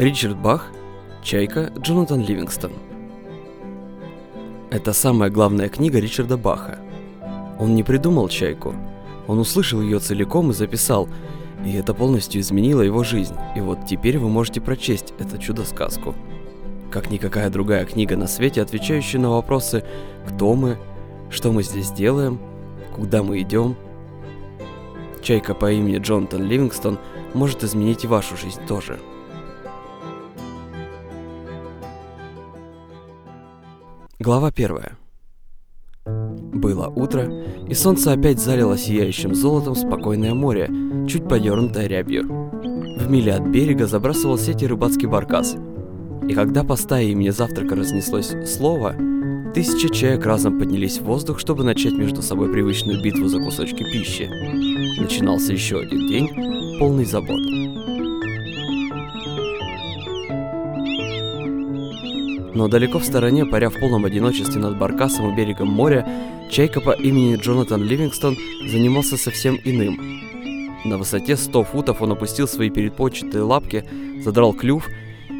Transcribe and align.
Ричард 0.00 0.38
Бах, 0.38 0.68
Чайка, 1.22 1.70
Джонатан 1.78 2.22
Ливингстон. 2.22 2.72
Это 4.70 4.94
самая 4.94 5.28
главная 5.28 5.68
книга 5.68 6.00
Ричарда 6.00 6.38
Баха. 6.38 6.78
Он 7.58 7.74
не 7.74 7.82
придумал 7.82 8.30
Чайку. 8.30 8.74
Он 9.26 9.38
услышал 9.38 9.82
ее 9.82 9.98
целиком 9.98 10.52
и 10.52 10.54
записал, 10.54 11.06
и 11.66 11.74
это 11.74 11.92
полностью 11.92 12.40
изменило 12.40 12.80
его 12.80 13.04
жизнь. 13.04 13.36
И 13.54 13.60
вот 13.60 13.80
теперь 13.86 14.16
вы 14.16 14.30
можете 14.30 14.62
прочесть 14.62 15.12
эту 15.18 15.36
чудо-сказку. 15.36 16.14
Как 16.90 17.10
никакая 17.10 17.50
другая 17.50 17.84
книга 17.84 18.16
на 18.16 18.26
свете, 18.26 18.62
отвечающая 18.62 19.20
на 19.20 19.28
вопросы 19.28 19.84
«Кто 20.26 20.54
мы?», 20.54 20.78
«Что 21.28 21.52
мы 21.52 21.62
здесь 21.62 21.90
делаем?», 21.90 22.40
«Куда 22.96 23.22
мы 23.22 23.42
идем?», 23.42 23.76
Чайка 25.22 25.54
по 25.54 25.70
имени 25.70 25.98
Джонатан 25.98 26.42
Ливингстон 26.42 26.98
может 27.34 27.64
изменить 27.64 28.04
и 28.04 28.06
вашу 28.06 28.38
жизнь 28.38 28.62
тоже. 28.66 28.98
Глава 34.22 34.50
первая. 34.52 34.98
Было 36.04 36.88
утро, 36.88 37.32
и 37.66 37.72
солнце 37.72 38.12
опять 38.12 38.38
залило 38.38 38.76
сияющим 38.76 39.34
золотом 39.34 39.74
спокойное 39.74 40.34
море, 40.34 40.70
чуть 41.08 41.26
подернутое 41.26 41.86
рябью. 41.86 42.24
В 42.98 43.10
миле 43.10 43.32
от 43.32 43.48
берега 43.48 43.86
забрасывал 43.86 44.36
сети 44.36 44.66
рыбацкий 44.66 45.08
баркас. 45.08 45.56
И 46.28 46.34
когда 46.34 46.64
по 46.64 46.76
стае 46.76 47.12
имени 47.12 47.30
завтрака 47.30 47.74
разнеслось 47.74 48.34
слово, 48.46 48.94
тысячи 49.54 49.88
чаек 49.88 50.26
разом 50.26 50.58
поднялись 50.58 50.98
в 50.98 51.04
воздух, 51.04 51.38
чтобы 51.38 51.64
начать 51.64 51.94
между 51.94 52.20
собой 52.20 52.52
привычную 52.52 53.02
битву 53.02 53.26
за 53.26 53.38
кусочки 53.38 53.84
пищи. 53.84 54.28
Начинался 55.00 55.54
еще 55.54 55.78
один 55.78 56.08
день, 56.08 56.78
полный 56.78 57.06
забот. 57.06 57.40
Но 62.54 62.68
далеко 62.68 62.98
в 62.98 63.04
стороне, 63.04 63.46
паря 63.46 63.70
в 63.70 63.78
полном 63.78 64.04
одиночестве 64.04 64.60
над 64.60 64.76
Баркасом 64.76 65.26
у 65.26 65.36
берегом 65.36 65.68
моря, 65.68 66.06
чайка 66.50 66.80
по 66.80 66.90
имени 66.90 67.36
Джонатан 67.36 67.82
Ливингстон 67.82 68.36
занимался 68.66 69.16
совсем 69.16 69.58
иным. 69.64 70.20
На 70.84 70.98
высоте 70.98 71.36
100 71.36 71.64
футов 71.64 72.02
он 72.02 72.12
опустил 72.12 72.48
свои 72.48 72.70
передпочатые 72.70 73.42
лапки, 73.42 73.84
задрал 74.22 74.52
клюв 74.52 74.88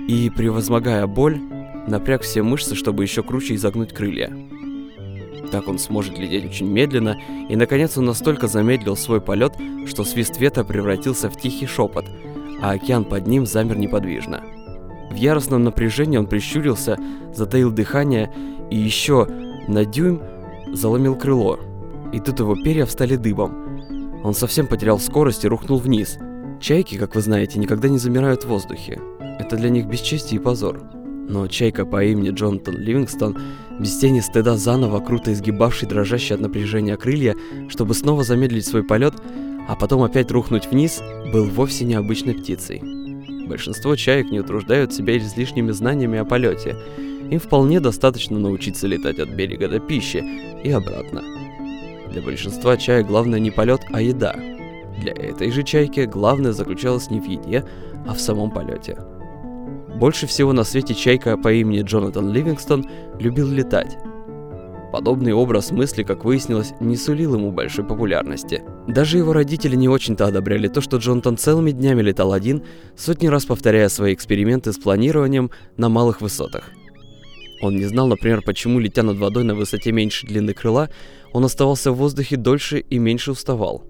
и, 0.06 0.30
превозмогая 0.30 1.06
боль, 1.06 1.41
напряг 1.89 2.22
все 2.22 2.42
мышцы, 2.42 2.75
чтобы 2.75 3.02
еще 3.02 3.22
круче 3.22 3.55
изогнуть 3.55 3.92
крылья. 3.92 4.30
Так 5.50 5.67
он 5.67 5.78
сможет 5.78 6.17
лететь 6.19 6.45
очень 6.45 6.70
медленно, 6.70 7.20
и 7.48 7.56
наконец 7.56 7.98
он 7.98 8.05
настолько 8.05 8.47
замедлил 8.47 8.97
свой 8.97 9.20
полет, 9.20 9.55
что 9.86 10.05
свист 10.05 10.39
ветра 10.39 10.62
превратился 10.62 11.28
в 11.28 11.41
тихий 11.41 11.67
шепот, 11.67 12.05
а 12.62 12.72
океан 12.72 13.05
под 13.05 13.27
ним 13.27 13.47
замер 13.47 13.78
неподвижно. 13.78 14.45
В 15.11 15.16
яростном 15.16 15.64
напряжении 15.64 16.19
он 16.19 16.27
прищурился, 16.27 16.98
затаил 17.34 17.72
дыхание 17.72 18.33
и 18.70 18.77
еще 18.77 19.27
на 19.69 19.84
дюйм 19.84 20.22
заломил 20.72 21.17
крыло. 21.17 21.58
И 22.12 22.20
тут 22.20 22.41
его 22.41 22.55
перья 22.55 22.86
встали 22.86 23.17
дыбом. 23.17 24.22
Он 24.22 24.34
совсем 24.34 24.67
потерял 24.67 24.98
скорость 24.98 25.44
и 25.44 25.48
рухнул 25.48 25.78
вниз. 25.78 26.19
Чайки, 26.61 26.97
как 26.97 27.14
вы 27.14 27.22
знаете, 27.22 27.58
никогда 27.58 27.89
не 27.89 27.98
замирают 27.98 28.44
в 28.44 28.48
воздухе. 28.48 29.00
Это 29.39 29.56
для 29.56 29.70
них 29.70 29.86
бесчестие 29.86 30.41
и 30.41 30.42
позор. 30.42 30.83
Но 31.28 31.47
чайка 31.47 31.86
по 31.86 32.05
имени 32.05 32.30
Джонатан 32.30 32.77
Ливингстон, 32.77 33.39
без 33.78 33.97
тени 33.98 34.20
стыда 34.20 34.56
заново 34.56 35.00
круто 35.00 35.33
изгибавший 35.33 35.89
дрожащие 35.89 36.34
от 36.34 36.42
напряжения 36.42 36.97
крылья, 36.97 37.36
чтобы 37.69 37.95
снова 37.95 38.24
замедлить 38.24 38.67
свой 38.67 38.83
полет, 38.83 39.14
а 39.69 39.77
потом 39.77 40.02
опять 40.02 40.30
рухнуть 40.33 40.67
вниз, 40.67 41.00
был 41.33 41.45
вовсе 41.45 41.84
необычной 41.84 42.34
птицей. 42.34 42.99
Большинство 43.50 43.96
чаек 43.96 44.30
не 44.30 44.38
утруждают 44.38 44.92
себя 44.92 45.18
излишними 45.18 45.72
знаниями 45.72 46.20
о 46.20 46.24
полете. 46.24 46.76
Им 47.33 47.40
вполне 47.40 47.80
достаточно 47.80 48.38
научиться 48.38 48.86
летать 48.86 49.18
от 49.18 49.30
берега 49.30 49.66
до 49.68 49.80
пищи 49.80 50.24
и 50.62 50.70
обратно. 50.70 51.20
Для 52.12 52.22
большинства 52.22 52.77
чаек 52.77 53.08
главное 53.08 53.40
не 53.40 53.50
полет, 53.50 53.80
а 53.90 54.00
еда. 54.00 54.36
Для 55.00 55.12
этой 55.12 55.50
же 55.50 55.64
чайки 55.64 56.02
главное 56.02 56.52
заключалось 56.52 57.10
не 57.10 57.18
в 57.18 57.24
еде, 57.24 57.64
а 58.06 58.14
в 58.14 58.20
самом 58.20 58.52
полете. 58.52 58.96
Больше 59.96 60.28
всего 60.28 60.52
на 60.52 60.62
свете 60.62 60.94
чайка 60.94 61.36
по 61.36 61.52
имени 61.52 61.83
Джонатан 61.83 62.33
Ливингстон 62.33 62.86
любил 63.18 63.48
летать. 63.48 63.98
Подобный 64.92 65.33
образ 65.33 65.70
мысли, 65.70 66.02
как 66.02 66.24
выяснилось, 66.24 66.73
не 66.80 66.96
сулил 66.96 67.34
ему 67.34 67.52
большой 67.52 67.84
популярности. 67.84 68.62
Даже 68.89 69.18
его 69.18 69.33
родители 69.33 69.77
не 69.77 69.89
очень-то 69.89 70.27
одобряли 70.27 70.67
то, 70.67 70.80
что 70.80 70.96
Джонатан 70.96 71.36
целыми 71.36 71.70
днями 71.70 72.02
летал 72.02 72.33
один, 72.33 72.64
сотни 72.96 73.28
раз 73.28 73.45
повторяя 73.45 73.89
свои 73.89 74.14
эксперименты 74.14 74.73
с 74.73 74.78
планированием 74.78 75.52
на 75.77 75.89
малых 75.89 76.20
высотах. 76.20 76.70
Он 77.62 77.77
не 77.77 77.84
знал, 77.84 78.08
например, 78.08 78.42
почему, 78.42 78.80
летя 78.80 79.02
над 79.02 79.18
водой 79.18 79.45
на 79.45 79.55
высоте 79.55 79.92
меньше 79.92 80.27
длины 80.27 80.55
крыла, 80.55 80.89
он 81.33 81.45
оставался 81.45 81.92
в 81.92 81.96
воздухе 81.96 82.36
дольше 82.36 82.80
и 82.80 82.98
меньше 82.98 83.30
уставал. 83.30 83.84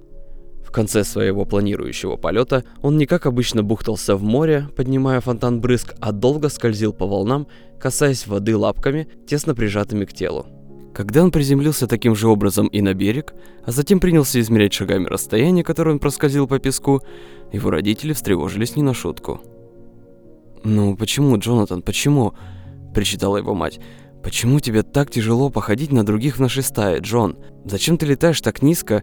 В 0.67 0.72
конце 0.72 1.03
своего 1.03 1.47
планирующего 1.47 2.17
полета 2.17 2.65
он 2.82 2.99
не 2.99 3.06
как 3.06 3.27
обычно 3.27 3.62
бухтался 3.62 4.17
в 4.17 4.22
море, 4.22 4.69
поднимая 4.77 5.21
фонтан 5.21 5.61
брызг, 5.61 5.94
а 6.00 6.12
долго 6.12 6.49
скользил 6.49 6.93
по 6.93 7.06
волнам, 7.06 7.47
касаясь 7.81 8.27
воды 8.27 8.56
лапками, 8.56 9.09
тесно 9.27 9.55
прижатыми 9.55 10.05
к 10.05 10.12
телу. 10.12 10.59
Когда 10.95 11.23
он 11.23 11.31
приземлился 11.31 11.87
таким 11.87 12.17
же 12.17 12.28
образом 12.28 12.67
и 12.67 12.81
на 12.81 12.95
берег, 12.95 13.34
а 13.65 13.71
затем 13.71 14.01
принялся 14.01 14.41
измерять 14.41 14.73
шагами 14.73 15.06
расстояние, 15.06 15.65
которое 15.65 15.93
он 15.93 15.99
проскользил 15.99 16.49
по 16.49 16.59
песку, 16.59 17.03
его 17.53 17.71
родители 17.71 18.12
встревожились 18.12 18.77
не 18.77 18.83
на 18.83 18.93
шутку. 18.93 19.41
«Ну 20.65 20.97
почему, 20.97 21.39
Джонатан, 21.39 21.83
почему?»– 21.83 22.34
причитала 22.95 23.39
его 23.39 23.55
мать. 23.55 23.81
«Почему 24.23 24.61
тебе 24.61 24.83
так 24.83 25.11
тяжело 25.11 25.49
походить 25.49 25.93
на 25.93 26.05
других 26.05 26.37
в 26.37 26.41
нашей 26.41 26.62
стае, 26.62 27.00
Джон? 27.00 27.39
Зачем 27.65 27.97
ты 27.97 28.05
летаешь 28.05 28.41
так 28.41 28.61
низко? 28.61 29.03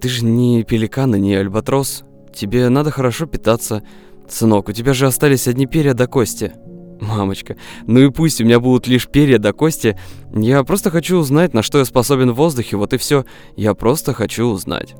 Ты 0.00 0.08
же 0.08 0.24
не 0.24 0.62
пеликан 0.64 1.14
и 1.14 1.20
не 1.20 1.34
альбатрос. 1.36 2.04
Тебе 2.34 2.68
надо 2.68 2.90
хорошо 2.90 3.26
питаться. 3.26 3.82
Сынок, 4.28 4.68
у 4.68 4.72
тебя 4.72 4.92
же 4.92 5.06
остались 5.06 5.48
одни 5.48 5.66
перья 5.66 5.94
до 5.94 6.06
кости». 6.06 6.52
Мамочка, 7.00 7.56
ну 7.86 8.00
и 8.00 8.10
пусть 8.10 8.40
у 8.40 8.44
меня 8.44 8.58
будут 8.58 8.88
лишь 8.88 9.08
перья 9.08 9.38
до 9.38 9.52
кости, 9.52 9.98
я 10.34 10.64
просто 10.64 10.90
хочу 10.90 11.18
узнать, 11.18 11.54
на 11.54 11.62
что 11.62 11.78
я 11.78 11.84
способен 11.84 12.32
в 12.32 12.36
воздухе, 12.36 12.76
вот 12.76 12.92
и 12.92 12.96
все. 12.96 13.24
Я 13.56 13.74
просто 13.74 14.12
хочу 14.14 14.46
узнать. 14.46 14.94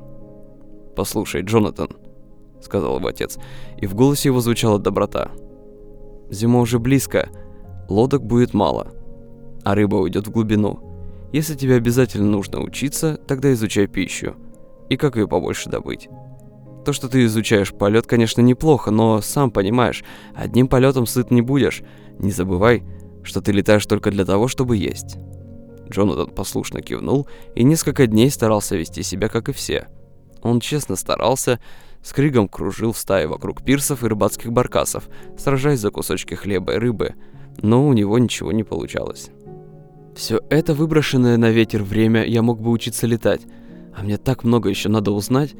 Послушай, 0.95 1.41
Джонатан, 1.41 1.89
сказал 2.61 2.97
его 2.97 3.07
отец, 3.07 3.37
и 3.77 3.85
в 3.85 3.95
голосе 3.95 4.29
его 4.29 4.39
звучала 4.39 4.79
доброта. 4.79 5.31
Зима 6.29 6.61
уже 6.61 6.79
близко, 6.79 7.29
лодок 7.89 8.23
будет 8.23 8.53
мало, 8.53 8.93
а 9.63 9.75
рыба 9.75 9.95
уйдет 9.95 10.27
в 10.27 10.31
глубину. 10.31 10.79
Если 11.33 11.55
тебе 11.55 11.75
обязательно 11.75 12.27
нужно 12.27 12.61
учиться, 12.61 13.19
тогда 13.27 13.51
изучай 13.53 13.87
пищу. 13.87 14.35
И 14.89 14.97
как 14.97 15.15
ее 15.15 15.27
побольше 15.27 15.69
добыть. 15.69 16.09
То, 16.85 16.93
что 16.93 17.09
ты 17.09 17.25
изучаешь 17.25 17.73
полет, 17.73 18.07
конечно, 18.07 18.41
неплохо, 18.41 18.91
но 18.91 19.21
сам 19.21 19.51
понимаешь, 19.51 20.03
одним 20.33 20.67
полетом 20.67 21.05
сыт 21.05 21.31
не 21.31 21.41
будешь. 21.41 21.83
Не 22.17 22.31
забывай, 22.31 22.83
что 23.23 23.41
ты 23.41 23.51
летаешь 23.51 23.85
только 23.85 24.11
для 24.11 24.25
того, 24.25 24.47
чтобы 24.47 24.77
есть. 24.77 25.17
Джонатан 25.89 26.29
послушно 26.29 26.81
кивнул 26.81 27.27
и 27.55 27.63
несколько 27.63 28.07
дней 28.07 28.29
старался 28.29 28.75
вести 28.75 29.03
себя, 29.03 29.27
как 29.27 29.49
и 29.49 29.53
все. 29.53 29.87
Он 30.41 30.59
честно 30.59 30.95
старался, 30.95 31.59
с 32.01 32.13
кригом 32.13 32.47
кружил 32.47 32.93
в 32.93 32.97
стае 32.97 33.27
вокруг 33.27 33.63
пирсов 33.63 34.03
и 34.03 34.07
рыбацких 34.07 34.51
баркасов, 34.51 35.09
сражаясь 35.37 35.79
за 35.79 35.91
кусочки 35.91 36.35
хлеба 36.35 36.73
и 36.73 36.77
рыбы, 36.77 37.15
но 37.61 37.85
у 37.85 37.93
него 37.93 38.17
ничего 38.19 38.51
не 38.51 38.63
получалось. 38.63 39.31
Все 40.15 40.41
это 40.49 40.73
выброшенное 40.73 41.37
на 41.37 41.49
ветер 41.49 41.83
время 41.83 42.25
я 42.25 42.41
мог 42.41 42.61
бы 42.61 42.71
учиться 42.71 43.05
летать, 43.07 43.41
а 43.95 44.03
мне 44.03 44.17
так 44.17 44.43
много 44.43 44.69
еще 44.69 44.89
надо 44.89 45.11
узнать. 45.11 45.55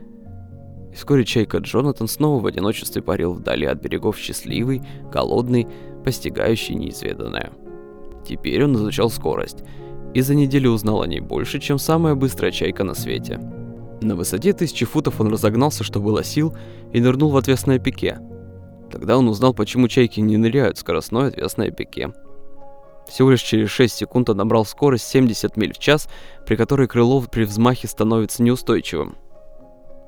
И 0.91 0.95
вскоре 0.95 1.23
чайка 1.23 1.57
Джонатан 1.59 2.07
снова 2.07 2.41
в 2.41 2.45
одиночестве 2.45 3.01
парил 3.01 3.33
вдали 3.33 3.65
от 3.65 3.81
берегов 3.81 4.17
счастливый, 4.17 4.81
голодный, 5.11 5.67
постигающий 6.03 6.75
неизведанное. 6.75 7.51
Теперь 8.27 8.63
он 8.63 8.75
изучал 8.75 9.09
скорость, 9.09 9.63
и 10.13 10.21
за 10.21 10.35
неделю 10.35 10.71
узнал 10.71 11.01
о 11.01 11.07
ней 11.07 11.19
больше, 11.19 11.59
чем 11.59 11.77
самая 11.77 12.15
быстрая 12.15 12.51
чайка 12.51 12.83
на 12.83 12.93
свете. 12.93 13.39
На 14.01 14.15
высоте 14.15 14.53
тысячи 14.53 14.85
футов 14.85 15.19
он 15.19 15.27
разогнался, 15.27 15.83
что 15.83 15.99
было 15.99 16.23
сил, 16.23 16.55
и 16.93 17.01
нырнул 17.01 17.29
в 17.31 17.37
отвесное 17.37 17.79
пике. 17.79 18.19
Тогда 18.91 19.17
он 19.17 19.27
узнал, 19.27 19.53
почему 19.53 19.87
чайки 19.87 20.19
не 20.19 20.37
ныряют 20.37 20.77
в 20.77 20.79
скоростное 20.79 21.27
отвесное 21.27 21.69
пике. 21.69 22.11
Всего 23.07 23.31
лишь 23.31 23.41
через 23.41 23.69
6 23.69 23.93
секунд 23.93 24.29
он 24.29 24.37
набрал 24.37 24.65
скорость 24.65 25.05
70 25.05 25.57
миль 25.57 25.73
в 25.73 25.79
час, 25.79 26.07
при 26.45 26.55
которой 26.55 26.87
крыло 26.87 27.21
при 27.21 27.43
взмахе 27.43 27.87
становится 27.87 28.43
неустойчивым. 28.43 29.17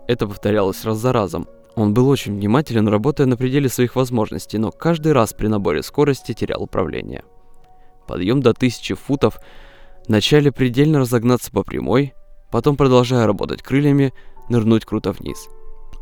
Это 0.07 0.27
повторялось 0.27 0.83
раз 0.83 0.97
за 0.97 1.13
разом. 1.13 1.47
Он 1.75 1.93
был 1.93 2.09
очень 2.09 2.35
внимателен, 2.35 2.87
работая 2.87 3.27
на 3.27 3.37
пределе 3.37 3.69
своих 3.69 3.95
возможностей, 3.95 4.57
но 4.57 4.71
каждый 4.71 5.13
раз 5.13 5.33
при 5.33 5.47
наборе 5.47 5.83
скорости 5.83 6.33
терял 6.33 6.61
управление. 6.61 7.23
Подъем 8.07 8.41
до 8.41 8.49
1000 8.49 8.95
футов, 8.95 9.39
вначале 10.07 10.51
предельно 10.51 10.99
разогнаться 10.99 11.51
по 11.51 11.63
прямой, 11.63 12.13
потом, 12.51 12.75
продолжая 12.75 13.25
работать 13.25 13.61
крыльями, 13.61 14.13
нырнуть 14.49 14.85
круто 14.85 15.11
вниз. 15.13 15.47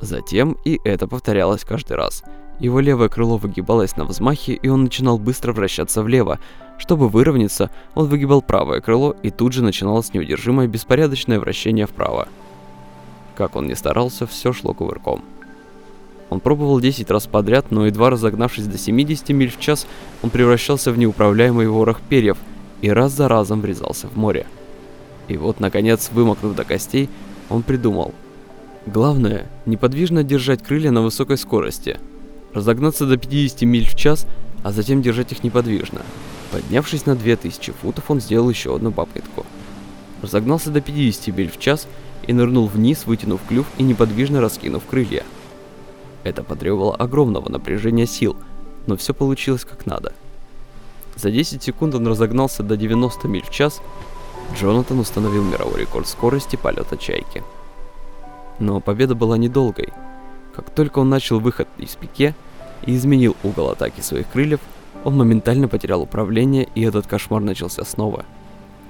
Затем 0.02 0.58
и 0.66 0.80
это 0.84 1.08
повторялось 1.08 1.64
каждый 1.64 1.98
раз. 1.98 2.24
Его 2.60 2.80
левое 2.80 3.10
крыло 3.10 3.38
выгибалось 3.38 3.96
на 3.96 4.06
взмахе, 4.06 4.54
и 4.54 4.68
он 4.68 4.84
начинал 4.84 5.18
быстро 5.18 5.54
вращаться 5.54 6.02
влево. 6.02 6.40
Чтобы 6.78 7.10
выровняться, 7.10 7.70
он 7.96 8.08
выгибал 8.08 8.42
правое 8.42 8.82
крыло, 8.82 9.16
и 9.24 9.30
тут 9.30 9.54
же 9.54 9.64
начиналось 9.64 10.14
неудержимое 10.14 10.68
беспорядочное 10.68 11.40
вращение 11.40 11.86
вправо. 11.86 12.28
Как 13.40 13.56
он 13.56 13.68
ни 13.68 13.74
старался, 13.74 14.28
все 14.28 14.52
шло 14.52 14.74
кувырком. 14.74 15.24
Он 16.30 16.42
пробовал 16.42 16.82
10 16.82 17.10
раз 17.10 17.26
подряд, 17.26 17.72
но 17.72 17.86
едва 17.86 18.10
разогнавшись 18.10 18.68
до 18.68 18.78
70 18.78 19.30
миль 19.30 19.50
в 19.50 19.58
час, 19.58 19.88
он 20.22 20.30
превращался 20.30 20.92
в 20.92 20.98
неуправляемый 20.98 21.70
ворох 21.70 22.02
перьев 22.02 22.38
и 22.82 22.90
раз 22.92 23.14
за 23.14 23.30
разом 23.30 23.62
врезался 23.62 24.10
в 24.10 24.18
море. 24.18 24.46
И 25.30 25.38
вот, 25.38 25.62
наконец, 25.62 26.10
вымокнув 26.12 26.54
до 26.54 26.66
костей, 26.66 27.08
он 27.50 27.64
придумал. 27.64 28.14
Главное, 28.86 29.46
неподвижно 29.66 30.26
держать 30.26 30.62
крылья 30.62 30.92
на 30.92 31.02
высокой 31.02 31.38
скорости– 31.38 31.98
разогнаться 32.54 33.06
до 33.06 33.16
50 33.16 33.62
миль 33.62 33.88
в 33.88 33.96
час, 33.96 34.28
а 34.64 34.74
затем 34.74 35.02
держать 35.02 35.32
их 35.32 35.46
неподвижно. 35.46 36.02
Поднявшись 36.52 37.06
на 37.06 37.16
2000 37.16 37.72
футов, 37.72 38.12
он 38.12 38.20
сделал 38.20 38.50
еще 38.50 38.76
одну 38.76 38.92
попытку. 38.92 39.46
Разогнался 40.22 40.72
до 40.72 40.82
50 40.82 41.28
миль 41.38 41.50
в 41.50 41.58
час 41.58 41.88
и 42.30 42.34
нырнул 42.34 42.68
вниз, 42.68 43.08
вытянув 43.08 43.42
клюв 43.48 43.66
и 43.80 43.84
неподвижно 43.84 44.40
раскинув 44.40 44.86
крылья. 44.86 45.24
Это 46.24 46.44
потребовало 46.44 46.96
огромного 46.96 47.50
напряжения 47.50 48.06
сил, 48.06 48.38
но 48.86 48.96
все 48.98 49.16
получилось 49.16 49.66
как 49.66 49.88
надо. 49.88 50.14
За 51.16 51.32
10 51.32 51.64
секунд 51.64 51.96
он 51.96 52.06
разогнался 52.08 52.62
до 52.62 52.78
90 52.78 53.28
миль 53.28 53.44
в 53.44 53.50
час. 53.50 53.82
Джонатан 54.56 55.00
установил 55.00 55.44
мировой 55.44 55.80
рекорд 55.80 56.08
скорости 56.08 56.56
полета 56.56 56.98
чайки. 56.98 57.42
Но 58.60 58.80
победа 58.80 59.16
была 59.16 59.36
недолгой. 59.36 59.90
Как 60.56 60.70
только 60.70 61.00
он 61.00 61.10
начал 61.10 61.40
выход 61.40 61.68
из 61.80 61.96
пике 61.96 62.36
и 62.86 62.96
изменил 62.96 63.36
угол 63.42 63.72
атаки 63.72 64.02
своих 64.02 64.30
крыльев, 64.30 64.60
он 65.04 65.18
моментально 65.18 65.68
потерял 65.68 66.04
управление, 66.04 66.70
и 66.76 66.84
этот 66.84 67.08
кошмар 67.08 67.42
начался 67.42 67.84
снова. 67.86 68.24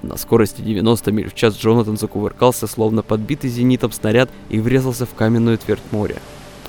На 0.02 0.16
скорости 0.16 0.62
90 0.62 1.12
миль 1.12 1.28
в 1.28 1.34
час 1.34 1.56
Джонатан 1.56 1.96
закувыркался, 1.96 2.66
словно 2.66 3.02
подбитый 3.02 3.50
зенитом 3.50 3.92
снаряд, 3.92 4.30
и 4.48 4.58
врезался 4.58 5.04
в 5.04 5.14
каменную 5.14 5.58
твердь 5.58 5.82
моря. 5.90 6.16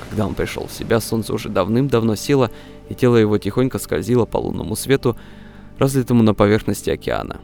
Когда 0.10 0.28
он 0.28 0.36
пришел 0.36 0.68
в 0.68 0.72
себя, 0.72 1.00
солнце 1.00 1.34
уже 1.34 1.48
давным-давно 1.48 2.16
село, 2.16 2.50
и 2.90 2.94
тело 2.94 3.16
его 3.16 3.38
тихонько 3.38 3.80
скользило 3.80 4.26
по 4.26 4.38
лунному 4.38 4.76
свету, 4.76 5.16
разлитому 5.78 6.24
на 6.24 6.34
поверхности 6.34 6.90
океана. 6.90 7.40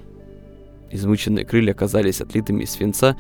Измученные 0.92 1.45
крылья 1.45 1.74
казались 1.74 2.22
отлитыми 2.22 2.63
из 2.63 2.72
свинца, 2.72 3.16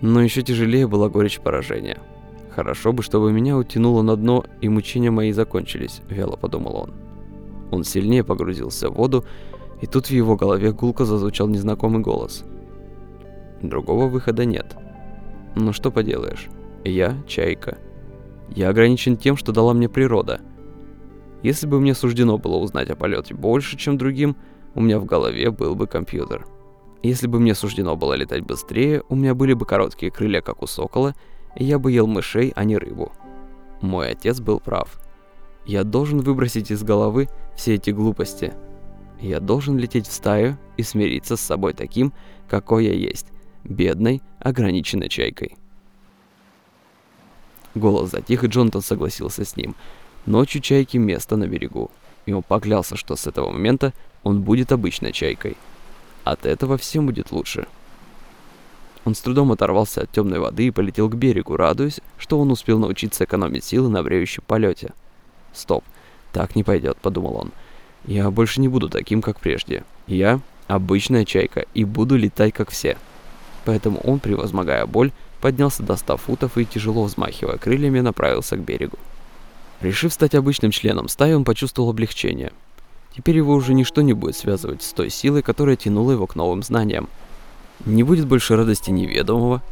но 0.00 0.22
еще 0.22 0.42
тяжелее 0.42 0.86
была 0.86 1.08
горечь 1.08 1.40
поражения. 1.40 1.98
Хорошо 2.54 2.94
бы, 2.94 3.02
чтобы 3.02 3.32
меня 3.32 3.56
утянуло 3.58 4.00
на 4.00 4.16
дно, 4.16 4.44
и 4.62 4.68
мучения 4.70 5.10
мои 5.10 5.32
закончились, 5.32 6.00
вяло 6.08 6.36
подумал 6.36 6.76
он. 6.76 6.94
Он 7.70 7.84
сильнее 7.84 8.24
погрузился 8.24 8.88
в 8.88 8.94
воду, 8.94 9.26
и 9.80 9.86
тут 9.86 10.06
в 10.06 10.10
его 10.10 10.36
голове 10.36 10.72
гулко 10.72 11.04
зазвучал 11.04 11.48
незнакомый 11.48 12.02
голос. 12.02 12.44
Другого 13.62 14.06
выхода 14.06 14.44
нет. 14.44 14.76
Ну 15.54 15.72
что 15.72 15.90
поделаешь, 15.90 16.48
я 16.84 17.16
чайка. 17.26 17.78
Я 18.54 18.68
ограничен 18.68 19.16
тем, 19.16 19.36
что 19.36 19.52
дала 19.52 19.74
мне 19.74 19.88
природа. 19.88 20.40
Если 21.42 21.66
бы 21.66 21.80
мне 21.80 21.94
суждено 21.94 22.38
было 22.38 22.56
узнать 22.56 22.90
о 22.90 22.96
полете 22.96 23.34
больше, 23.34 23.76
чем 23.76 23.98
другим, 23.98 24.36
у 24.74 24.80
меня 24.80 24.98
в 24.98 25.04
голове 25.04 25.50
был 25.50 25.74
бы 25.74 25.86
компьютер. 25.86 26.46
Если 27.02 27.26
бы 27.26 27.38
мне 27.38 27.54
суждено 27.54 27.96
было 27.96 28.14
летать 28.14 28.42
быстрее, 28.42 29.02
у 29.08 29.14
меня 29.14 29.34
были 29.34 29.52
бы 29.52 29.64
короткие 29.64 30.10
крылья, 30.10 30.40
как 30.40 30.62
у 30.62 30.66
сокола, 30.66 31.14
я 31.54 31.78
бы 31.78 31.92
ел 31.92 32.06
мышей, 32.06 32.52
а 32.54 32.64
не 32.64 32.76
рыбу. 32.76 33.12
Мой 33.80 34.10
отец 34.10 34.40
был 34.40 34.60
прав. 34.60 35.00
Я 35.66 35.84
должен 35.84 36.20
выбросить 36.20 36.70
из 36.70 36.82
головы 36.82 37.28
все 37.54 37.74
эти 37.74 37.90
глупости. 37.90 38.54
Я 39.20 39.40
должен 39.40 39.78
лететь 39.78 40.06
в 40.06 40.12
стаю 40.12 40.58
и 40.76 40.82
смириться 40.82 41.36
с 41.36 41.40
собой 41.40 41.72
таким, 41.72 42.12
какой 42.48 42.86
я 42.86 42.92
есть, 42.92 43.26
бедной, 43.64 44.22
ограниченной 44.40 45.08
чайкой. 45.08 45.56
Голос 47.74 48.10
затих, 48.10 48.44
и 48.44 48.46
Джонатан 48.46 48.82
согласился 48.82 49.44
с 49.44 49.56
ним. 49.56 49.74
Ночью 50.24 50.60
чайки 50.60 50.96
место 50.96 51.36
на 51.36 51.46
берегу. 51.46 51.90
И 52.24 52.32
он 52.32 52.42
поклялся, 52.42 52.96
что 52.96 53.16
с 53.16 53.26
этого 53.26 53.50
момента 53.50 53.92
он 54.22 54.42
будет 54.42 54.72
обычной 54.72 55.12
чайкой. 55.12 55.56
От 56.24 56.44
этого 56.44 56.76
всем 56.76 57.06
будет 57.06 57.30
лучше. 57.30 57.66
Он 59.04 59.14
с 59.14 59.20
трудом 59.20 59.52
оторвался 59.52 60.02
от 60.02 60.10
темной 60.10 60.40
воды 60.40 60.66
и 60.66 60.72
полетел 60.72 61.08
к 61.08 61.14
берегу, 61.14 61.56
радуясь, 61.56 62.00
что 62.18 62.40
он 62.40 62.50
успел 62.50 62.80
научиться 62.80 63.24
экономить 63.24 63.64
силы 63.64 63.88
на 63.88 64.02
бреющем 64.02 64.42
полете. 64.44 64.92
«Стоп, 65.52 65.84
так 66.32 66.56
не 66.56 66.64
пойдет»,— 66.64 66.96
подумал 67.02 67.36
он. 67.36 67.52
«Я 68.06 68.30
больше 68.30 68.60
не 68.60 68.68
буду 68.68 68.88
таким, 68.88 69.22
как 69.22 69.40
прежде. 69.40 69.84
Я 70.06 70.40
обычная 70.66 71.24
чайка 71.24 71.66
и 71.74 71.84
буду 71.84 72.16
летать, 72.16 72.54
как 72.54 72.70
все». 72.70 72.96
Поэтому 73.64 73.98
он, 74.00 74.20
превозмогая 74.20 74.86
боль, 74.86 75.12
поднялся 75.40 75.82
до 75.82 75.96
100 75.96 76.16
футов 76.18 76.56
и, 76.56 76.64
тяжело 76.64 77.04
взмахивая 77.04 77.58
крыльями, 77.58 78.00
направился 78.00 78.56
к 78.56 78.60
берегу. 78.60 78.98
Решив 79.80 80.12
стать 80.12 80.34
обычным 80.34 80.70
членом 80.70 81.08
стаи, 81.08 81.32
он 81.32 81.44
почувствовал 81.44 81.90
облегчение. 81.90 82.52
Теперь 83.14 83.36
его 83.36 83.54
уже 83.54 83.74
ничто 83.74 84.02
не 84.02 84.12
будет 84.12 84.36
связывать 84.36 84.82
с 84.82 84.92
той 84.92 85.10
силой, 85.10 85.42
которая 85.42 85.76
тянула 85.76 86.12
его 86.12 86.26
к 86.26 86.36
новым 86.36 86.62
знаниям— 86.62 87.08
не 87.84 88.02
будет 88.02 88.26
больше 88.26 88.56
радости 88.56 88.90
неведомого, 88.90 89.62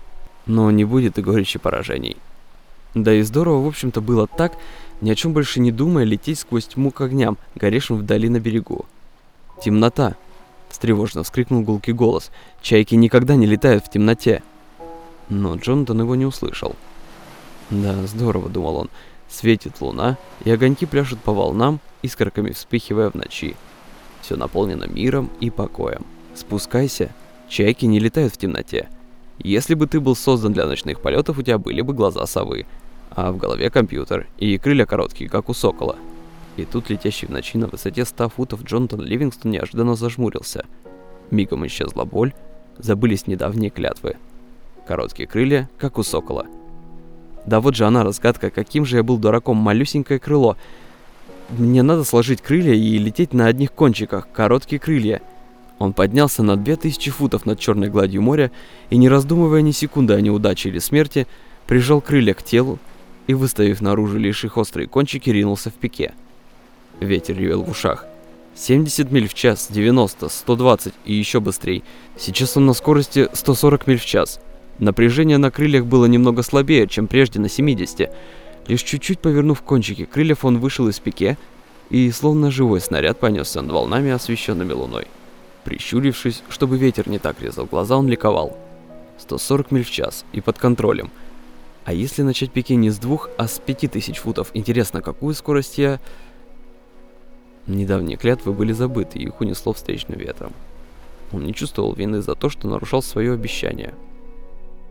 но 0.46 0.70
не 0.70 0.84
будет 0.84 1.18
и 1.18 1.22
горечи 1.22 1.58
поражений. 1.58 2.16
Да 2.94 3.12
и 3.12 3.22
здорово, 3.22 3.64
в 3.64 3.66
общем-то, 3.66 4.00
было 4.00 4.26
так, 4.26 4.52
ни 5.04 5.10
о 5.10 5.14
чем 5.14 5.34
больше 5.34 5.60
не 5.60 5.70
думая, 5.70 6.04
лететь 6.04 6.38
сквозь 6.38 6.66
тьму 6.66 6.90
к 6.90 7.02
огням, 7.02 7.36
горевшим 7.54 7.98
вдали 7.98 8.30
на 8.30 8.40
берегу. 8.40 8.86
«Темнота!»— 9.62 10.16
встревоженно 10.70 11.24
вскрикнул 11.24 11.62
гулкий 11.62 11.92
голос. 11.92 12.30
«Чайки 12.62 12.94
никогда 12.94 13.36
не 13.36 13.44
летают 13.44 13.84
в 13.84 13.90
темноте!» 13.90 14.42
Но 15.28 15.56
Джонатан 15.56 16.00
его 16.00 16.14
не 16.14 16.24
услышал. 16.24 16.74
«Да, 17.68 18.06
здорово»,— 18.06 18.48
думал 18.50 18.76
он. 18.76 18.90
«Светит 19.28 19.82
луна, 19.82 20.16
и 20.42 20.50
огоньки 20.50 20.86
пляшут 20.86 21.20
по 21.20 21.34
волнам, 21.34 21.80
искорками 22.00 22.52
вспыхивая 22.52 23.10
в 23.10 23.14
ночи. 23.14 23.56
Все 24.22 24.36
наполнено 24.36 24.84
миром 24.84 25.30
и 25.38 25.50
покоем. 25.50 26.06
Спускайся 26.34 27.10
Чайки 27.46 27.84
не 27.84 27.98
летают 27.98 28.32
в 28.32 28.38
темноте. 28.38 28.88
Если 29.38 29.74
бы 29.74 29.86
ты 29.86 30.00
был 30.00 30.16
создан 30.16 30.54
для 30.54 30.64
ночных 30.64 31.00
полетов, 31.00 31.36
у 31.36 31.42
тебя 31.42 31.58
были 31.58 31.82
бы 31.82 31.92
глаза 31.92 32.26
совы, 32.26 32.64
а 33.14 33.32
в 33.32 33.36
голове 33.36 33.70
компьютер, 33.70 34.26
и 34.38 34.58
крылья 34.58 34.86
короткие, 34.86 35.30
как 35.30 35.48
у 35.48 35.54
сокола. 35.54 35.96
И 36.56 36.64
тут 36.64 36.90
летящий 36.90 37.26
в 37.26 37.30
ночи 37.30 37.58
на 37.58 37.66
высоте 37.66 38.04
100 38.04 38.28
футов 38.28 38.62
Джонатан 38.64 39.00
Ливингстон 39.00 39.50
неожиданно 39.52 39.94
зажмурился. 39.94 40.64
Мигом 41.30 41.66
исчезла 41.66 42.04
боль, 42.04 42.32
забылись 42.78 43.26
недавние 43.26 43.70
клятвы. 43.70 44.16
Короткие 44.86 45.26
крылья, 45.26 45.68
как 45.78 45.98
у 45.98 46.02
сокола. 46.02 46.46
Да 47.46 47.60
вот 47.60 47.74
же 47.74 47.86
она 47.86 48.04
разгадка, 48.04 48.50
каким 48.50 48.84
же 48.84 48.96
я 48.96 49.02
был 49.02 49.18
дураком, 49.18 49.56
малюсенькое 49.56 50.18
крыло. 50.18 50.56
Мне 51.50 51.82
надо 51.82 52.04
сложить 52.04 52.40
крылья 52.40 52.74
и 52.74 52.98
лететь 52.98 53.32
на 53.32 53.46
одних 53.46 53.72
кончиках, 53.72 54.28
короткие 54.32 54.78
крылья— 54.78 55.20
он 55.78 55.92
поднялся 55.92 56.42
на 56.42 56.56
2000 56.56 57.10
футов 57.10 57.46
над 57.46 57.58
черной 57.58 57.88
гладью 57.88 58.22
моря 58.22 58.50
и, 58.90 58.96
не 58.96 59.08
раздумывая 59.08 59.60
ни 59.60 59.72
секунды 59.72 60.14
о 60.14 60.20
неудаче 60.20 60.68
или 60.68 60.78
смерти, 60.78 61.26
прижал 61.66 62.00
крылья 62.00 62.34
к 62.34 62.42
телу 62.42 62.78
и, 63.26 63.34
выставив 63.34 63.80
наружу 63.80 64.18
лишь 64.18 64.44
их 64.44 64.56
острые 64.56 64.88
кончики, 64.88 65.30
ринулся 65.30 65.70
в 65.70 65.74
пике. 65.74 66.14
Ветер 67.00 67.36
ревел 67.36 67.62
в 67.62 67.70
ушах. 67.70 68.06
70 68.54 69.10
миль 69.10 69.28
в 69.28 69.34
час, 69.34 69.68
90, 69.70 70.28
120 70.28 70.94
и 71.04 71.14
еще 71.14 71.40
быстрее. 71.40 71.82
Сейчас 72.16 72.56
он 72.56 72.66
на 72.66 72.74
скорости 72.74 73.28
140 73.32 73.86
миль 73.86 73.98
в 73.98 74.04
час. 74.04 74.40
Напряжение 74.78 75.38
на 75.38 75.50
крыльях 75.50 75.86
было 75.86 76.06
немного 76.06 76.42
слабее, 76.42 76.86
чем 76.86 77.06
прежде 77.06 77.40
на 77.40 77.48
70. 77.48 78.10
Лишь 78.66 78.82
чуть-чуть 78.82 79.18
повернув 79.18 79.62
кончики 79.62 80.04
крыльев, 80.04 80.44
он 80.44 80.58
вышел 80.58 80.88
из 80.88 80.98
пике 80.98 81.36
и, 81.90 82.10
словно 82.10 82.50
живой 82.50 82.80
снаряд, 82.80 83.18
понесся 83.18 83.60
над 83.60 83.72
волнами, 83.72 84.10
освещенными 84.10 84.72
луной. 84.72 85.06
Прищурившись, 85.64 86.42
чтобы 86.48 86.76
ветер 86.76 87.08
не 87.08 87.18
так 87.18 87.40
резал 87.40 87.66
глаза, 87.66 87.96
он 87.96 88.08
ликовал. 88.08 88.56
140 89.18 89.70
миль 89.70 89.84
в 89.84 89.90
час 89.90 90.24
и 90.32 90.40
под 90.40 90.58
контролем. 90.58 91.10
А 91.84 91.92
если 91.92 92.22
начать 92.22 92.50
пике 92.50 92.76
не 92.76 92.90
с 92.90 92.98
двух, 92.98 93.28
а 93.36 93.46
с 93.46 93.58
пяти 93.58 93.88
тысяч 93.88 94.18
футов, 94.18 94.50
интересно, 94.54 95.02
какую 95.02 95.34
скорость 95.34 95.78
я... 95.78 96.00
Недавние 97.66 98.16
клятвы 98.16 98.52
были 98.52 98.72
забыты, 98.72 99.18
и 99.18 99.24
их 99.24 99.40
унесло 99.40 99.72
встречным 99.72 100.18
ветром. 100.18 100.52
Он 101.32 101.44
не 101.44 101.54
чувствовал 101.54 101.94
вины 101.94 102.20
за 102.20 102.34
то, 102.34 102.48
что 102.48 102.68
нарушал 102.68 103.02
свое 103.02 103.32
обещание. 103.32 103.94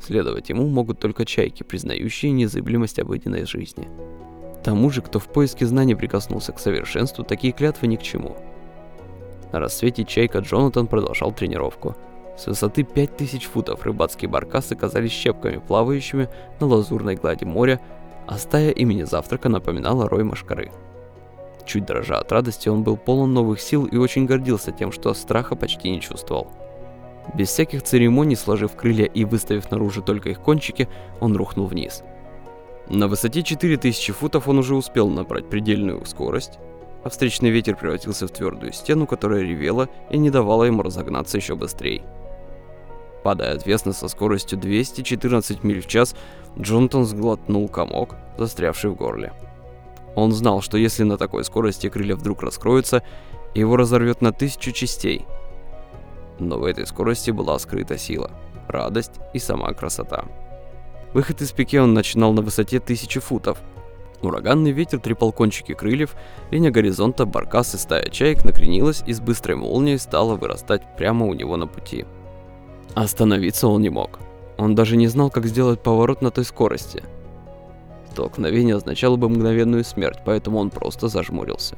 Следовать 0.01 0.49
ему 0.49 0.67
могут 0.67 0.99
только 0.99 1.25
чайки, 1.25 1.63
признающие 1.63 2.31
незыблемость 2.31 2.99
обыденной 2.99 3.45
жизни. 3.45 3.87
Тому 4.63 4.89
же, 4.89 5.01
кто 5.01 5.19
в 5.19 5.27
поиске 5.27 5.65
знаний 5.65 5.95
прикоснулся 5.95 6.51
к 6.51 6.59
совершенству, 6.59 7.23
такие 7.23 7.53
клятвы 7.53 7.87
ни 7.87 7.95
к 7.95 8.01
чему– 8.01 8.37
на 9.53 9.59
рассвете 9.59 10.03
чайка 10.03 10.39
Джонатан 10.39 10.87
продолжал 10.87 11.31
тренировку. 11.31 11.95
С 12.37 12.47
высоты 12.47 12.83
5000 12.83 13.45
футов 13.45 13.83
рыбацкие 13.83 14.29
баркасы 14.29 14.75
казались 14.75 15.11
щепками, 15.11 15.57
плавающими 15.57 16.29
на 16.59 16.67
лазурной 16.67 17.15
глади 17.15 17.43
моря, 17.43 17.79
а 18.27 18.37
стая 18.37 18.71
имени 18.71 19.03
завтрака 19.03 19.49
напоминала 19.49 20.09
рой 20.09 20.23
машкары. 20.23 20.71
Чуть 21.65 21.85
дрожа 21.85 22.19
от 22.19 22.31
радости, 22.31 22.69
он 22.69 22.83
был 22.83 22.97
полон 22.97 23.33
новых 23.33 23.61
сил 23.61 23.85
и 23.85 23.97
очень 23.97 24.25
гордился 24.25 24.71
тем, 24.71 24.91
что 24.91 25.13
страха 25.13 25.55
почти 25.55 25.89
не 25.89 26.01
чувствовал. 26.01 26.47
Без 27.35 27.49
всяких 27.49 27.83
церемоний, 27.83 28.35
сложив 28.35 28.75
крылья 28.75 29.05
и 29.05 29.23
выставив 29.23 29.71
наружу 29.71 30.01
только 30.01 30.29
их 30.29 30.41
кончики, 30.41 30.89
он 31.21 31.35
рухнул 31.35 31.67
вниз. 31.67 32.03
На 32.89 33.07
высоте 33.07 33.43
4000 33.43 34.11
футов 34.11 34.47
он 34.49 34.59
уже 34.59 34.75
успел 34.75 35.09
набрать 35.09 35.49
предельную 35.49 36.05
скорость, 36.05 36.59
а 37.03 37.09
встречный 37.09 37.49
ветер 37.49 37.77
превратился 37.77 38.27
в 38.27 38.31
твердую 38.31 38.73
стену, 38.73 39.07
которая 39.07 39.41
ревела 39.41 39.87
и 40.09 40.17
не 40.17 40.29
давала 40.29 40.65
ему 40.65 40.83
разогнаться 40.83 41.37
еще 41.37 41.55
быстрее. 41.55 42.03
Падая 43.23 43.55
отвесно 43.55 43.93
со 43.93 44.09
скоростью 44.09 44.59
214 44.59 45.63
миль 45.63 45.81
в 45.81 45.87
час, 45.87 46.15
Джонатан 46.59 47.05
сглотнул 47.05 47.69
комок, 47.69 48.15
застрявший 48.37 48.91
в 48.91 48.95
горле. 48.95 49.31
Он 50.15 50.31
знал, 50.33 50.61
что 50.61 50.77
если 50.77 51.03
на 51.03 51.17
такой 51.17 51.43
скорости 51.45 51.89
крылья 51.89 52.15
вдруг 52.15 52.43
раскроются, 52.43 53.01
его 53.55 53.77
разорвет 53.77 54.21
на 54.21 54.33
тысячу 54.33 54.71
частей. 54.71 55.25
Но 56.37 56.59
в 56.59 56.65
этой 56.65 56.85
скорости 56.85 57.31
была 57.31 57.57
скрыта 57.59 57.97
сила, 57.97 58.31
радость 58.67 59.13
и 59.33 59.39
сама 59.39 59.73
красота. 59.73 60.25
Выход 61.13 61.41
из 61.41 61.51
пике 61.51 61.81
он 61.81 61.93
начинал 61.93 62.33
на 62.33 62.41
высоте 62.41 62.79
тысячи 62.79 63.19
футов. 63.19 63.59
Ураганный 64.21 64.71
ветер 64.71 64.99
трепал 64.99 65.31
кончики 65.31 65.73
крыльев, 65.73 66.15
линия 66.49 66.71
горизонта, 66.71 67.25
баркас 67.25 67.75
и 67.75 67.77
стая 67.77 68.09
чаек 68.09 68.43
накренилась 68.43 69.03
и 69.05 69.13
с 69.13 69.19
быстрой 69.19 69.55
молнией 69.55 69.97
стала 69.97 70.35
вырастать 70.35 70.81
прямо 70.97 71.25
у 71.25 71.33
него 71.33 71.55
на 71.57 71.67
пути. 71.67 72.05
Остановиться 72.93 73.67
он 73.67 73.81
не 73.81 73.89
мог. 73.89 74.19
Он 74.57 74.75
даже 74.75 74.97
не 74.97 75.07
знал, 75.07 75.29
как 75.29 75.45
сделать 75.45 75.81
поворот 75.81 76.21
на 76.21 76.31
той 76.31 76.45
скорости– 76.45 77.03
Столкновение 78.13 78.75
означало 78.75 79.15
бы 79.15 79.27
мгновенную 79.27 79.83
смерть, 79.83 80.19
поэтому 80.23 80.59
он 80.59 80.69
просто 80.69 81.07
зажмурился. 81.07 81.75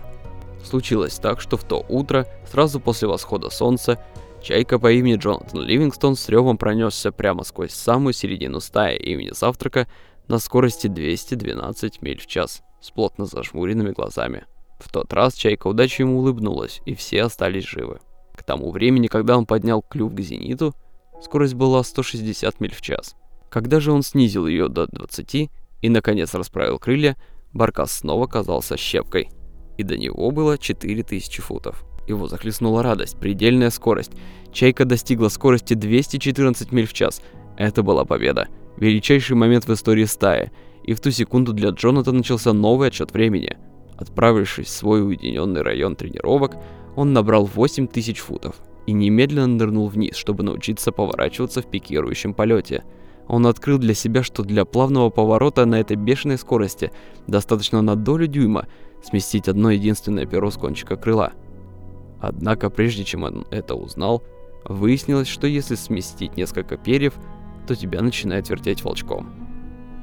Случилось 0.65 1.17
так, 1.17 1.39
что 1.39 1.55
в 1.55 1.63
то 1.63 1.85
утро, 1.87 2.27
сразу 2.51 2.81
после 2.81 3.07
восхода 3.07 3.49
солнца, 3.49 4.03
чайка 4.43 4.77
по 4.77 4.91
имени 4.91 5.15
Джонатан 5.15 5.61
Ливингстон 5.61 6.17
с 6.17 6.27
ревом 6.27 6.57
пронесся 6.57 7.13
прямо 7.13 7.45
сквозь 7.45 7.71
самую 7.71 8.11
середину 8.11 8.59
стаи 8.59 8.97
имени 8.97 9.31
завтрака 9.31 9.87
на 10.27 10.39
скорости 10.39 10.87
212 10.87 12.01
миль 12.01 12.19
в 12.19 12.27
час 12.27 12.63
с 12.81 12.91
плотно 12.91 13.25
зажмуренными 13.25 13.91
глазами. 13.91 14.43
В 14.79 14.91
тот 14.91 15.13
раз 15.13 15.35
чайка 15.35 15.67
удачи 15.67 16.01
ему 16.01 16.17
улыбнулась, 16.17 16.81
и 16.85 16.95
все 16.95 17.23
остались 17.23 17.63
живы. 17.63 17.99
К 18.35 18.43
тому 18.43 18.71
времени, 18.71 19.07
когда 19.07 19.37
он 19.37 19.45
поднял 19.45 19.81
клюв 19.81 20.13
к 20.13 20.19
зениту, 20.19 20.75
скорость 21.21 21.53
была 21.53 21.83
160 21.83 22.59
миль 22.59 22.73
в 22.73 22.81
час. 22.81 23.15
Когда 23.49 23.79
же 23.79 23.91
он 23.91 24.03
снизил 24.03 24.47
ее 24.47 24.67
до 24.67 24.87
20, 24.87 25.49
и, 25.81 25.89
наконец, 25.89 26.33
расправил 26.33 26.79
крылья, 26.79 27.15
Баркас 27.53 27.91
снова 27.91 28.27
казался 28.27 28.75
щепкой, 28.77 29.29
и 29.77 29.83
до 29.83 29.97
него 29.97 30.31
было 30.31 30.57
4000 30.57 31.41
футов. 31.41 31.85
Его 32.07 32.27
захлестнула 32.27 32.83
радость, 32.83 33.17
предельная 33.17 33.69
скорость. 33.69 34.11
Чайка 34.51 34.85
достигла 34.85 35.29
скорости 35.29 35.73
214 35.73 36.71
миль 36.71 36.85
в 36.85 36.93
час. 36.93 37.21
Это 37.57 37.81
была 37.81 38.05
победа. 38.05 38.47
Величайший 38.77 39.35
момент 39.35 39.65
в 39.65 39.73
истории 39.73 40.05
стаи. 40.05 40.51
И 40.83 40.93
в 40.93 40.99
ту 40.99 41.09
секунду 41.11 41.53
для 41.53 41.69
Джонатана 41.69 42.19
начался 42.19 42.53
новый 42.53 42.89
отсчет 42.89 43.11
времени. 43.11 43.57
Отправившись 43.97 44.67
в 44.67 44.71
свой 44.71 45.03
уединенный 45.03 45.61
район 45.61 45.95
тренировок, 45.95 46.57
он 46.95 47.13
набрал 47.13 47.45
8000 47.45 48.19
футов 48.19 48.55
и 48.85 48.91
немедленно 48.91 49.47
нырнул 49.47 49.87
вниз, 49.87 50.15
чтобы 50.15 50.43
научиться 50.43 50.91
поворачиваться 50.91 51.61
в 51.61 51.67
пикирующем 51.67 52.33
полете– 52.33 52.83
он 53.27 53.47
открыл 53.47 53.77
для 53.77 53.93
себя, 53.93 54.23
что 54.23 54.43
для 54.43 54.65
плавного 54.65 55.09
поворота 55.09 55.65
на 55.65 55.79
этой 55.79 55.97
бешеной 55.97 56.37
скорости 56.37 56.91
достаточно 57.27 57.81
на 57.81 57.95
долю 57.95 58.27
дюйма 58.27 58.67
сместить 59.03 59.47
одно 59.47 59.71
единственное 59.71 60.25
перо 60.25 60.51
с 60.51 60.57
кончика 60.57 60.95
крыла. 60.95 61.33
Однако, 62.19 62.69
прежде 62.69 63.03
чем 63.03 63.23
он 63.23 63.45
это 63.51 63.75
узнал, 63.75 64.23
выяснилось, 64.63 65.27
что 65.27 65.47
если 65.47 65.75
сместить 65.75 66.37
несколько 66.37 66.77
перьев, 66.77 67.13
то 67.67 67.75
тебя 67.75 68.01
начинает 68.01 68.49
вертеть 68.49 68.83
волчком. 68.83 69.29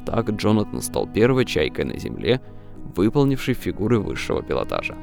Так 0.04 0.30
Джонатан 0.30 0.82
стал 0.82 1.06
первой 1.06 1.44
чайкой 1.44 1.84
на 1.84 1.98
Земле, 1.98 2.40
выполнившей 2.96 3.54
фигуры 3.54 4.00
высшего 4.00 4.42
пилотажа. 4.42 4.96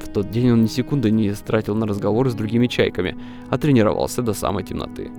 В 0.00 0.08
тот 0.08 0.30
день 0.30 0.50
он 0.52 0.62
ни 0.62 0.66
секунды 0.66 1.10
не 1.10 1.28
истратил 1.28 1.74
на 1.74 1.86
разговоры 1.86 2.30
с 2.30 2.34
другими 2.34 2.66
чайками, 2.66 3.16
а 3.50 3.58
тренировался 3.58 4.22
до 4.22 4.34
самой 4.34 4.64
темноты. 4.64 5.10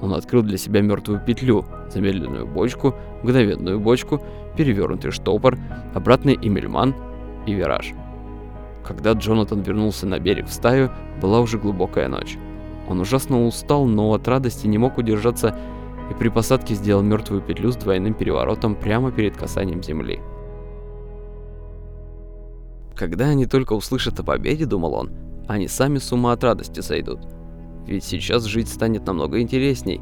Он 0.00 0.14
открыл 0.14 0.42
для 0.42 0.58
себя 0.58 0.80
мертвую 0.80 1.20
петлю, 1.24 1.64
замедленную 1.90 2.46
бочку, 2.46 2.94
мгновенную 3.22 3.78
бочку, 3.78 4.20
перевернутый 4.56 5.12
штопор, 5.12 5.56
обратный 5.94 6.38
эмельман 6.40 6.94
и 7.46 7.52
вираж. 7.52 7.92
Когда 8.84 9.12
Джонатан 9.12 9.62
вернулся 9.62 10.06
на 10.06 10.18
берег 10.18 10.46
в 10.46 10.52
стаю, 10.52 10.90
была 11.20 11.40
уже 11.40 11.58
глубокая 11.58 12.08
ночь. 12.08 12.36
Он 12.88 13.00
ужасно 13.00 13.46
устал, 13.46 13.86
но 13.86 14.12
от 14.12 14.26
радости 14.26 14.66
не 14.66 14.78
мог 14.78 14.98
удержаться 14.98 15.56
и 16.10 16.14
при 16.14 16.28
посадке 16.28 16.74
сделал 16.74 17.02
мертвую 17.02 17.40
петлю 17.40 17.70
с 17.70 17.76
двойным 17.76 18.14
переворотом 18.14 18.74
прямо 18.74 19.12
перед 19.12 19.36
касанием 19.36 19.82
земли. 19.82 20.20
Когда 22.96 23.26
они 23.28 23.46
только 23.46 23.72
услышат 23.72 24.20
о 24.20 24.24
победе, 24.24 24.66
думал 24.66 24.94
он, 24.94 25.10
они 25.48 25.68
сами 25.68 25.98
с 25.98 26.12
ума 26.12 26.32
от 26.32 26.44
радости 26.44 26.80
сойдут. 26.80 27.20
Ведь 27.86 28.04
сейчас 28.04 28.44
жить 28.44 28.68
станет 28.68 29.06
намного 29.06 29.40
интересней. 29.40 30.00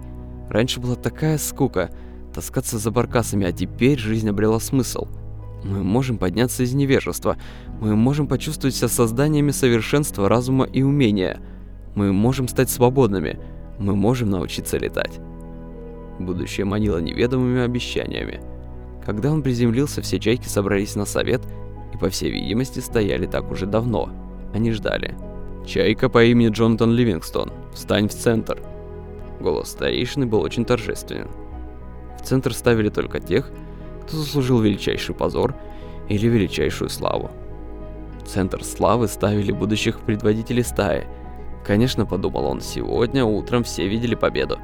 Раньше 0.49 0.81
была 0.81 0.97
такая 0.97 1.39
скука, 1.39 1.91
таскаться 2.35 2.79
за 2.79 2.91
баркасами, 2.91 3.47
а 3.47 3.53
теперь 3.53 3.99
жизнь 3.99 4.29
обрела 4.29 4.61
смысл. 4.61 5.07
Мы 5.65 5.83
можем 5.83 6.19
подняться 6.19 6.63
из 6.63 6.73
невежества. 6.73 7.37
Мы 7.81 7.95
можем 7.95 8.27
почувствовать 8.27 8.75
себя 8.75 8.89
созданиями 8.89 9.51
совершенства 9.51 10.29
разума 10.29 10.65
и 10.65 10.83
умения. 10.83 11.41
Мы 11.95 12.13
можем 12.13 12.49
стать 12.49 12.71
свободными. 12.71 13.39
Мы 13.79 13.95
можем 13.95 14.31
научиться 14.31 14.79
летать. 14.79 15.21
Будущее 16.19 16.65
манило 16.65 16.99
неведомыми 16.99 17.63
обещаниями. 17.63 18.41
Когда 19.05 19.31
он 19.31 19.43
приземлился, 19.43 20.03
все 20.03 20.19
чайки 20.19 20.47
собрались 20.47 20.95
на 20.95 21.05
совет 21.05 21.43
и, 21.93 21.97
по 21.97 22.09
всей 22.09 22.31
видимости, 22.31 22.81
стояли 22.81 23.27
так 23.27 23.51
уже 23.51 23.67
давно. 23.67 24.11
Они 24.53 24.73
ждали. 24.73 25.15
«Чайка 25.67 26.09
по 26.09 26.25
имени 26.25 26.49
Джонатан 26.49 26.93
Ливингстон, 26.93 27.53
встань 27.73 28.09
в 28.09 28.15
центр!» 28.15 28.61
Голос 29.41 29.71
старейшины 29.71 30.27
был 30.27 30.41
очень 30.41 30.65
торжественен. 30.65 31.29
В 32.19 32.23
центр 32.23 32.53
ставили 32.53 32.89
только 32.89 33.21
тех, 33.21 33.51
кто 34.03 34.17
заслужил 34.17 34.61
величайший 34.61 35.15
позор 35.15 35.55
или 36.09 36.27
величайшую 36.27 36.91
славу. 36.91 37.31
В 38.23 38.29
центр 38.29 38.65
славы 38.65 39.09
ставили 39.09 39.53
будущих 39.53 40.01
предводителей 40.01 40.65
стаи. 40.65 41.07
Конечно, 41.65 42.07
подумал 42.07 42.47
он, 42.47 42.61
сегодня 42.61 43.25
утром 43.25 43.65
все 43.65 43.87
видели 43.87 44.15
победу. 44.15 44.59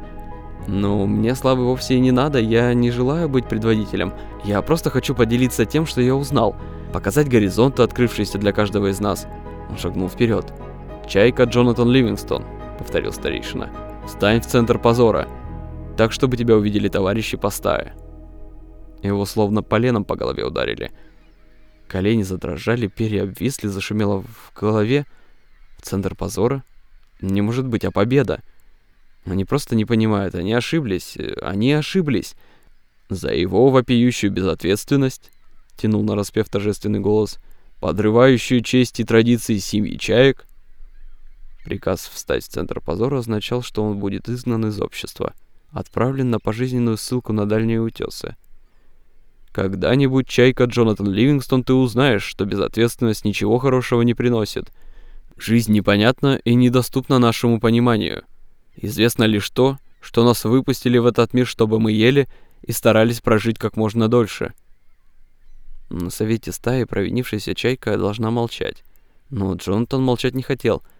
Но 0.66 1.06
мне 1.06 1.34
славы 1.34 1.64
вовсе 1.64 1.94
и 1.94 2.00
не 2.00 2.10
надо, 2.10 2.40
я 2.40 2.74
не 2.74 2.90
желаю 2.90 3.28
быть 3.28 3.48
предводителем. 3.48 4.12
Я 4.44 4.60
просто 4.62 4.90
хочу 4.90 5.14
поделиться 5.14 5.64
тем, 5.64 5.86
что 5.86 6.00
я 6.00 6.14
узнал, 6.14 6.56
показать 6.92 7.28
горизонты, 7.28 7.82
открывшиеся 7.82 8.38
для 8.38 8.52
каждого 8.52 8.88
из 8.88 9.00
нас. 9.00 9.26
Он 9.70 9.78
шагнул 9.78 10.08
вперед. 10.08 10.52
«Чайка 11.06 11.44
Джонатан 11.44 11.88
Ливингстон»,— 11.88 12.44
повторил 12.78 13.12
старейшина. 13.12 13.70
«Встань 14.06 14.40
в 14.40 14.46
центр 14.46 14.78
позора, 14.78 15.28
так, 15.96 16.12
чтобы 16.12 16.36
тебя 16.36 16.56
увидели 16.56 16.88
товарищи 16.88 17.36
по 17.36 17.50
стае». 17.50 17.94
Его 19.02 19.24
словно 19.24 19.62
поленом 19.62 20.04
по 20.04 20.16
голове 20.16 20.44
ударили. 20.44 20.90
Колени 21.86 22.22
задрожали, 22.22 22.88
перья 22.88 23.22
обвисли, 23.22 23.68
зашумело 23.68 24.22
в 24.22 24.58
голове. 24.58 25.06
В 25.78 25.82
центр 25.82 26.16
позора? 26.16 26.64
Не 27.20 27.42
может 27.42 27.66
быть, 27.66 27.84
а 27.84 27.92
победа. 27.92 28.42
Они 29.26 29.44
просто 29.44 29.76
не 29.76 29.84
понимают, 29.84 30.34
они 30.34 30.52
ошиблись, 30.52 31.16
они 31.42 31.72
ошиблись. 31.72 32.34
За 33.10 33.32
его 33.32 33.68
вопиющую 33.68 34.32
безответственность, 34.32 35.30
тянул 35.76 36.02
на 36.02 36.14
распев 36.14 36.48
торжественный 36.48 37.00
голос, 37.00 37.38
подрывающую 37.80 38.62
честь 38.62 39.00
и 39.00 39.04
традиции 39.04 39.58
семьи 39.58 39.98
чаек, 39.98 40.46
Приказ 41.66 42.08
встать 42.14 42.44
в 42.44 42.48
центр 42.48 42.80
позора 42.80 43.18
означал, 43.18 43.60
что 43.60 43.82
он 43.82 43.98
будет 43.98 44.28
изгнан 44.28 44.66
из 44.66 44.80
общества, 44.80 45.34
отправлен 45.70 46.30
на 46.30 46.38
пожизненную 46.38 46.96
ссылку 46.96 47.32
на 47.32 47.44
дальние 47.44 47.80
утесы. 47.80 48.36
Когда-нибудь, 49.50 50.28
чайка 50.28 50.66
Джонатан 50.66 51.10
Ливингстон, 51.10 51.64
ты 51.64 51.72
узнаешь, 51.72 52.22
что 52.22 52.44
безответственность 52.44 53.24
ничего 53.24 53.58
хорошего 53.58 54.02
не 54.02 54.14
приносит. 54.14 54.72
Жизнь 55.36 55.72
непонятна 55.72 56.40
и 56.44 56.54
недоступна 56.54 57.18
нашему 57.18 57.58
пониманию. 57.58 58.22
Известно 58.76 59.24
лишь 59.24 59.48
то, 59.50 59.78
что 60.00 60.24
нас 60.24 60.44
выпустили 60.44 60.98
в 60.98 61.06
этот 61.06 61.34
мир, 61.34 61.46
чтобы 61.46 61.80
мы 61.80 61.92
ели 61.92 62.28
и 62.62 62.72
старались 62.72 63.20
прожить 63.20 63.58
как 63.58 63.76
можно 63.76 64.08
дольше. 64.08 64.54
На 65.88 66.10
совете 66.10 66.52
стаи 66.52 66.84
провинившаяся 66.84 67.54
чайка 67.54 67.96
должна 67.96 68.30
молчать. 68.30 68.84
Но 69.30 69.54
Джонатан 69.54 70.02
молчать 70.02 70.34
не 70.34 70.42
хотел— 70.42 70.82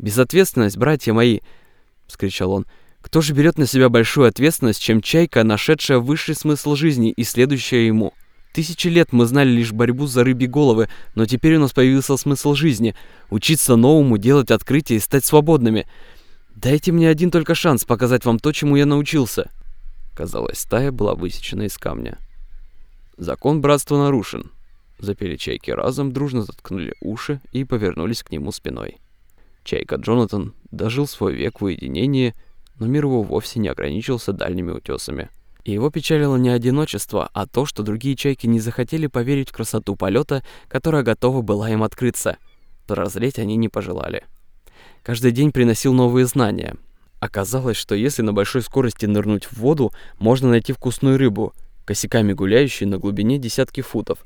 «Безответственность, 0.00 0.78
братья 0.78 1.12
мои!»— 1.12 1.40
вскричал 2.06 2.52
он. 2.52 2.66
«Кто 3.02 3.20
же 3.20 3.34
берет 3.34 3.58
на 3.58 3.66
себя 3.66 3.90
большую 3.90 4.28
ответственность, 4.28 4.80
чем 4.80 5.02
чайка, 5.02 5.44
нашедшая 5.44 5.98
высший 5.98 6.34
смысл 6.34 6.74
жизни 6.74 7.10
и 7.10 7.22
следующая 7.22 7.86
ему?» 7.86 8.14
Тысячи 8.54 8.88
лет 8.88 9.12
мы 9.12 9.26
знали 9.26 9.50
лишь 9.50 9.72
борьбу 9.72 10.06
за 10.06 10.24
рыбьи 10.24 10.48
головы, 10.48 10.88
но 11.14 11.26
теперь 11.26 11.56
у 11.56 11.60
нас 11.60 11.72
появился 11.72 12.16
смысл 12.16 12.54
жизни— 12.54 12.96
учиться 13.30 13.76
новому, 13.76 14.16
делать 14.16 14.50
открытия 14.50 14.96
и 14.96 15.00
стать 15.00 15.24
свободными. 15.24 15.86
Дайте 16.62 16.92
мне 16.92 17.08
один 17.08 17.30
только 17.30 17.54
шанс 17.54 17.86
показать 17.86 18.26
вам 18.26 18.38
то, 18.38 18.52
чему 18.52 18.76
я 18.76 18.84
научился. 18.84 19.50
Казалось, 20.14 20.58
стая 20.58 20.92
была 20.92 21.14
высечена 21.14 21.62
из 21.62 21.78
камня. 21.78 22.18
Закон 23.16 23.62
братства 23.62 23.96
нарушен. 23.96 24.50
Запели 24.98 25.36
чайки 25.36 25.70
разом, 25.70 26.12
дружно 26.12 26.42
заткнули 26.42 26.94
уши 27.00 27.40
и 27.52 27.64
повернулись 27.64 28.22
к 28.22 28.30
нему 28.30 28.52
спиной. 28.52 28.98
Чайка 29.64 29.96
Джонатан 29.96 30.52
дожил 30.70 31.06
свой 31.06 31.34
век 31.34 31.62
в 31.62 31.64
уединении, 31.64 32.34
но 32.78 32.86
мир 32.86 33.06
его 33.06 33.22
вовсе 33.22 33.58
не 33.58 33.68
ограничился 33.68 34.34
дальними 34.34 34.72
утесами— 34.72 35.30
и 35.62 35.72
его 35.72 35.90
печалило 35.90 36.36
не 36.36 36.48
одиночество, 36.48 37.28
а 37.34 37.46
то, 37.46 37.66
что 37.66 37.82
другие 37.82 38.16
чайки 38.16 38.46
не 38.46 38.60
захотели 38.60 39.08
поверить 39.08 39.50
в 39.50 39.52
красоту 39.52 39.94
полета, 39.94 40.42
которая 40.68 41.02
готова 41.02 41.42
была 41.42 41.68
им 41.68 41.82
открыться. 41.82 42.38
Прозреть 42.86 43.38
они 43.38 43.56
не 43.56 43.68
пожелали. 43.68 44.24
Каждый 45.02 45.32
день 45.32 45.52
приносил 45.52 45.92
новые 45.92 46.26
знания. 46.26 46.76
Оказалось, 47.18 47.76
что 47.76 47.94
если 47.94 48.22
на 48.22 48.32
большой 48.32 48.62
скорости 48.62 49.06
нырнуть 49.06 49.44
в 49.44 49.58
воду, 49.58 49.92
можно 50.18 50.48
найти 50.48 50.72
вкусную 50.72 51.18
рыбу, 51.18 51.52
косяками 51.84 52.32
гуляющую 52.32 52.88
на 52.88 52.98
глубине 52.98 53.38
десятки 53.38 53.80
футов. 53.80 54.18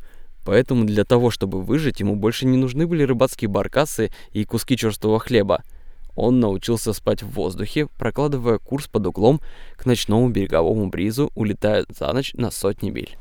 Поэтому 0.45 0.85
для 0.85 1.04
того, 1.04 1.31
чтобы 1.31 1.62
выжить, 1.62 2.00
ему 2.00 2.16
больше 2.16 2.47
не 2.47 2.57
нужны 2.57 2.87
были 2.87 3.02
рыбацкие 3.02 3.49
баркасы 3.49 4.12
и 4.33 4.45
куски 4.45 4.76
черствого 4.76 5.19
хлеба– 5.19 5.62
он 6.16 6.38
научился 6.38 6.93
спать 6.93 7.23
в 7.23 7.31
воздухе, 7.31 7.88
прокладывая 7.99 8.59
курс 8.59 8.87
под 8.87 9.07
углом 9.07 9.40
к 9.76 9.85
ночному 9.87 10.28
береговому 10.28 10.88
бризу, 10.88 11.31
улетая 11.35 11.85
за 11.88 12.12
ночь 12.12 12.35
на 12.35 12.50
сотни 12.50 12.90
миль. 12.90 13.16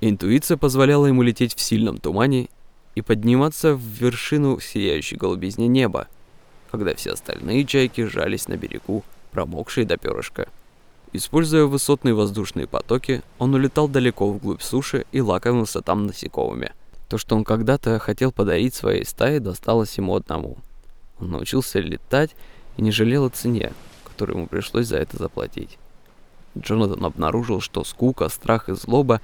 Интуиция 0.00 0.56
позволяла 0.56 1.06
ему 1.06 1.22
лететь 1.22 1.54
в 1.54 1.60
сильном 1.60 1.98
тумане 1.98 2.48
и 2.94 3.02
подниматься 3.02 3.74
в 3.74 3.80
вершину 3.80 4.58
сияющей 4.58 5.16
голубизни 5.16 5.66
неба, 5.66 6.08
когда 6.70 6.94
все 6.94 7.12
остальные 7.12 7.64
чайки 7.66 8.04
жались 8.04 8.48
на 8.48 8.56
берегу, 8.56 9.04
промокшие 9.32 9.86
до 9.86 9.96
перышка. 9.96 10.48
Используя 11.12 11.64
высотные 11.64 12.14
воздушные 12.14 12.66
потоки, 12.66 13.22
он 13.38 13.54
улетал 13.54 13.88
далеко 13.88 14.30
вглубь 14.30 14.62
суши 14.62 15.06
и 15.12 15.20
лакомился 15.20 15.82
там 15.82 16.06
насекомыми. 16.06 16.72
То, 17.08 17.18
что 17.18 17.34
он 17.34 17.44
когда-то 17.44 17.98
хотел 17.98 18.30
подарить 18.30 18.74
своей 18.74 19.04
стае, 19.04 19.40
досталось 19.40 19.98
ему 19.98 20.14
одному– 20.14 20.58
он 21.20 21.30
научился 21.30 21.80
летать 21.80 22.34
и 22.76 22.82
не 22.82 22.90
жалел 22.90 23.26
о 23.26 23.30
цене, 23.30 23.72
которую 24.04 24.38
ему 24.38 24.46
пришлось 24.46 24.86
за 24.86 24.96
это 24.96 25.16
заплатить. 25.18 25.78
Джонатан 26.58 27.04
обнаружил, 27.04 27.60
что 27.60 27.84
скука, 27.84 28.28
страх 28.28 28.68
и 28.68 28.74
злоба 28.74 29.20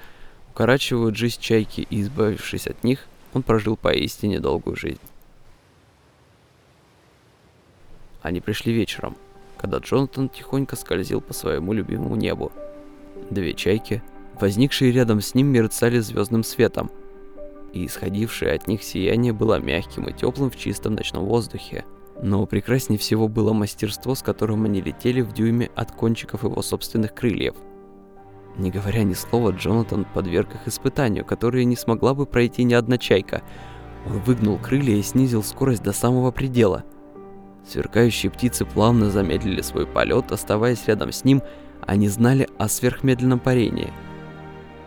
укорачивают 0.51 1.17
жизнь 1.17 1.41
чайки, 1.41 1.87
и, 1.91 2.03
избавившись 2.03 2.67
от 2.67 2.85
них, 2.85 3.07
он 3.35 3.43
прожил 3.43 3.77
поистине 3.77 4.41
долгую 4.41 4.77
жизнь. 4.77 5.01
Они 8.27 8.41
пришли 8.41 8.73
вечером, 8.73 9.17
когда 9.57 9.79
Джонатан 9.79 10.29
тихонько 10.29 10.77
скользил 10.77 11.21
по 11.21 11.33
своему 11.33 11.73
любимому 11.73 12.17
небу. 12.17 12.53
Две 13.31 13.55
чайки, 13.55 14.03
возникшие 14.41 14.93
рядом 14.93 15.21
с 15.21 15.35
ним, 15.35 15.47
мерцали 15.47 16.01
звездным 16.01 16.43
светом– 16.45 16.91
и 17.77 17.87
исходившее 17.87 18.53
от 18.53 18.67
них 18.69 18.83
сияние 18.83 19.33
было 19.33 19.61
мягким 19.61 20.09
и 20.09 20.13
теплым 20.13 20.51
в 20.51 20.57
чистом 20.57 20.95
ночном 20.95 21.27
воздухе. 21.27 21.85
Но 22.23 22.47
прекраснее 22.47 22.99
всего 22.99 23.29
было 23.29 23.53
мастерство, 23.53 24.15
с 24.15 24.23
которым 24.23 24.65
они 24.65 24.81
летели 24.81 25.21
в 25.21 25.33
дюйме 25.33 25.71
от 25.75 25.93
кончиков 25.93 26.45
его 26.45 26.63
собственных 26.63 27.15
крыльев. 27.15 27.55
Не 28.57 28.71
говоря 28.71 29.05
ни 29.05 29.13
слова, 29.13 29.51
Джонатан 29.51 30.07
подверг 30.15 30.55
их 30.55 30.67
испытанию, 30.67 31.27
которое 31.27 31.65
не 31.65 31.77
смогла 31.77 32.15
бы 32.15 32.25
пройти 32.25 32.65
ни 32.65 32.73
одна 32.73 32.97
чайка. 32.97 33.43
Он 34.07 34.21
выгнул 34.21 34.59
крылья 34.59 34.97
и 34.97 35.03
снизил 35.03 35.43
скорость 35.43 35.83
до 35.83 35.93
самого 35.93 36.31
предела. 36.31 36.85
Сверкающие 37.69 38.31
птицы 38.31 38.65
плавно 38.65 39.11
замедлили 39.11 39.61
свой 39.61 39.87
полет, 39.87 40.31
оставаясь 40.33 40.87
рядом 40.87 41.13
с 41.13 41.25
ним, 41.25 41.43
они 41.87 42.09
знали 42.09 42.49
о 42.59 42.69
сверхмедленном 42.69 43.39
парении– 43.39 43.93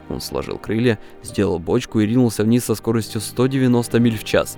он 0.10 0.22
сложил 0.22 0.58
крылья, 0.58 1.00
сделал 1.22 1.60
бочку 1.60 2.00
и 2.00 2.06
ринулся 2.06 2.44
вниз 2.44 2.66
со 2.66 2.76
скоростью 2.76 3.22
190 3.22 4.00
миль 4.00 4.18
в 4.18 4.24
час. 4.24 4.58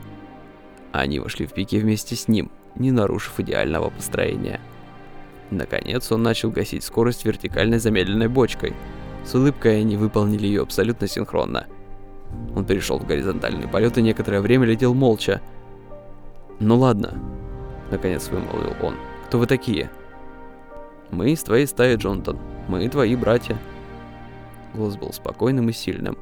Они 0.92 1.20
вошли 1.20 1.46
в 1.46 1.54
пике 1.54 1.80
вместе 1.80 2.16
с 2.16 2.28
ним, 2.28 2.52
не 2.76 2.92
нарушив 2.92 3.40
идеального 3.40 3.90
построения. 3.90 4.62
Наконец 5.50 6.12
он 6.12 6.24
начал 6.24 6.50
гасить 6.50 6.84
скорость 6.84 7.26
вертикальной 7.26 7.80
замедленной 7.80 8.30
бочкой. 8.30 8.74
С 9.26 9.36
улыбкой 9.36 9.82
они 9.82 9.98
выполнили 9.98 10.48
ее 10.48 10.62
абсолютно 10.62 11.08
синхронно. 11.08 11.68
Он 12.56 12.66
перешел 12.66 12.98
в 12.98 13.06
горизонтальный 13.06 13.68
полет 13.68 13.98
и 13.98 14.02
некоторое 14.02 14.40
время 14.40 14.66
летел 14.66 14.94
молча. 14.94 15.42
«Ну 16.60 16.78
ладно»,— 16.78 17.20
наконец 17.91 18.30
вымолвил 18.30 18.75
он. 18.82 18.95
«Кто 19.27 19.38
вы 19.39 19.47
такие?» 19.47 19.89
«Мы 21.12 21.32
из 21.32 21.43
твоей 21.43 21.67
стаи, 21.67 21.95
Джонатан. 21.95 22.39
Мы 22.67 22.88
твои 22.89 23.15
братья». 23.15 23.58
Голос 24.73 24.95
был 24.95 25.12
спокойным 25.12 25.69
и 25.69 25.73
сильным. 25.73 26.17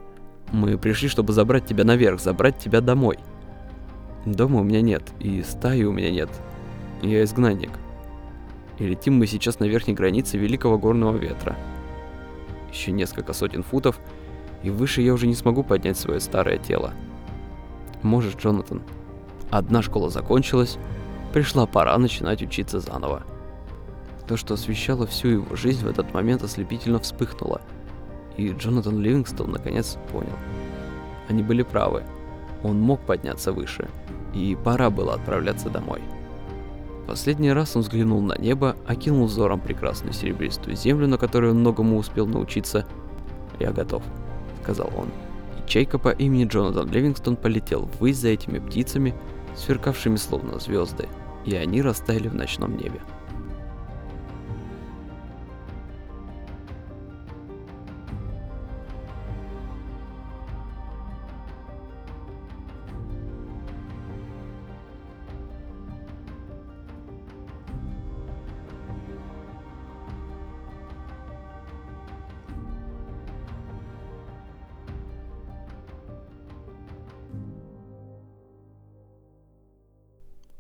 «Мы 0.52 0.78
пришли, 0.78 1.08
чтобы 1.08 1.34
забрать 1.34 1.66
тебя 1.66 1.84
наверх, 1.84 2.20
забрать 2.20 2.58
тебя 2.58 2.82
домой». 2.82 3.20
«Дома 4.26 4.60
у 4.60 4.64
меня 4.64 4.82
нет, 4.82 5.04
и 5.20 5.42
стаи 5.44 5.84
у 5.84 5.92
меня 5.92 6.12
нет. 6.12 6.30
Я 7.02 7.24
изгнанник. 7.24 7.72
И 8.80 8.86
летим 8.86 9.16
мы 9.16 9.28
сейчас 9.28 9.60
на 9.60 9.66
верхней 9.66 9.94
границе 9.94 10.38
Великого 10.38 10.78
Горного 10.78 11.16
Ветра. 11.18 11.56
Еще 12.72 12.92
несколько 12.92 13.34
сотен 13.34 13.64
футов, 13.64 14.00
и 14.64 14.70
выше 14.70 15.02
я 15.02 15.14
уже 15.14 15.28
не 15.28 15.36
смогу 15.36 15.64
поднять 15.64 15.98
свое 15.98 16.20
старое 16.20 16.58
тело. 16.58 16.94
Можешь, 18.02 18.36
Джонатан. 18.36 18.82
Одна 19.50 19.82
школа 19.82 20.10
закончилась, 20.10 20.78
пришла 21.34 21.66
пора 21.66 21.98
начинать 21.98 22.42
учиться 22.42 22.80
заново. 22.80 23.24
То, 24.28 24.38
что 24.38 24.54
освещало 24.54 25.08
всю 25.08 25.28
его 25.30 25.56
жизнь, 25.56 25.86
в 25.86 25.90
этот 25.90 26.14
момент 26.14 26.44
ослепительно 26.44 27.00
вспыхнуло– 27.00 27.62
и 28.40 28.54
Джонатан 28.54 29.02
Ливингстон 29.02 29.52
наконец 29.52 29.98
понял. 30.14 30.38
Они 31.28 31.44
были 31.44 31.62
правы. 31.62 32.04
Он 32.64 32.80
мог 32.80 33.02
подняться 33.02 33.52
выше, 33.52 33.90
и 34.34 34.58
пора 34.64 34.90
было 34.90 35.14
отправляться 35.16 35.70
домой. 35.70 36.02
Последний 37.06 37.52
раз 37.52 37.76
он 37.76 37.82
взглянул 37.82 38.22
на 38.22 38.38
небо, 38.40 38.78
окинул 38.88 39.26
взором 39.26 39.60
прекрасную 39.60 40.14
серебристую 40.14 40.78
землю, 40.78 41.08
на 41.08 41.18
которой 41.18 41.52
он 41.52 41.60
многому 41.60 41.98
успел 41.98 42.28
научиться. 42.28 42.86
«Я 43.60 43.72
готов»,— 43.72 44.04
сказал 44.64 44.90
он. 44.96 45.08
И 45.58 45.68
чайка 45.68 45.98
по 46.00 46.10
имени 46.10 46.46
Джонатан 46.46 46.90
Ливингстон 46.90 47.36
полетел 47.36 47.90
ввысь 48.00 48.18
за 48.18 48.30
этими 48.30 48.60
птицами, 48.60 49.14
сверкавшими 49.56 50.16
словно 50.16 50.60
звезды, 50.60 51.08
и 51.46 51.56
они 51.56 51.82
растаяли 51.82 52.28
в 52.28 52.36
ночном 52.36 52.78
небе. 52.78 53.02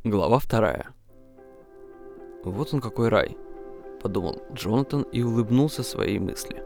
Глава 0.10 0.40
вторая. 0.40 0.88
Вот 2.44 2.74
он 2.74 2.82
какой 2.82 3.10
рай, 3.10 3.38
подумал 4.02 4.42
Джонатан 4.52 5.04
и 5.04 5.22
улыбнулся 5.22 5.84
своей 5.84 6.18
мысли. 6.18 6.64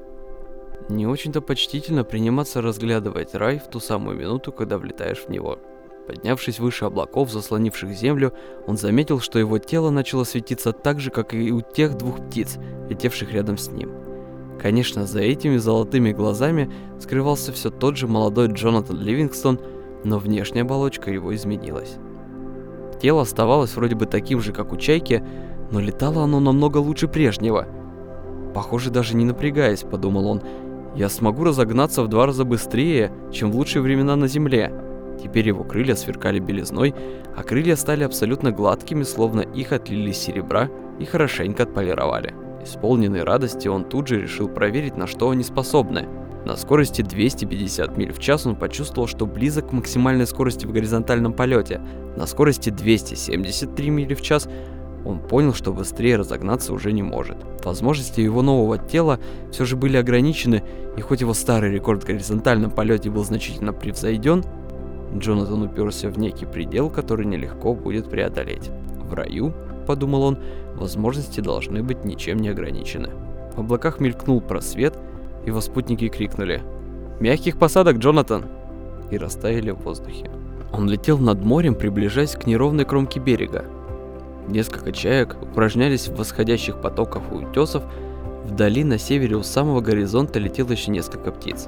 Не 0.87 1.07
очень-то 1.07 1.41
почтительно 1.41 2.05
приниматься 2.05 2.61
разглядывать 2.61 3.35
рай 3.35 3.59
в 3.59 3.69
ту 3.69 3.81
самую 3.81 4.17
минуту, 4.17 4.53
когда 4.53 4.77
влетаешь 4.77 5.25
в 5.25 5.29
него. 5.29 5.59
Поднявшись 6.07 6.59
выше 6.59 6.85
облаков, 6.85 7.33
заслонивших 7.33 7.91
землю, 7.91 8.31
он 8.65 8.77
заметил, 8.77 9.19
что 9.19 9.39
его 9.39 9.57
тело 9.57 9.89
начало 9.89 10.23
светиться 10.23 10.71
так 10.71 11.01
же, 11.01 11.11
как 11.11 11.33
и 11.33 11.51
у 11.51 11.59
тех 11.59 11.97
двух 11.97 12.25
птиц, 12.25 12.57
летевших 12.87 13.33
рядом 13.33 13.57
с 13.57 13.69
ним. 13.69 13.91
Конечно, 14.61 15.05
за 15.05 15.19
этими 15.19 15.57
золотыми 15.57 16.13
глазами 16.13 16.71
скрывался 16.97 17.51
все 17.51 17.71
тот 17.71 17.97
же 17.97 18.07
молодой 18.07 18.47
Джонатан 18.47 19.01
Ливингстон, 19.01 19.59
но 20.05 20.17
внешняя 20.17 20.61
оболочка 20.61 21.11
его 21.11 21.35
изменилась. 21.35 21.97
Тело 23.03 23.23
оставалось 23.23 23.75
вроде 23.75 23.95
бы 23.95 24.05
таким 24.05 24.39
же, 24.39 24.53
как 24.53 24.71
у 24.71 24.77
чайки, 24.77 25.21
но 25.71 25.81
летало 25.81 26.23
оно 26.23 26.39
намного 26.39 26.77
лучше 26.77 27.09
прежнего. 27.09 27.67
Похоже, 28.55 28.91
даже 28.91 29.17
не 29.17 29.25
напрягаясь, 29.25 29.81
подумал 29.81 30.25
он, 30.25 30.41
я 30.95 31.09
смогу 31.09 31.43
разогнаться 31.43 32.01
в 32.01 32.07
два 32.07 32.27
раза 32.27 32.45
быстрее, 32.45 33.11
чем 33.29 33.51
в 33.51 33.57
лучшие 33.57 33.81
времена 33.81 34.15
на 34.15 34.29
Земле. 34.29 34.73
Теперь 35.21 35.49
его 35.49 35.65
крылья 35.65 35.95
сверкали 35.95 36.39
белизной, 36.39 36.95
а 37.35 37.43
крылья 37.43 37.75
стали 37.75 38.05
абсолютно 38.05 38.51
гладкими, 38.51 39.03
словно 39.03 39.41
их 39.41 39.73
отлили 39.73 40.11
из 40.11 40.17
серебра 40.17 40.69
и 40.97 41.03
хорошенько 41.03 41.63
отполировали. 41.63 42.33
Исполненный 42.63 43.23
радости, 43.23 43.67
он 43.67 43.83
тут 43.83 44.07
же 44.07 44.21
решил 44.21 44.47
проверить, 44.47 44.95
на 44.95 45.07
что 45.07 45.29
они 45.29 45.43
способны. 45.43 46.07
На 46.45 46.57
скорости 46.57 47.01
250 47.01 47.97
миль 47.97 48.11
в 48.11 48.19
час 48.19 48.45
он 48.45 48.55
почувствовал, 48.55 49.07
что 49.07 49.25
близок 49.25 49.69
к 49.69 49.71
максимальной 49.71 50.27
скорости 50.27 50.65
в 50.65 50.73
горизонтальном 50.73 51.33
полете. 51.33 51.79
На 52.17 52.27
скорости 52.27 52.69
273 52.69 53.89
мили 53.89 54.13
в 54.13 54.21
час 54.21 54.49
он 55.05 55.19
понял, 55.19 55.53
что 55.53 55.73
быстрее 55.73 56.17
разогнаться 56.17 56.73
уже 56.73 56.91
не 56.91 57.01
может. 57.01 57.37
Возможности 57.63 58.21
его 58.21 58.41
нового 58.41 58.77
тела 58.77 59.19
все 59.51 59.65
же 59.65 59.77
были 59.77 59.97
ограничены, 59.97 60.63
и 60.97 61.01
хоть 61.01 61.21
его 61.21 61.33
старый 61.33 61.71
рекорд 61.71 62.03
в 62.03 62.07
горизонтальном 62.07 62.71
полете 62.71 63.09
был 63.09 63.23
значительно 63.23 63.73
превзойден, 63.73 64.43
Джонатан 65.17 65.61
уперся 65.61 66.09
в 66.09 66.17
некий 66.17 66.45
предел, 66.45 66.89
который 66.89 67.25
нелегко 67.25 67.73
будет 67.73 68.09
преодолеть. 68.09 68.71
В 69.09 69.13
раю, 69.13 69.53
подумал 69.85 70.23
он, 70.23 70.39
возможности 70.75 71.39
должны 71.39 71.83
быть 71.83 72.03
ничем 72.03 72.39
не 72.39 72.49
ограничены. 72.49 73.11
В 73.55 73.59
облаках 73.59 73.99
мелькнул 73.99 74.41
просвет, 74.41 74.97
его 75.45 75.61
спутники 75.61 76.07
крикнули 76.07 76.61
«Мягких 77.19 77.57
посадок, 77.57 77.97
Джонатан!» 77.97 78.45
и 79.11 79.17
растаяли 79.17 79.71
в 79.71 79.81
воздухе. 79.81 80.29
Он 80.71 80.89
летел 80.89 81.19
над 81.19 81.43
морем, 81.43 81.75
приближаясь 81.75 82.35
к 82.35 82.47
неровной 82.47 82.85
кромке 82.85 83.19
берега. 83.19 83.65
Несколько 84.47 84.91
чаек 84.91 85.37
упражнялись 85.41 86.07
в 86.07 86.15
восходящих 86.15 86.81
потоках 86.81 87.21
у 87.31 87.35
утесов, 87.37 87.83
вдали 88.43 88.83
на 88.83 88.97
севере 88.97 89.35
у 89.35 89.43
самого 89.43 89.81
горизонта 89.81 90.39
летело 90.39 90.71
еще 90.71 90.91
несколько 90.91 91.31
птиц. 91.31 91.67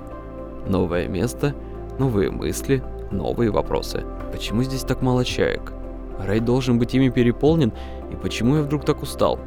Новое 0.68 1.08
место, 1.08 1.56
новые 2.00 2.32
мысли, 2.32 2.84
новые 3.12 3.52
вопросы. 3.52 4.04
Почему 4.32 4.64
здесь 4.64 4.82
так 4.82 5.02
мало 5.02 5.24
чаек? 5.24 5.72
Рай 6.20 6.40
должен 6.40 6.80
быть 6.80 6.96
ими 6.96 7.10
переполнен, 7.10 7.72
и 8.12 8.16
почему 8.16 8.58
я 8.58 8.62
вдруг 8.64 8.86
так 8.86 9.02
устал? 9.04 9.40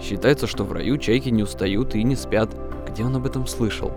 Считается, 0.00 0.46
что 0.46 0.64
в 0.64 0.72
раю 0.72 0.98
чайки 0.98 1.30
не 1.30 1.42
устают 1.42 1.94
и 1.94 2.02
не 2.02 2.16
спят. 2.16 2.50
Где 2.88 3.04
он 3.04 3.16
об 3.16 3.26
этом 3.26 3.46
слышал? 3.46 3.92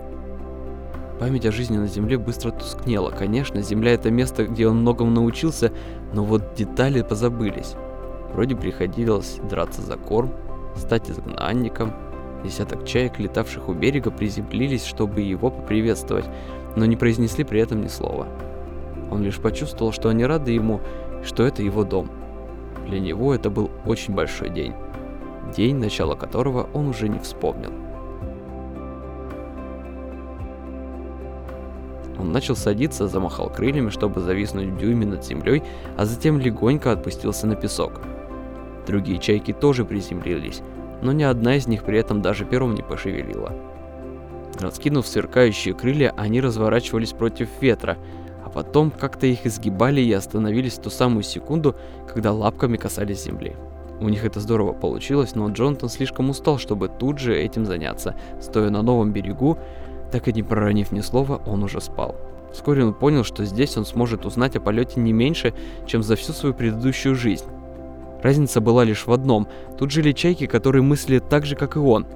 Память 1.18 1.46
о 1.46 1.52
жизни 1.52 1.76
на 1.76 1.88
Земле 1.88 2.16
быстро 2.16 2.52
тускнела. 2.52 3.10
Конечно, 3.10 3.60
Земля 3.60 3.92
это 3.92 4.10
место, 4.10 4.46
где 4.46 4.68
он 4.68 4.82
многому 4.82 5.10
научился, 5.10 5.72
но 6.12 6.24
вот 6.24 6.54
детали 6.54 7.02
позабылись. 7.02 7.74
Вроде 8.32 8.54
приходилось 8.54 9.40
драться 9.50 9.82
за 9.82 9.96
корм, 9.96 10.32
стать 10.76 11.10
изгнанником. 11.10 11.92
Десяток 12.44 12.84
чаек, 12.84 13.18
летавших 13.18 13.68
у 13.68 13.72
берега, 13.72 14.12
приземлились, 14.12 14.84
чтобы 14.84 15.22
его 15.22 15.50
поприветствовать, 15.50 16.26
но 16.76 16.84
не 16.84 16.96
произнесли 16.96 17.42
при 17.42 17.60
этом 17.60 17.82
ни 17.82 17.88
слова. 17.88 18.28
Он 19.10 19.24
лишь 19.24 19.38
почувствовал, 19.38 19.90
что 19.92 20.10
они 20.10 20.24
рады 20.24 20.52
ему, 20.52 20.80
что 21.24 21.42
это 21.42 21.62
его 21.62 21.82
дом. 21.82 22.10
Для 22.86 23.00
него 23.00 23.34
это 23.34 23.50
был 23.50 23.70
очень 23.86 24.14
большой 24.14 24.50
день. 24.50 24.74
День, 25.56 25.76
начало 25.76 26.14
которого 26.14 26.68
он 26.74 26.88
уже 26.88 27.08
не 27.08 27.18
вспомнил. 27.18 27.72
Он 32.18 32.32
начал 32.32 32.56
садиться, 32.56 33.08
замахал 33.08 33.48
крыльями, 33.48 33.90
чтобы 33.90 34.20
зависнуть 34.20 34.68
в 34.68 34.76
дюйме 34.78 35.06
над 35.06 35.24
землей, 35.24 35.62
а 35.96 36.04
затем 36.04 36.40
легонько 36.40 36.92
отпустился 36.92 37.46
на 37.46 37.54
песок. 37.54 38.00
Другие 38.86 39.18
чайки 39.18 39.52
тоже 39.52 39.84
приземлились, 39.84 40.62
но 41.02 41.12
ни 41.12 41.22
одна 41.22 41.56
из 41.56 41.66
них 41.66 41.84
при 41.84 41.98
этом 41.98 42.22
даже 42.22 42.44
пером 42.44 42.74
не 42.74 42.82
пошевелила. 42.82 43.52
Раскинув 44.58 45.06
сверкающие 45.06 45.74
крылья, 45.74 46.12
они 46.16 46.40
разворачивались 46.40 47.12
против 47.12 47.48
ветра, 47.60 47.96
а 48.44 48.50
потом 48.50 48.90
как-то 48.90 49.26
их 49.26 49.46
изгибали 49.46 50.00
и 50.00 50.12
остановились 50.12 50.78
в 50.78 50.82
ту 50.82 50.90
самую 50.90 51.22
секунду, 51.22 51.76
когда 52.12 52.32
лапками 52.32 52.76
касались 52.76 53.22
земли. 53.22 53.54
У 54.00 54.08
них 54.08 54.24
это 54.24 54.40
здорово 54.40 54.72
получилось, 54.72 55.34
но 55.34 55.48
Джонатан 55.50 55.88
слишком 55.88 56.30
устал, 56.30 56.58
чтобы 56.58 56.88
тут 56.88 57.18
же 57.18 57.36
этим 57.36 57.66
заняться. 57.66 58.14
Стоя 58.40 58.70
на 58.70 58.82
новом 58.82 59.12
берегу, 59.12 59.58
так 60.10 60.28
и 60.28 60.32
не 60.32 60.42
проронив 60.42 60.92
ни 60.92 61.00
слова, 61.00 61.40
он 61.46 61.62
уже 61.62 61.80
спал. 61.80 62.16
Вскоре 62.52 62.84
он 62.84 62.94
понял, 62.94 63.24
что 63.24 63.44
здесь 63.44 63.76
он 63.76 63.84
сможет 63.84 64.24
узнать 64.24 64.56
о 64.56 64.60
полете 64.60 65.00
не 65.00 65.12
меньше, 65.12 65.54
чем 65.86 66.02
за 66.02 66.16
всю 66.16 66.32
свою 66.32 66.54
предыдущую 66.54 67.14
жизнь. 67.14 67.44
Разница 68.22 68.60
была 68.60 68.84
лишь 68.84 69.06
в 69.06 69.12
одном. 69.12 69.48
Тут 69.78 69.90
жили 69.90 70.12
чайки, 70.12 70.46
которые 70.46 70.82
мыслили 70.82 71.18
так 71.18 71.46
же, 71.46 71.54
как 71.54 71.76
и 71.76 71.78
он. 71.78 72.06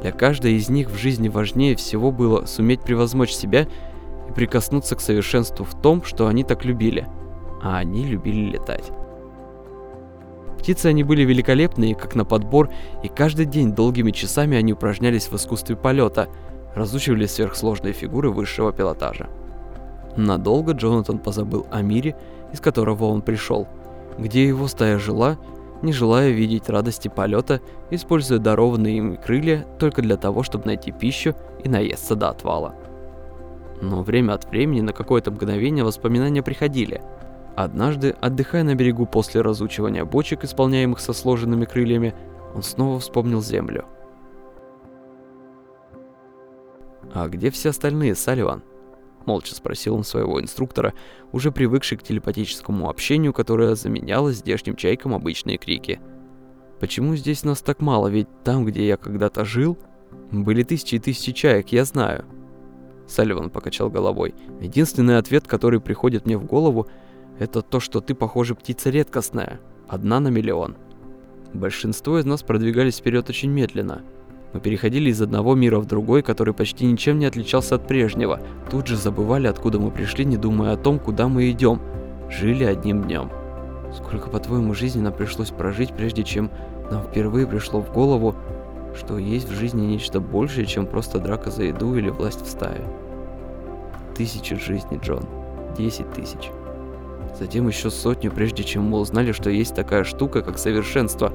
Для 0.00 0.12
каждой 0.12 0.54
из 0.54 0.68
них 0.68 0.90
в 0.90 0.96
жизни 0.96 1.28
важнее 1.28 1.76
всего 1.76 2.10
было 2.10 2.46
суметь 2.46 2.80
превозмочь 2.80 3.32
себя 3.32 3.66
и 4.28 4.32
прикоснуться 4.32 4.96
к 4.96 5.00
совершенству 5.00 5.64
в 5.64 5.80
том, 5.80 6.02
что 6.04 6.26
они 6.26 6.44
так 6.44 6.64
любили. 6.64 7.06
А 7.62 7.78
они 7.78 8.06
любили 8.06 8.50
летать. 8.50 8.92
Птицы 10.58 10.86
они 10.86 11.04
были 11.04 11.22
великолепные, 11.22 11.94
как 11.94 12.14
на 12.14 12.24
подбор, 12.24 12.70
и 13.02 13.08
каждый 13.08 13.46
день 13.46 13.72
долгими 13.72 14.10
часами 14.10 14.56
они 14.56 14.72
упражнялись 14.72 15.28
в 15.28 15.36
искусстве 15.36 15.76
полета, 15.76 16.28
разучивали 16.76 17.26
сверхсложные 17.26 17.94
фигуры 17.94 18.30
высшего 18.30 18.70
пилотажа. 18.70 19.28
Надолго 20.16 20.72
Джонатан 20.72 21.18
позабыл 21.18 21.66
о 21.70 21.82
мире, 21.82 22.14
из 22.52 22.60
которого 22.60 23.06
он 23.06 23.22
пришел, 23.22 23.66
где 24.18 24.46
его 24.46 24.68
стая 24.68 24.98
жила, 24.98 25.38
не 25.82 25.92
желая 25.92 26.30
видеть 26.30 26.68
радости 26.68 27.08
полета, 27.08 27.60
используя 27.90 28.38
дарованные 28.38 28.98
им 28.98 29.16
крылья 29.16 29.66
только 29.78 30.02
для 30.02 30.16
того, 30.16 30.42
чтобы 30.42 30.66
найти 30.66 30.92
пищу 30.92 31.34
и 31.64 31.68
наесться 31.68 32.14
до 32.14 32.28
отвала. 32.28 32.74
Но 33.80 34.02
время 34.02 34.34
от 34.34 34.44
времени 34.46 34.80
на 34.82 34.92
какое-то 34.92 35.30
мгновение 35.30 35.84
воспоминания 35.84 36.42
приходили. 36.42 37.02
Однажды, 37.56 38.14
отдыхая 38.20 38.64
на 38.64 38.74
берегу 38.74 39.06
после 39.06 39.40
разучивания 39.40 40.04
бочек, 40.04 40.44
исполняемых 40.44 41.00
со 41.00 41.14
сложенными 41.14 41.64
крыльями, 41.64 42.14
он 42.54 42.62
снова 42.62 43.00
вспомнил 43.00 43.42
землю. 43.42 43.86
«А 47.12 47.28
где 47.28 47.50
все 47.50 47.70
остальные, 47.70 48.14
Салливан?» 48.14 48.62
Молча 49.26 49.54
спросил 49.54 49.96
он 49.96 50.04
своего 50.04 50.40
инструктора, 50.40 50.94
уже 51.32 51.50
привыкший 51.50 51.98
к 51.98 52.02
телепатическому 52.02 52.88
общению, 52.88 53.32
которое 53.32 53.74
заменяло 53.74 54.32
здешним 54.32 54.76
чайкам 54.76 55.14
обычные 55.14 55.58
крики. 55.58 56.00
«Почему 56.78 57.16
здесь 57.16 57.42
нас 57.42 57.60
так 57.60 57.80
мало? 57.80 58.06
Ведь 58.08 58.28
там, 58.44 58.64
где 58.64 58.86
я 58.86 58.96
когда-то 58.96 59.44
жил, 59.44 59.78
были 60.30 60.62
тысячи 60.62 60.94
и 60.96 61.00
тысячи 61.00 61.32
чаек, 61.32 61.68
я 61.68 61.84
знаю». 61.84 62.24
Салливан 63.08 63.50
покачал 63.50 63.90
головой. 63.90 64.34
«Единственный 64.60 65.18
ответ, 65.18 65.46
который 65.46 65.80
приходит 65.80 66.26
мне 66.26 66.36
в 66.38 66.44
голову, 66.44 66.86
это 67.38 67.62
то, 67.62 67.80
что 67.80 68.00
ты, 68.00 68.14
похоже, 68.14 68.54
птица 68.54 68.90
редкостная. 68.90 69.60
Одна 69.88 70.20
на 70.20 70.28
миллион. 70.28 70.76
Большинство 71.52 72.18
из 72.18 72.24
нас 72.24 72.42
продвигались 72.42 72.98
вперед 72.98 73.28
очень 73.28 73.50
медленно. 73.50 74.02
Мы 74.56 74.60
переходили 74.60 75.10
из 75.10 75.20
одного 75.20 75.54
мира 75.54 75.78
в 75.80 75.84
другой, 75.84 76.22
который 76.22 76.54
почти 76.54 76.86
ничем 76.86 77.18
не 77.18 77.26
отличался 77.26 77.74
от 77.74 77.86
прежнего. 77.86 78.40
Тут 78.70 78.86
же 78.86 78.96
забывали, 78.96 79.48
откуда 79.48 79.78
мы 79.78 79.90
пришли, 79.90 80.24
не 80.24 80.38
думая 80.38 80.72
о 80.72 80.76
том, 80.78 80.98
куда 80.98 81.28
мы 81.28 81.50
идем. 81.50 81.78
Жили 82.30 82.64
одним 82.64 83.02
днем. 83.02 83.30
Сколько, 83.92 84.30
по-твоему, 84.30 84.72
жизни 84.72 85.02
нам 85.02 85.12
пришлось 85.12 85.50
прожить, 85.50 85.92
прежде 85.94 86.22
чем 86.22 86.50
нам 86.90 87.02
впервые 87.02 87.46
пришло 87.46 87.82
в 87.82 87.92
голову, 87.92 88.34
что 88.98 89.18
есть 89.18 89.50
в 89.50 89.54
жизни 89.54 89.82
нечто 89.82 90.20
большее, 90.20 90.64
чем 90.64 90.86
просто 90.86 91.18
драка 91.18 91.50
за 91.50 91.64
еду 91.64 91.94
или 91.94 92.08
власть 92.08 92.40
в 92.40 92.48
стае. 92.48 92.80
Тысячи 94.16 94.56
жизней, 94.56 94.98
Джон. 95.04 95.24
Десять 95.76 96.10
тысяч. 96.14 96.50
Затем 97.38 97.68
еще 97.68 97.90
сотню, 97.90 98.32
прежде 98.32 98.64
чем 98.64 98.84
мы 98.84 99.00
узнали, 99.00 99.32
что 99.32 99.50
есть 99.50 99.74
такая 99.74 100.04
штука, 100.04 100.40
как 100.40 100.58
совершенство. 100.58 101.30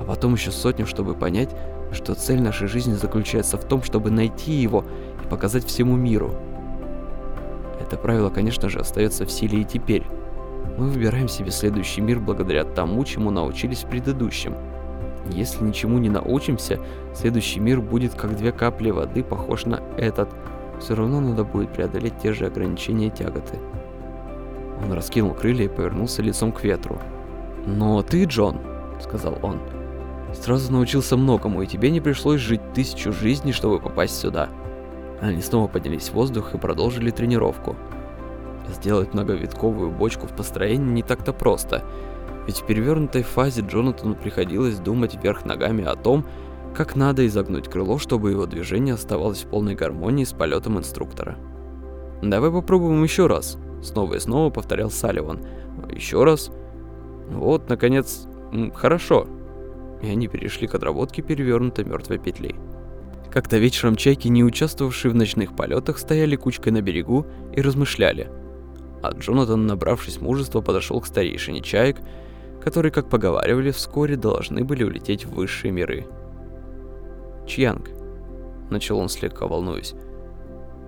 А 0.00 0.04
потом 0.04 0.32
еще 0.32 0.50
сотню, 0.50 0.86
чтобы 0.86 1.12
понять, 1.12 1.50
что 1.92 2.14
цель 2.14 2.40
нашей 2.40 2.68
жизни 2.68 2.94
заключается 2.94 3.56
в 3.56 3.64
том, 3.64 3.82
чтобы 3.82 4.10
найти 4.10 4.52
его 4.52 4.84
и 5.24 5.28
показать 5.28 5.64
всему 5.64 5.96
миру. 5.96 6.34
Это 7.80 7.96
правило, 7.96 8.30
конечно 8.30 8.68
же, 8.68 8.80
остается 8.80 9.26
в 9.26 9.30
силе 9.30 9.62
и 9.62 9.64
теперь. 9.64 10.04
Мы 10.78 10.88
выбираем 10.88 11.28
себе 11.28 11.50
следующий 11.50 12.00
мир 12.00 12.20
благодаря 12.20 12.64
тому, 12.64 13.04
чему 13.04 13.30
научились 13.30 13.84
в 13.84 13.88
предыдущем. 13.88 14.54
Если 15.30 15.62
ничему 15.62 15.98
не 15.98 16.08
научимся, 16.08 16.80
следующий 17.14 17.60
мир 17.60 17.80
будет 17.80 18.14
как 18.14 18.36
две 18.36 18.52
капли 18.52 18.90
воды, 18.90 19.22
похож 19.22 19.66
на 19.66 19.82
этот. 19.96 20.28
Все 20.80 20.94
равно 20.94 21.20
надо 21.20 21.44
будет 21.44 21.72
преодолеть 21.72 22.18
те 22.22 22.32
же 22.32 22.46
ограничения 22.46 23.08
и 23.08 23.10
тяготы. 23.10 23.58
Он 24.82 24.92
раскинул 24.92 25.34
крылья 25.34 25.66
и 25.66 25.68
повернулся 25.68 26.22
лицом 26.22 26.50
к 26.50 26.64
ветру. 26.64 26.98
«Но 27.66 28.02
ты, 28.02 28.24
Джон»,— 28.24 28.58
сказал 29.00 29.38
он,— 29.42 29.60
Сразу 30.34 30.72
научился 30.72 31.16
многому, 31.16 31.62
и 31.62 31.66
тебе 31.66 31.90
не 31.90 32.00
пришлось 32.00 32.40
жить 32.40 32.72
тысячу 32.74 33.12
жизней, 33.12 33.52
чтобы 33.52 33.80
попасть 33.80 34.18
сюда. 34.18 34.48
Они 35.20 35.40
снова 35.40 35.68
поднялись 35.68 36.08
в 36.08 36.14
воздух 36.14 36.54
и 36.54 36.58
продолжили 36.58 37.10
тренировку. 37.10 37.76
Сделать 38.68 39.14
многовитковую 39.14 39.90
бочку 39.90 40.26
в 40.26 40.34
построении 40.34 40.92
не 40.92 41.02
так-то 41.02 41.32
просто, 41.32 41.84
ведь 42.46 42.58
в 42.58 42.66
перевернутой 42.66 43.22
фазе 43.22 43.62
Джонатану 43.62 44.14
приходилось 44.14 44.78
думать 44.78 45.14
вверх 45.14 45.44
ногами 45.44 45.84
о 45.84 45.94
том, 45.94 46.24
как 46.74 46.96
надо 46.96 47.26
изогнуть 47.26 47.68
крыло, 47.68 47.98
чтобы 47.98 48.30
его 48.30 48.46
движение 48.46 48.94
оставалось 48.94 49.42
в 49.42 49.48
полной 49.48 49.74
гармонии 49.74 50.24
с 50.24 50.32
полетом 50.32 50.78
инструктора. 50.78 51.36
«Давай 52.22 52.50
попробуем 52.50 53.02
еще 53.02 53.26
раз»,— 53.26 53.58
снова 53.82 54.14
и 54.14 54.20
снова 54.20 54.50
повторял 54.50 54.90
Салливан. 54.90 55.40
«Еще 55.90 56.24
раз». 56.24 56.50
«Вот, 57.28 57.68
наконец, 57.68 58.26
хорошо», 58.74 59.26
и 60.02 60.08
они 60.08 60.28
перешли 60.28 60.66
к 60.66 60.74
отработке 60.74 61.22
перевернутой 61.22 61.84
мертвой 61.84 62.18
петли. 62.18 62.54
Как-то 63.30 63.56
вечером 63.56 63.96
чайки, 63.96 64.28
не 64.28 64.44
участвовавшие 64.44 65.10
в 65.10 65.14
ночных 65.14 65.56
полетах, 65.56 65.98
стояли 65.98 66.36
кучкой 66.36 66.72
на 66.72 66.82
берегу 66.82 67.26
и 67.54 67.62
размышляли. 67.62 68.28
А 69.02 69.12
Джонатан, 69.12 69.66
набравшись 69.66 70.20
мужества, 70.20 70.60
подошел 70.60 71.00
к 71.00 71.06
старейшине 71.06 71.62
чаек, 71.62 71.96
которые, 72.62 72.92
как 72.92 73.08
поговаривали, 73.08 73.70
вскоре 73.70 74.16
должны 74.16 74.64
были 74.64 74.84
улететь 74.84 75.24
в 75.24 75.34
высшие 75.34 75.72
миры. 75.72 76.06
«Чьянг»,— 77.46 77.90
начал 78.70 78.98
он 78.98 79.08
слегка 79.08 79.46
волнуясь. 79.46 79.94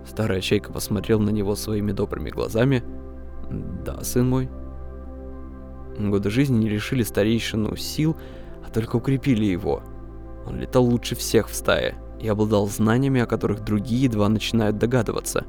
Старая 0.07 0.39
чайка 0.39 0.71
посмотрел 0.71 1.19
на 1.19 1.31
него 1.31 1.55
своими 1.55 1.91
добрыми 1.91 2.29
глазами. 2.29 2.83
«Да, 3.83 4.01
сын 4.03 4.29
мой». 4.29 4.49
Годы 5.97 6.29
жизни 6.29 6.57
не 6.57 6.69
лишили 6.69 7.03
старейшину 7.03 7.75
сил, 7.75 8.15
только 8.75 8.97
укрепили 8.97 9.45
его. 9.45 9.81
Он 10.45 10.59
летал 10.59 10.83
лучше 10.83 11.15
всех 11.15 11.47
в 11.47 11.55
стае 11.55 11.95
и 12.19 12.27
обладал 12.27 12.67
знаниями, 12.67 13.21
о 13.21 13.25
которых 13.25 13.61
другие 13.63 14.03
едва 14.03 14.27
начинают 14.27 14.77
догадываться. 14.77 15.45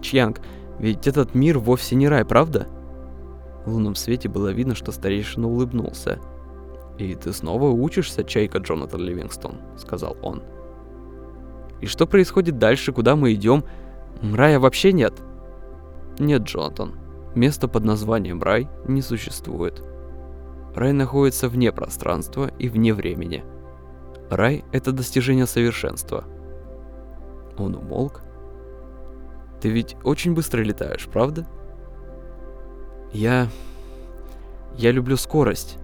Чьянг, 0.00 0.40
ведь 0.78 1.06
этот 1.06 1.34
мир 1.34 1.58
вовсе 1.58 1.94
не 1.94 2.08
рай, 2.08 2.24
правда? 2.24 2.68
В 3.66 3.72
лунном 3.72 3.94
свете 3.94 4.30
было 4.30 4.48
видно, 4.48 4.74
что 4.74 4.92
старейшина 4.92 5.46
улыбнулся. 5.46 6.18
«И 6.98 7.14
ты 7.14 7.34
снова 7.34 7.68
учишься, 7.68 8.24
чайка 8.24 8.58
Джонатан 8.58 9.02
Ливингстон»,— 9.02 9.56
сказал 9.76 10.16
он. 10.22 10.42
«И 11.82 11.86
что 11.86 12.06
происходит 12.06 12.58
дальше, 12.58 12.92
куда 12.92 13.14
мы 13.14 13.34
идем? 13.34 13.64
Рая 14.22 14.58
вообще 14.58 14.94
нет?» 14.94 15.12
«Нет, 16.18 16.44
Джонатан. 16.44 16.94
Место 17.34 17.68
под 17.68 17.84
названием 17.84 18.42
рай 18.42 18.70
не 18.88 19.02
существует. 19.02 19.82
Рай 20.76 20.92
находится 20.92 21.48
вне 21.48 21.72
пространства 21.72 22.50
и 22.58 22.68
вне 22.68 22.92
времени. 22.92 23.42
Рай— 24.28 24.62
это 24.72 24.92
достижение 24.92 25.46
совершенства». 25.46 26.24
Он 27.56 27.74
умолк. 27.74 28.20
«Ты 29.62 29.70
ведь 29.70 29.96
очень 30.04 30.34
быстро 30.34 30.60
летаешь, 30.60 31.08
правда?» 31.10 31.46
«Я... 33.10 33.48
я 34.76 34.90
люблю 34.90 35.16
скорость», 35.16 35.78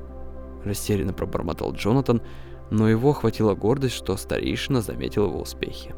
—растерянно 0.64 1.12
пробормотал 1.12 1.72
Джонатан, 1.72 2.22
но 2.70 2.88
его 2.88 3.10
охватила 3.10 3.56
гордость, 3.56 3.96
что 3.96 4.16
старейшина 4.16 4.82
заметил 4.82 5.26
его 5.26 5.40
успехи. 5.40 5.96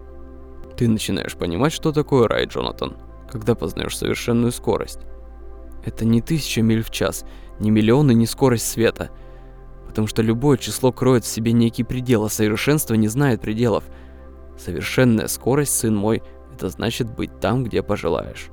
«Ты 0.79 0.89
начинаешь 0.89 1.37
понимать, 1.37 1.73
что 1.73 1.93
такое 1.93 2.27
рай, 2.27 2.47
Джонатан, 2.47 2.97
когда 3.31 3.55
познаешь 3.55 3.99
совершенную 3.99 4.53
скорость. 4.53 5.01
Это 5.85 6.07
не 6.07 6.23
тысяча 6.23 6.63
миль 6.63 6.83
в 6.83 6.91
час, 6.91 7.27
не 7.61 7.71
миллионы, 7.71 8.13
не 8.13 8.27
скорость 8.27 8.69
света, 8.69 9.11
потому 9.87 10.07
что 10.07 10.23
любое 10.23 10.57
число 10.59 10.93
кроет 10.93 11.25
в 11.25 11.29
себе 11.29 11.53
некий 11.53 11.85
предел, 11.85 12.25
а 12.25 12.29
совершенство 12.29 12.95
не 12.95 13.09
знает 13.09 13.41
пределов. 13.41 13.85
Совершенная 14.59 15.29
скорость, 15.29 15.77
сын 15.79 15.95
мой, 15.95 16.23
это 16.55 16.69
значит 16.69 17.15
быть 17.15 17.39
там, 17.41 17.65
где 17.65 17.83
пожелаешь». 17.83 18.51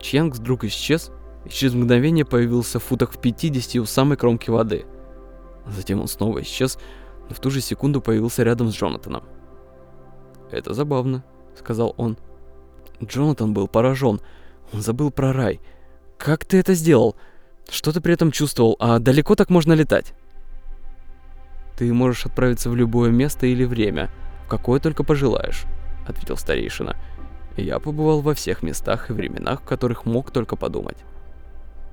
Чьянг 0.00 0.34
вдруг 0.34 0.64
исчез, 0.64 1.10
и 1.44 1.48
через 1.48 1.74
мгновение 1.74 2.24
появился 2.24 2.78
в 2.78 2.84
футах 2.84 3.12
в 3.12 3.20
50 3.20 3.76
у 3.82 3.84
самой 3.86 4.16
кромки 4.16 4.50
воды. 4.50 4.84
Затем 5.66 6.00
он 6.00 6.08
снова 6.08 6.42
исчез, 6.42 6.78
но 7.28 7.34
в 7.34 7.40
ту 7.40 7.50
же 7.50 7.60
секунду 7.60 8.00
появился 8.00 8.42
рядом 8.42 8.70
с 8.70 8.74
Джонатаном. 8.74 9.24
«Это 10.50 10.74
забавно»,— 10.74 11.24
сказал 11.58 11.94
он. 11.96 12.18
Джонатан 13.02 13.54
был 13.54 13.68
поражен. 13.68 14.20
Он 14.72 14.80
забыл 14.80 15.10
про 15.10 15.32
рай. 15.32 15.60
«Как 16.18 16.44
ты 16.44 16.58
это 16.58 16.74
сделал? 16.74 17.16
Что 17.68 17.92
ты 17.92 18.00
при 18.00 18.14
этом 18.14 18.30
чувствовал? 18.30 18.76
А 18.78 18.98
далеко 18.98 19.34
так 19.34 19.50
можно 19.50 19.72
летать?» 19.72 20.14
«Ты 21.76 21.92
можешь 21.92 22.26
отправиться 22.26 22.70
в 22.70 22.76
любое 22.76 23.10
место 23.10 23.46
или 23.46 23.64
время, 23.64 24.10
в 24.44 24.48
какое 24.48 24.78
только 24.80 25.04
пожелаешь»,— 25.04 25.64
ответил 26.06 26.36
старейшина. 26.36 26.96
«Я 27.56 27.78
побывал 27.78 28.20
во 28.20 28.34
всех 28.34 28.62
местах 28.62 29.10
и 29.10 29.12
временах, 29.12 29.62
в 29.62 29.64
которых 29.64 30.04
мог 30.04 30.30
только 30.30 30.56
подумать». 30.56 30.98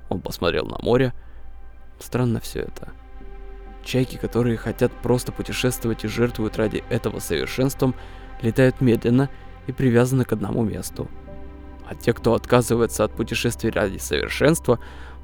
Он 0.10 0.22
посмотрел 0.22 0.66
на 0.66 0.78
море. 0.80 1.14
Странно 2.00 2.40
все 2.40 2.62
это. 2.62 2.90
Чайки, 3.84 4.18
которые 4.18 4.58
хотят 4.58 4.92
просто 4.92 5.32
путешествовать 5.32 6.04
и 6.04 6.08
жертвуют 6.08 6.58
ради 6.58 6.84
этого 6.90 7.20
совершенством, 7.20 7.96
летают 8.42 8.82
медленно 8.82 9.30
и 9.68 9.72
привязаны 9.72 10.26
к 10.26 10.34
одному 10.34 10.64
месту. 10.64 11.10
А 11.88 11.96
те, 11.96 12.14
кто 12.14 12.34
отказывается 12.34 13.04
от 13.04 13.14
путешествий 13.14 13.72
ради 13.72 13.98
совершенства, 13.98 14.80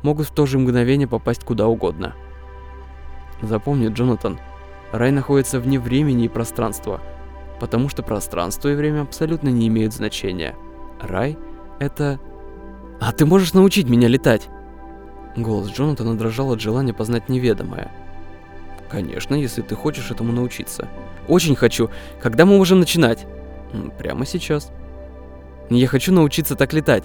могут 0.06 0.28
в 0.28 0.32
то 0.32 0.46
же 0.46 0.60
мгновение 0.60 1.08
попасть 1.08 1.44
куда 1.44 1.68
угодно. 1.68 2.14
Запомни, 3.42 3.90
Джонатан, 3.90 4.40
рай 4.92 5.12
находится 5.12 5.60
вне 5.60 5.80
времени 5.80 6.26
и 6.26 6.30
пространства, 6.30 7.02
потому 7.60 7.90
что 7.90 8.04
пространство 8.04 8.70
и 8.70 8.76
время 8.76 9.02
абсолютно 9.02 9.50
не 9.50 9.68
имеют 9.68 9.94
значения. 9.94 10.56
Рай— 11.02 11.38
это... 11.80 12.20
А 13.02 13.12
ты 13.12 13.26
можешь 13.26 13.54
научить 13.54 13.90
меня 13.90 14.08
летать? 14.08 14.48
Голос 15.36 15.70
Джонатана 15.70 16.18
дрожал 16.18 16.54
от 16.54 16.62
желания 16.62 16.94
познать 16.94 17.28
неведомое. 17.28 17.92
Конечно, 18.90 19.34
если 19.34 19.64
ты 19.64 19.76
хочешь 19.76 20.12
этому 20.12 20.32
научиться. 20.32 20.88
Очень 21.28 21.56
хочу. 21.56 21.90
Когда 22.22 22.46
мы 22.46 22.56
можем 22.56 22.80
начинать? 22.80 23.26
Прямо 23.98 24.26
сейчас. 24.26 24.72
Я 25.70 25.88
хочу 25.88 26.14
научиться 26.14 26.56
так 26.56 26.72
летать. 26.74 27.04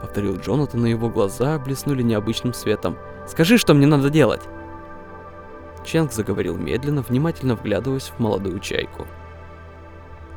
Повторил 0.00 0.38
Джонатан, 0.38 0.86
и 0.86 0.90
его 0.90 1.08
глаза 1.08 1.58
блеснули 1.58 2.02
необычным 2.02 2.54
светом. 2.54 2.96
Скажи, 3.26 3.58
что 3.58 3.74
мне 3.74 3.86
надо 3.86 4.10
делать. 4.10 4.42
Ченг 5.84 6.12
заговорил 6.12 6.56
медленно, 6.56 7.02
внимательно 7.02 7.54
вглядываясь 7.54 8.12
в 8.14 8.18
молодую 8.18 8.60
чайку. 8.60 9.06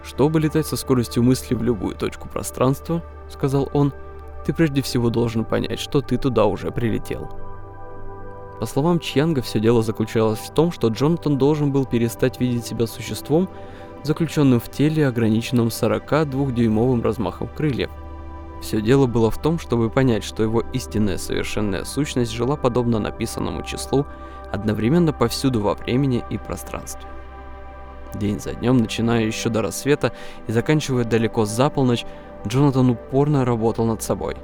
«Чтобы 0.04 0.40
летать 0.40 0.66
со 0.66 0.78
скоростью 0.78 1.24
мысли 1.24 1.54
в 1.54 1.62
любую 1.62 1.96
точку 1.96 2.28
пространства,— 2.28 3.04
сказал 3.30 3.70
он,— 3.74 3.94
ты 4.46 4.54
прежде 4.54 4.82
всего 4.82 5.10
должен 5.10 5.46
понять, 5.46 5.80
что 5.80 6.02
ты 6.02 6.18
туда 6.18 6.46
уже 6.46 6.72
прилетел. 6.72 7.30
По 8.60 8.66
словам 8.66 9.00
Чьянга, 9.00 9.42
все 9.42 9.60
дело 9.60 9.82
заключалось 9.82 10.40
в 10.40 10.54
том, 10.54 10.72
что 10.72 10.90
Джонатан 10.90 11.38
должен 11.38 11.72
был 11.72 11.86
перестать 11.86 12.40
видеть 12.40 12.66
себя 12.66 12.88
существом, 12.88 13.50
заключенным 14.04 14.60
в 14.60 14.70
теле, 14.70 15.08
ограниченном 15.08 15.68
42-дюймовым 15.68 17.02
размахом 17.02 17.48
крыльев. 17.48 17.90
Все 18.62 18.80
дело 18.80 19.08
было 19.08 19.32
в 19.32 19.42
том, 19.42 19.58
чтобы 19.58 19.90
понять, 19.90 20.24
что 20.24 20.44
его 20.44 20.62
истинная 20.72 21.18
совершенная 21.18 21.84
сущность 21.84 22.32
жила 22.32 22.56
подобно 22.56 23.00
написанному 23.00 23.64
числу, 23.64 24.06
одновременно 24.52 25.14
повсюду 25.14 25.62
во 25.62 25.74
времени 25.74 26.24
и 26.30 26.38
пространстве. 26.38 27.10
День 28.14 28.40
за 28.40 28.54
днем, 28.54 28.78
начиная 28.78 29.24
еще 29.24 29.50
до 29.50 29.62
рассвета 29.62 30.12
и 30.48 30.52
заканчивая 30.52 31.06
далеко 31.06 31.46
за 31.46 31.70
полночь, 31.70 32.06
Джонатан 32.48 32.90
упорно 32.90 33.46
работал 33.46 33.86
над 33.86 34.04
собой. 34.04 34.36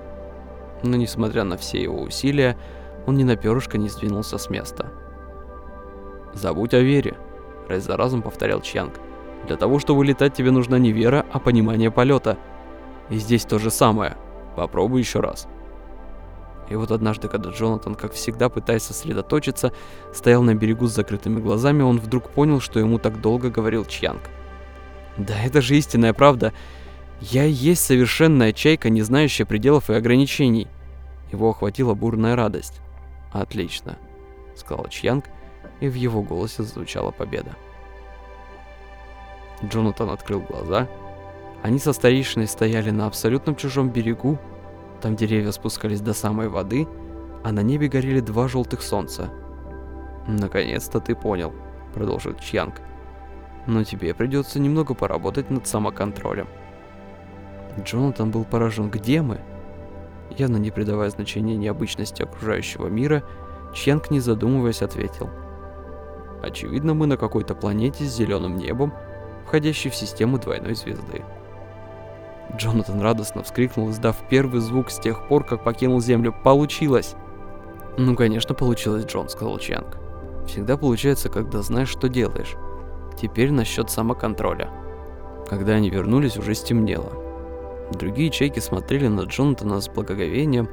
Но 0.83 0.97
несмотря 0.97 1.43
на 1.43 1.57
все 1.57 1.81
его 1.81 2.01
усилия, 2.01 2.57
он 3.05 3.17
ни 3.17 3.23
на 3.23 3.35
перышко 3.35 3.77
не 3.77 3.89
сдвинулся 3.89 4.37
с 4.37 4.49
места. 4.49 4.87
«Забудь 6.33 6.73
о 6.73 6.79
вере»,— 6.79 7.17
раз 7.67 7.83
за 7.83 7.97
разом 7.97 8.21
повторял 8.21 8.61
Чьянг. 8.61 8.93
«Для 9.47 9.57
того, 9.57 9.79
чтобы 9.79 10.05
летать, 10.05 10.33
тебе 10.33 10.51
нужна 10.51 10.77
не 10.79 10.91
вера, 10.91 11.25
а 11.31 11.39
понимание 11.39 11.91
полета. 11.91 12.37
И 13.09 13.17
здесь 13.17 13.45
то 13.45 13.59
же 13.59 13.71
самое. 13.71 14.17
Попробуй 14.55 15.01
еще 15.01 15.19
раз». 15.19 15.47
И 16.69 16.75
вот 16.75 16.91
однажды, 16.91 17.29
когда 17.29 17.49
Джонатан, 17.49 17.95
как 17.95 18.11
всегда, 18.11 18.49
пытаясь 18.49 18.83
сосредоточиться, 18.83 19.71
стоял 20.13 20.43
на 20.43 20.53
берегу 20.53 20.87
с 20.87 20.93
закрытыми 20.93 21.39
глазами, 21.39 21.81
он 21.81 21.99
вдруг 21.99 22.29
понял, 22.29 22.59
что 22.59 22.79
ему 22.79 22.99
так 22.99 23.21
долго 23.21 23.49
говорил 23.49 23.85
Чьянг. 23.85 24.21
«Да 25.17 25.33
это 25.41 25.61
же 25.61 25.77
истинная 25.77 26.13
правда. 26.13 26.53
Я 27.19 27.45
и 27.45 27.51
есть 27.51 27.83
совершенная 27.83 28.53
чайка, 28.53 28.89
не 28.89 29.01
знающая 29.01 29.45
пределов 29.45 29.89
и 29.89 29.93
ограничений. 29.93 30.67
Его 31.31 31.49
охватила 31.49 31.93
бурная 31.93 32.35
радость. 32.35 32.79
Отлично, 33.31 33.97
сказал 34.55 34.87
Чьянг, 34.87 35.25
и 35.79 35.89
в 35.89 35.95
его 35.95 36.21
голосе 36.21 36.63
звучала 36.63 37.11
победа. 37.11 37.55
Джонатан 39.63 40.09
открыл 40.11 40.41
глаза. 40.41 40.87
Они 41.63 41.79
со 41.79 41.93
старейшиной 41.93 42.47
стояли 42.47 42.91
на 42.91 43.07
абсолютном 43.07 43.55
чужом 43.55 43.89
берегу. 43.89 44.37
Там 45.01 45.15
деревья 45.15 45.51
спускались 45.51 46.01
до 46.01 46.13
самой 46.13 46.49
воды, 46.49 46.87
а 47.43 47.51
на 47.51 47.61
небе 47.61 47.87
горели 47.87 48.19
два 48.19 48.47
желтых 48.47 48.81
солнца. 48.81 49.29
«Наконец-то 50.27 50.99
ты 50.99 51.15
понял»,— 51.15 51.53
продолжил 51.93 52.33
Чьянг. 52.35 52.81
«Но 53.65 53.83
тебе 53.83 54.13
придется 54.13 54.59
немного 54.59 54.93
поработать 54.93 55.49
над 55.49 55.67
самоконтролем». 55.67 56.47
Джонатан 57.79 58.31
был 58.31 58.43
поражен. 58.43 58.89
«Где 58.89 59.21
мы?» 59.21 59.39
Явно 60.37 60.57
не 60.57 60.71
придавая 60.71 61.09
значения 61.09 61.55
необычности 61.55 62.23
окружающего 62.23 62.87
мира, 62.87 63.23
Чьянг, 63.73 64.11
не 64.11 64.19
задумываясь, 64.19 64.81
ответил. 64.81 65.29
«Очевидно, 66.41 66.93
мы 66.93 67.07
на 67.07 67.17
какой-то 67.17 67.55
планете 67.55 68.03
с 68.03 68.15
зеленым 68.15 68.57
небом, 68.57 68.93
входящей 69.45 69.89
в 69.89 69.95
систему 69.95 70.37
двойной 70.37 70.75
звезды». 70.75 71.23
Джонатан 72.55 73.01
радостно 73.01 73.43
вскрикнул, 73.43 73.89
издав 73.89 74.15
первый 74.29 74.61
звук 74.61 74.89
с 74.89 74.99
тех 74.99 75.27
пор, 75.27 75.43
как 75.43 75.63
покинул 75.63 75.99
Землю. 76.01 76.33
«Получилось!» 76.43 77.15
«Ну, 77.97 78.15
конечно, 78.15 78.53
получилось, 78.55 79.05
Джон»,— 79.05 79.29
сказал 79.29 79.57
Чьянг. 79.57 79.97
«Всегда 80.47 80.77
получается, 80.77 81.29
когда 81.29 81.61
знаешь, 81.61 81.89
что 81.89 82.07
делаешь. 82.07 82.55
Теперь 83.19 83.51
насчет 83.51 83.89
самоконтроля. 83.89 84.69
Когда 85.49 85.73
они 85.73 85.89
вернулись, 85.89 86.37
уже 86.37 86.53
стемнело. 86.53 87.11
Другие 87.91 88.29
чайки 88.29 88.59
смотрели 88.59 89.07
на 89.07 89.21
Джонатана 89.21 89.79
с 89.79 89.89
благоговением. 89.89 90.69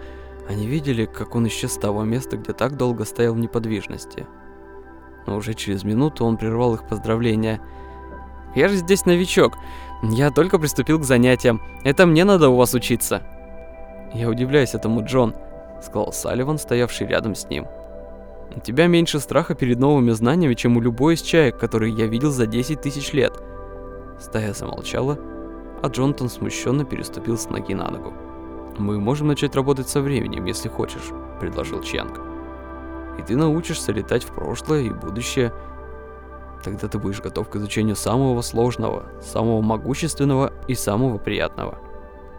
Они 0.49 0.67
видели, 0.67 1.07
как 1.07 1.35
он 1.35 1.47
исчез 1.47 1.73
с 1.73 1.79
того 1.79 2.05
места, 2.05 2.37
где 2.37 2.53
так 2.53 2.77
долго 2.77 3.05
стоял 3.05 3.35
в 3.35 3.39
неподвижности. 3.39 4.27
Но 5.27 5.37
уже 5.37 5.55
через 5.55 5.85
минуту 5.85 6.25
он 6.25 6.37
прервал 6.37 6.75
их 6.75 6.87
поздравления. 6.87 7.61
«Я 8.55 8.69
же 8.69 8.77
здесь 8.77 9.07
новичок. 9.07 9.57
Я 10.03 10.31
только 10.31 10.59
приступил 10.59 10.99
к 10.99 11.05
занятиям. 11.05 11.63
Это 11.83 12.07
мне 12.07 12.25
надо 12.25 12.49
у 12.49 12.57
вас 12.57 12.75
учиться». 12.75 13.23
«Я 14.13 14.29
удивляюсь 14.29 14.75
этому, 14.75 15.05
Джон»,— 15.05 15.35
сказал 15.83 16.13
Салливан, 16.13 16.59
стоявший 16.59 17.07
рядом 17.09 17.35
с 17.35 17.49
ним. 17.49 17.67
«У 18.55 18.61
тебя 18.61 18.87
меньше 18.87 19.19
страха 19.19 19.55
перед 19.55 19.79
новыми 19.79 20.13
знаниями, 20.13 20.55
чем 20.55 20.77
у 20.77 20.81
любой 20.81 21.15
из 21.15 21.23
чаек, 21.23 21.59
которые 21.59 21.93
я 21.93 22.07
видел 22.07 22.31
за 22.31 22.47
10 22.47 22.81
тысяч 22.81 23.13
лет». 23.13 23.33
Стая 24.21 24.55
замолчала, 24.55 25.19
а 25.83 25.89
Джонатан 25.89 26.29
смущенно 26.29 26.85
переступил 26.85 27.37
с 27.37 27.51
ноги 27.51 27.75
на 27.75 27.91
ногу. 27.91 28.13
«Мы 28.79 29.01
можем 29.01 29.29
начать 29.29 29.55
работать 29.57 29.89
со 29.89 30.01
временем, 30.01 30.45
если 30.45 30.69
хочешь»,— 30.69 31.11
предложил 31.41 31.83
Чьянг. 31.83 32.21
«И 33.19 33.23
ты 33.23 33.37
научишься 33.37 33.93
летать 33.93 34.25
в 34.25 34.33
прошлое 34.33 34.83
и 34.83 34.91
будущее. 34.91 35.53
Тогда 36.65 36.89
ты 36.89 36.99
будешь 36.99 37.21
готов 37.21 37.49
к 37.51 37.57
изучению 37.57 37.95
самого 37.95 38.41
сложного, 38.41 39.05
самого 39.21 39.61
могущественного 39.61 40.53
и 40.67 40.75
самого 40.75 41.19
приятного. 41.19 41.79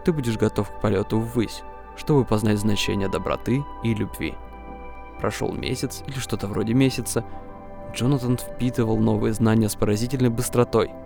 Ты 0.04 0.12
будешь 0.12 0.36
готов 0.36 0.68
к 0.68 0.80
полету 0.80 1.20
ввысь, 1.20 1.62
чтобы 1.96 2.24
познать 2.24 2.58
значение 2.58 3.08
доброты 3.08 3.62
и 3.84 3.94
любви». 3.94 4.34
Прошел 5.20 5.52
месяц 5.52 6.02
или 6.06 6.18
что-то 6.18 6.46
вроде 6.46 6.74
месяца. 6.74 7.24
Джонатан 7.94 8.36
впитывал 8.36 8.98
новые 8.98 9.32
знания 9.32 9.68
с 9.68 9.76
поразительной 9.76 10.28
быстротой— 10.28 10.90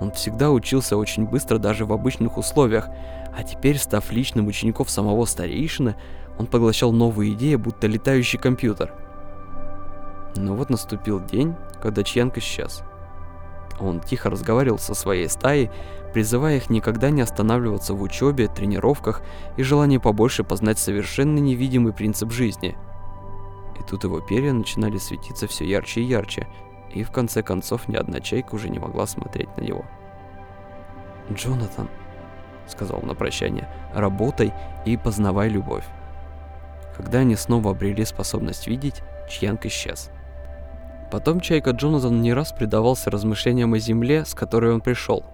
он 0.00 0.10
всегда 0.12 0.50
учился 0.50 0.96
очень 0.96 1.26
быстро 1.26 1.58
даже 1.58 1.84
в 1.84 1.92
обычных 1.92 2.38
условиях, 2.38 2.88
а 3.36 3.42
теперь, 3.44 3.78
став 3.78 4.10
личным 4.10 4.46
учеником 4.46 4.86
самого 4.86 5.26
старейшины, 5.26 5.94
он 6.38 6.46
поглощал 6.46 6.90
новые 6.90 7.34
идеи, 7.34 7.56
будто 7.56 7.86
летающий 7.86 8.38
компьютер. 8.38 8.94
Но 10.36 10.54
вот 10.54 10.70
наступил 10.70 11.20
день, 11.22 11.54
когда 11.80 12.02
Чьянг 12.02 12.38
исчез. 12.38 12.82
Он 13.80 14.00
тихо 14.00 14.30
разговаривал 14.30 14.78
со 14.78 14.94
своей 14.94 15.28
стаей, 15.28 15.70
призывая 16.12 16.56
их 16.56 16.70
никогда 16.70 17.10
не 17.10 17.22
останавливаться 17.22 17.94
в 17.94 18.02
учебе, 18.02 18.48
тренировках 18.48 19.22
и 19.56 19.62
желании 19.62 19.98
побольше 19.98 20.44
познать 20.44 20.78
совершенно 20.78 21.38
невидимый 21.38 21.92
принцип 21.92 22.30
жизни. 22.30 22.76
И 23.78 23.82
тут 23.88 24.04
его 24.04 24.20
перья 24.20 24.52
начинали 24.52 24.98
светиться 24.98 25.46
все 25.46 25.64
ярче 25.64 26.02
и 26.02 26.04
ярче, 26.04 26.46
и 26.92 27.02
в 27.02 27.10
конце 27.10 27.42
концов 27.42 27.88
ни 27.88 27.96
одна 27.96 28.20
чайка 28.20 28.54
уже 28.54 28.68
не 28.68 28.78
могла 28.78 29.06
смотреть 29.06 29.56
на 29.56 29.62
него. 29.62 29.84
«Джонатан»,— 31.32 31.88
сказал 32.66 33.00
на 33.02 33.14
прощание,— 33.14 33.68
«работай 33.94 34.52
и 34.84 34.96
познавай 34.96 35.48
любовь». 35.48 35.84
Когда 36.96 37.20
они 37.20 37.36
снова 37.36 37.70
обрели 37.70 38.04
способность 38.04 38.66
видеть, 38.66 39.02
Чьянг 39.30 39.64
исчез. 39.66 40.10
Потом 41.10 41.40
Чайка 41.40 41.70
Джонатан 41.70 42.20
не 42.22 42.32
раз 42.32 42.52
предавался 42.52 43.10
размышлениям 43.10 43.74
о 43.74 43.78
земле, 43.78 44.24
с 44.24 44.34
которой 44.34 44.72
он 44.72 44.80
пришел. 44.80 45.24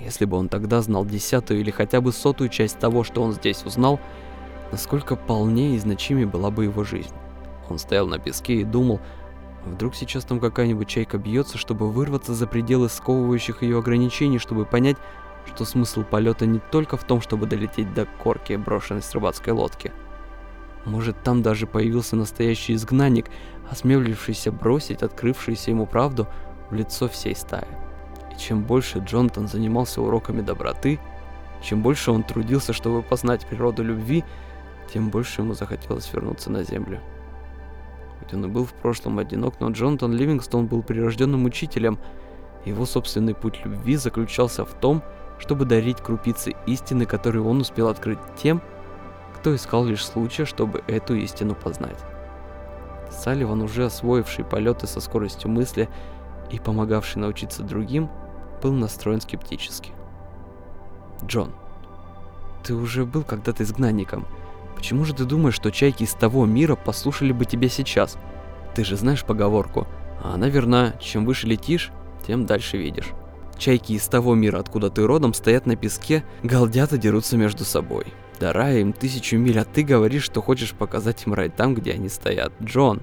Если 0.00 0.24
бы 0.24 0.36
он 0.36 0.48
тогда 0.48 0.80
знал 0.82 1.04
десятую 1.04 1.60
или 1.60 1.70
хотя 1.70 2.00
бы 2.00 2.12
сотую 2.12 2.48
часть 2.48 2.78
того, 2.78 3.04
что 3.04 3.22
он 3.22 3.32
здесь 3.32 3.64
узнал, 3.64 4.00
насколько 4.70 5.14
полнее 5.16 5.76
и 5.76 5.78
значимее 5.78 6.26
была 6.26 6.50
бы 6.50 6.64
его 6.64 6.84
жизнь. 6.84 7.14
Он 7.68 7.78
стоял 7.78 8.06
на 8.06 8.18
песке 8.18 8.54
и 8.54 8.64
думал, 8.64 9.00
Вдруг 9.64 9.94
сейчас 9.94 10.24
там 10.24 10.40
какая-нибудь 10.40 10.88
чайка 10.88 11.18
бьется, 11.18 11.56
чтобы 11.56 11.90
вырваться 11.90 12.34
за 12.34 12.46
пределы 12.46 12.88
сковывающих 12.88 13.62
ее 13.62 13.78
ограничений, 13.78 14.38
чтобы 14.38 14.64
понять, 14.64 14.96
что 15.46 15.64
смысл 15.64 16.02
полета 16.02 16.46
не 16.46 16.58
только 16.58 16.96
в 16.96 17.04
том, 17.04 17.20
чтобы 17.20 17.46
долететь 17.46 17.92
до 17.94 18.06
корки, 18.06 18.54
брошенной 18.54 19.02
с 19.02 19.12
рыбацкой 19.12 19.52
лодки. 19.52 19.92
Может, 20.84 21.22
там 21.22 21.42
даже 21.42 21.66
появился 21.66 22.16
настоящий 22.16 22.74
изгнанник, 22.74 23.26
осмелившийся 23.70 24.50
бросить 24.50 25.02
открывшуюся 25.02 25.70
ему 25.70 25.86
правду 25.86 26.26
в 26.70 26.74
лицо 26.74 27.08
всей 27.08 27.36
стаи. 27.36 27.66
И 28.34 28.38
чем 28.38 28.64
больше 28.64 28.98
Джонатан 28.98 29.46
занимался 29.46 30.02
уроками 30.02 30.40
доброты, 30.42 30.98
чем 31.62 31.82
больше 31.82 32.10
он 32.10 32.24
трудился, 32.24 32.72
чтобы 32.72 33.02
познать 33.02 33.46
природу 33.46 33.84
любви, 33.84 34.24
тем 34.92 35.10
больше 35.10 35.42
ему 35.42 35.54
захотелось 35.54 36.12
вернуться 36.12 36.50
на 36.50 36.64
землю. 36.64 37.00
Хоть 38.18 38.34
он 38.34 38.44
и 38.44 38.48
был 38.48 38.64
в 38.64 38.72
прошлом 38.72 39.18
одинок, 39.18 39.60
но 39.60 39.70
Джонатан 39.70 40.12
Ливингстон 40.12 40.66
был 40.66 40.82
прирожденным 40.82 41.44
учителем. 41.44 41.98
Его 42.64 42.84
собственный 42.86 43.34
путь 43.34 43.64
любви 43.64 43.96
заключался 43.96 44.64
в 44.64 44.74
том, 44.74 45.02
чтобы 45.38 45.64
дарить 45.64 45.98
крупицы 45.98 46.54
истины, 46.66 47.06
которые 47.06 47.42
он 47.42 47.60
успел 47.60 47.88
открыть 47.88 48.18
тем, 48.40 48.62
кто 49.42 49.56
искал 49.56 49.84
лишь 49.84 50.06
случая, 50.06 50.44
чтобы 50.44 50.84
эту 50.86 51.16
истину 51.16 51.56
познать. 51.56 51.98
Салливан, 53.10 53.60
уже 53.60 53.84
освоивший 53.86 54.44
полеты 54.44 54.86
со 54.86 55.00
скоростью 55.00 55.50
мысли 55.50 55.88
и 56.52 56.60
помогавший 56.60 57.20
научиться 57.20 57.64
другим, 57.64 58.08
был 58.62 58.72
настроен 58.72 59.20
скептически. 59.20 59.90
«Джон, 61.26 61.50
ты 62.62 62.74
уже 62.74 63.04
был 63.04 63.24
когда-то 63.24 63.64
изгнанником», 63.64 64.24
Почему 64.76 65.04
же 65.04 65.14
ты 65.14 65.24
думаешь, 65.24 65.54
что 65.54 65.70
чайки 65.70 66.04
из 66.04 66.12
того 66.12 66.44
мира 66.46 66.74
послушали 66.74 67.30
бы 67.30 67.44
тебя 67.44 67.68
сейчас? 67.68 68.16
Ты 68.74 68.84
же 68.84 68.96
знаешь 68.96 69.24
поговорку, 69.24 69.86
а 70.22 70.34
она 70.34 70.48
верна, 70.48 70.94
чем 71.00 71.24
выше 71.24 71.46
летишь, 71.46 71.92
тем 72.26 72.46
дальше 72.46 72.78
видишь. 72.78 73.10
Чайки 73.58 73.92
из 73.92 74.06
того 74.08 74.34
мира, 74.34 74.58
откуда 74.58 74.90
ты 74.90 75.06
родом, 75.06 75.34
стоят 75.34 75.66
на 75.66 75.76
песке, 75.76 76.24
галдят 76.42 76.92
и 76.92 76.98
дерутся 76.98 77.36
между 77.36 77.64
собой. 77.64 78.06
Да 78.42 78.52
рая 78.52 78.80
им 78.80 78.92
тысячу 78.92 79.38
миль, 79.38 79.60
а 79.60 79.64
ты 79.64 79.84
говоришь, 79.84 80.24
что 80.24 80.42
хочешь 80.42 80.72
показать 80.72 81.24
им 81.28 81.32
рай 81.32 81.48
там, 81.48 81.76
где 81.76 81.92
они 81.92 82.08
стоят. 82.08 82.52
Джон, 82.60 83.00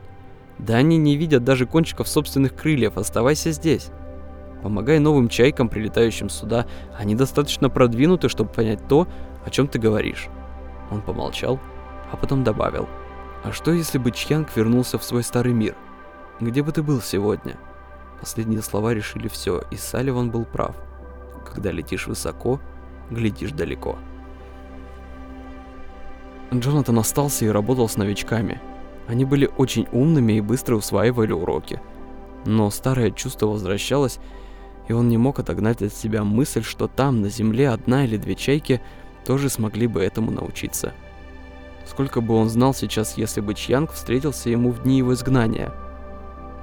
да 0.57 0.75
они 0.75 0.97
не 0.97 1.15
видят 1.15 1.45
даже 1.45 1.65
кончиков 1.65 2.09
собственных 2.09 2.57
крыльев, 2.57 2.97
оставайся 2.97 3.51
здесь. 3.51 3.87
Помогай 4.61 4.99
новым 4.99 5.29
чайкам, 5.29 5.69
прилетающим 5.69 6.27
сюда, 6.27 6.67
они 6.97 7.15
достаточно 7.15 7.69
продвинуты, 7.69 8.27
чтобы 8.27 8.51
понять 8.51 8.85
то, 8.89 9.07
о 9.45 9.49
чем 9.49 9.69
ты 9.69 9.79
говоришь. 9.79 10.27
Он 10.91 11.01
помолчал, 11.01 11.57
а 12.11 12.17
потом 12.17 12.43
добавил. 12.43 12.89
«А 13.41 13.53
что, 13.53 13.71
если 13.71 13.97
бы 13.97 14.11
Чьянг 14.11 14.53
вернулся 14.57 14.99
в 14.99 15.05
свой 15.05 15.23
старый 15.23 15.53
мир? 15.53 15.77
Где 16.41 16.61
бы 16.63 16.73
ты 16.73 16.83
был 16.83 16.99
сегодня?» 16.99 17.55
Последние 18.19 18.61
слова 18.61 18.93
решили 18.93 19.29
все, 19.29 19.61
и 19.71 19.77
Салливан 19.77 20.31
был 20.31 20.43
прав. 20.43 20.75
Когда 21.49 21.71
летишь 21.71 22.07
высоко, 22.07 22.59
глядишь 23.09 23.51
далеко. 23.51 23.97
Джонатан 26.53 26.97
остался 26.99 27.45
и 27.45 27.49
работал 27.49 27.87
с 27.87 27.97
новичками. 27.97 28.59
Они 29.07 29.25
были 29.25 29.49
очень 29.57 29.87
умными 29.91 30.33
и 30.33 30.41
быстро 30.41 30.75
усваивали 30.75 31.31
уроки. 31.31 31.81
Но 32.45 32.69
старое 32.69 33.11
чувство 33.11 33.47
возвращалось, 33.47 34.19
и 34.87 34.93
он 34.93 35.09
не 35.09 35.17
мог 35.17 35.39
отогнать 35.39 35.81
от 35.81 35.93
себя 35.93 36.23
мысль, 36.23 36.63
что 36.63 36.87
там, 36.87 37.21
на 37.21 37.29
земле, 37.29 37.69
одна 37.69 38.05
или 38.05 38.17
две 38.17 38.35
чайки– 38.35 38.81
тоже 39.29 39.49
смогли 39.49 39.85
бы 39.85 40.01
этому 40.01 40.31
научиться. 40.31 40.93
Сколько 41.85 42.19
бы 42.19 42.33
он 42.35 42.49
знал 42.49 42.73
сейчас, 42.73 43.15
если 43.15 43.41
бы 43.41 43.53
Чьянг 43.53 43.91
встретился 43.91 44.49
ему 44.49 44.71
в 44.71 44.81
дни 44.81 44.97
его 44.97 45.13
изгнания. 45.13 45.71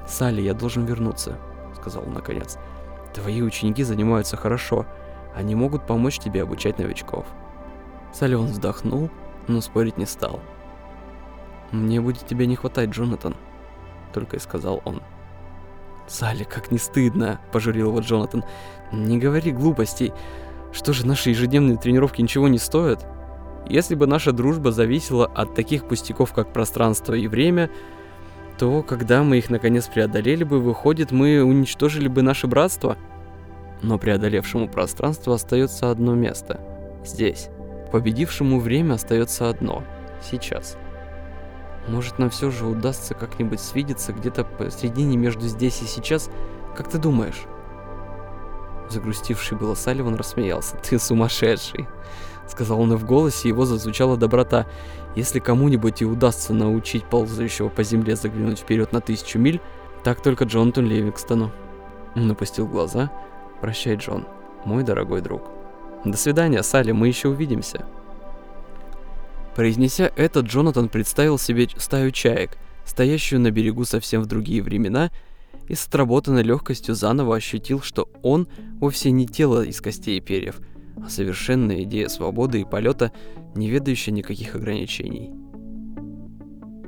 «Салли, 0.07 0.41
я 0.41 0.53
должен 0.53 0.85
вернуться»,— 0.85 1.39
сказал 1.81 2.03
он 2.05 2.15
наконец. 2.15 2.59
«Твои 3.15 3.41
ученики 3.41 3.85
занимаются 3.85 4.37
хорошо. 4.37 4.85
Они 5.35 5.55
могут 5.55 5.87
помочь 5.87 6.19
тебе 6.19 6.43
обучать 6.43 6.79
новичков». 6.79 7.25
Салли 8.13 8.35
он 8.35 8.47
вздохнул, 8.47 9.11
но 9.49 9.61
спорить 9.61 9.99
не 9.99 10.07
стал. 10.07 10.41
«Мне 11.73 12.01
будет 12.01 12.27
тебя 12.27 12.47
не 12.47 12.57
хватать, 12.57 12.91
Джонатан»,— 12.91 13.35
только 14.13 14.37
и 14.37 14.41
сказал 14.41 14.83
он. 14.85 15.03
«Салли, 16.07 16.45
как 16.45 16.71
не 16.71 16.79
стыдно!»– 16.79 17.41
пожурил 17.53 17.89
его 17.89 18.01
Джонатан. 18.01 18.45
«Не 18.93 19.19
говори 19.19 19.51
глупостей. 19.51 20.13
Что 20.73 20.93
же, 20.93 21.07
наши 21.07 21.31
ежедневные 21.31 21.77
тренировки 21.77 22.23
ничего 22.23 22.49
не 22.49 22.59
стоят? 22.59 23.07
Если 23.69 23.97
бы 23.97 24.07
наша 24.07 24.33
дружба 24.33 24.71
зависела 24.71 25.27
от 25.27 25.55
таких 25.55 25.89
пустяков, 25.89 26.33
как 26.33 26.53
пространство 26.53 27.15
и 27.15 27.27
время, 27.27 27.71
то 28.59 28.83
когда 28.83 29.23
мы 29.23 29.39
их 29.39 29.51
наконец 29.51 29.87
преодолели 29.89 30.45
бы, 30.45 30.61
выходит, 30.61 31.11
мы 31.11 31.43
уничтожили 31.43 32.09
бы 32.09 32.23
наше 32.23 32.47
братство. 32.47 32.97
Но 33.83 33.99
преодолевшему 33.99 34.69
пространство 34.69 35.35
остается 35.35 35.91
одно 35.91 36.15
место. 36.15 36.61
Здесь. 37.05 37.51
Победившему 37.93 38.61
время 38.61 38.95
остается 38.95 39.49
одно. 39.49 39.85
Сейчас. 40.23 40.77
Может, 41.89 42.19
нам 42.19 42.31
все 42.31 42.51
же 42.51 42.67
удастся 42.67 43.15
как-нибудь 43.15 43.61
свидеться 43.61 44.13
где-то 44.13 44.45
посредине 44.45 45.17
между 45.17 45.47
здесь 45.47 45.83
и 45.83 45.87
сейчас? 45.87 46.31
Как 46.77 46.89
ты 46.89 46.99
думаешь? 46.99 47.47
Загрустивший 48.89 49.59
было 49.59 49.75
Салливан 49.75 50.15
рассмеялся. 50.17 50.77
«Ты 50.77 50.99
сумасшедший!» 50.99 51.89
Сказал 52.47 52.81
он 52.81 52.93
и 52.93 52.97
в 52.97 53.05
голосе, 53.05 53.49
его 53.49 53.65
зазвучала 53.65 54.17
доброта. 54.17 54.67
«Если 55.17 55.41
кому-нибудь 55.41 56.03
и 56.03 56.05
удастся 56.05 56.55
научить 56.55 57.05
ползающего 57.05 57.69
по 57.69 57.83
земле 57.83 58.15
заглянуть 58.15 58.61
вперед 58.61 58.93
на 58.93 59.01
тысячу 59.01 59.39
миль, 59.39 59.61
так 60.05 60.23
только 60.23 60.45
Джонатан 60.45 60.87
Ливингстону». 60.87 61.51
Он 62.15 62.31
опустил 62.31 62.69
глаза. 62.69 63.11
«Прощай, 63.61 63.97
Джон, 63.97 64.27
мой 64.65 64.85
дорогой 64.85 65.21
друг». 65.21 65.56
«До 66.07 66.17
свидания, 66.17 66.63
Салли, 66.63 66.93
мы 66.93 67.09
еще 67.09 67.29
увидимся». 67.29 67.85
Произнеся 69.57 70.13
это, 70.15 70.41
Джонатан 70.41 70.89
представил 70.89 71.37
себе 71.37 71.67
стаю 71.77 72.13
чаек, 72.13 72.59
стоящую 72.85 73.41
на 73.41 73.51
берегу 73.51 73.85
совсем 73.85 74.23
в 74.23 74.27
другие 74.27 74.63
времена, 74.63 75.11
и 75.69 75.75
с 75.75 75.89
отработанной 75.89 76.45
легкостью 76.45 76.95
заново 76.95 77.35
ощутил, 77.35 77.81
что 77.81 78.09
он 78.23 78.47
вовсе 78.79 79.11
не 79.11 79.27
тело 79.27 79.65
из 79.65 79.81
костей 79.81 80.19
и 80.19 80.21
перьев, 80.21 80.61
а 81.05 81.11
совершенная 81.11 81.83
идея 81.83 82.07
свободы 82.07 82.61
и 82.61 82.65
полета, 82.65 83.11
не 83.57 83.69
ведающая 83.69 84.13
никаких 84.13 84.55
ограничений. 84.55 85.33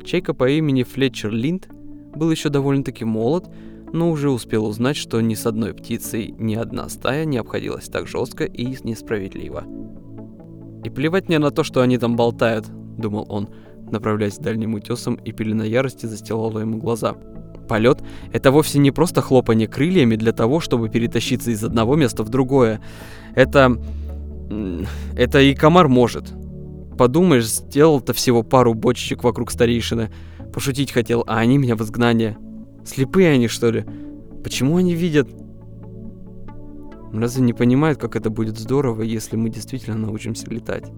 Чайка 0.05 0.33
по 0.33 0.49
имени 0.49 0.85
Флетчер 0.85 1.33
Линд 1.33 1.69
был 2.15 2.31
еще 2.31 2.51
довольно-таки 2.51 3.05
молод, 3.05 3.51
но 3.93 4.11
уже 4.11 4.31
успел 4.31 4.67
узнать, 4.67 4.97
что 4.97 5.21
ни 5.21 5.35
с 5.35 5.47
одной 5.47 5.75
птицей 5.75 6.35
ни 6.39 6.55
одна 6.55 6.89
стая 6.89 7.25
не 7.25 7.39
обходилась 7.39 7.89
так 7.89 8.07
жестко 8.07 8.45
и 8.45 8.77
несправедливо. 8.85 9.65
«И 10.85 10.91
плевать 10.91 11.29
мне 11.29 11.39
на 11.39 11.51
то, 11.51 11.65
что 11.65 11.81
они 11.81 11.99
там 11.99 12.17
болтают»,— 12.17 12.67
думал 12.99 13.27
он, 13.29 13.49
направляясь 13.91 14.39
к 14.39 14.43
дальним 14.43 14.75
утесам, 14.75 15.15
и 15.17 15.33
пелена 15.33 15.65
ярости 15.65 16.07
застилала 16.07 16.61
ему 16.61 16.79
глаза. 16.79 17.17
Полет— 17.69 18.03
это 18.33 18.51
вовсе 18.51 18.79
не 18.79 18.91
просто 18.91 19.21
хлопанье 19.21 19.69
крыльями 19.69 20.17
для 20.17 20.33
того, 20.33 20.61
чтобы 20.61 20.89
перетащиться 20.89 21.51
из 21.51 21.63
одного 21.63 21.95
места 21.97 22.25
в 22.25 22.29
другое. 22.29 22.81
Это... 23.35 23.77
Это 25.15 25.41
и 25.41 25.55
комар 25.55 25.89
может. 25.89 26.33
Подумаешь, 26.97 27.47
сделал-то 27.47 28.15
всего 28.15 28.43
пару 28.43 28.73
бочечек 28.73 29.23
вокруг 29.23 29.51
старейшины. 29.51 30.11
Пошутить 30.55 30.91
хотел, 30.91 31.23
а 31.27 31.39
они 31.39 31.59
меня 31.59 31.77
в 31.77 31.83
изгнание. 31.83 32.39
Слепые 32.89 33.33
они, 33.33 33.49
что 33.49 33.71
ли? 33.71 33.85
Почему 34.43 34.79
они 34.79 34.95
видят? 34.95 35.29
Разве 37.13 37.43
не 37.43 37.53
понимают, 37.53 37.99
как 37.99 38.17
это 38.17 38.31
будет 38.31 38.59
здорово, 38.59 39.03
если 39.03 39.37
мы 39.37 39.51
действительно 39.51 39.99
научимся 39.99 40.49
летать? 40.49 40.91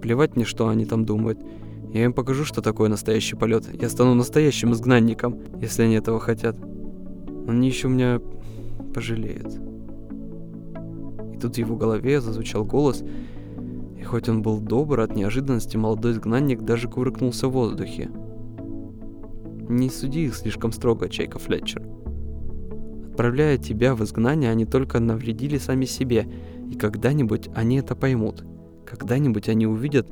Плевать 0.00 0.34
мне, 0.34 0.46
что 0.46 0.68
они 0.68 0.86
там 0.86 1.04
думают. 1.04 1.38
Я 1.92 2.04
им 2.06 2.14
покажу, 2.14 2.46
что 2.46 2.62
такое 2.62 2.88
настоящий 2.88 3.36
полет. 3.36 3.68
Я 3.78 3.90
стану 3.90 4.14
настоящим 4.14 4.72
изгнанником, 4.72 5.40
если 5.60 5.82
они 5.82 5.96
этого 5.96 6.20
хотят. 6.20 6.56
Они 7.46 7.68
еще 7.68 7.88
меня 7.88 8.18
пожалеют. 8.94 9.60
И 11.34 11.38
тут 11.38 11.56
в 11.56 11.58
его 11.58 11.76
голове 11.76 12.22
зазвучал 12.22 12.64
голос, 12.64 13.04
и 13.98 14.02
хоть 14.04 14.30
он 14.30 14.40
был 14.40 14.58
добр, 14.58 15.00
от 15.00 15.14
неожиданности 15.14 15.76
молодой 15.76 16.12
изгнанник 16.12 16.62
даже 16.62 16.88
кувыркнулся 16.88 17.48
в 17.48 17.52
воздухе. 17.52 18.08
Не 19.68 19.90
суди 19.90 20.26
их 20.26 20.34
слишком 20.34 20.72
строго, 20.72 21.08
Чайка 21.08 21.38
Флетчер. 21.38 21.82
Отправляя 23.10 23.56
тебя 23.56 23.94
в 23.94 24.04
изгнание, 24.04 24.50
они 24.50 24.66
только 24.66 25.00
навредили 25.00 25.58
сами 25.58 25.86
себе, 25.86 26.28
и 26.70 26.76
когда-нибудь 26.76 27.48
они 27.54 27.78
это 27.78 27.96
поймут. 27.96 28.44
Когда-нибудь 28.84 29.48
они 29.48 29.66
увидят, 29.66 30.08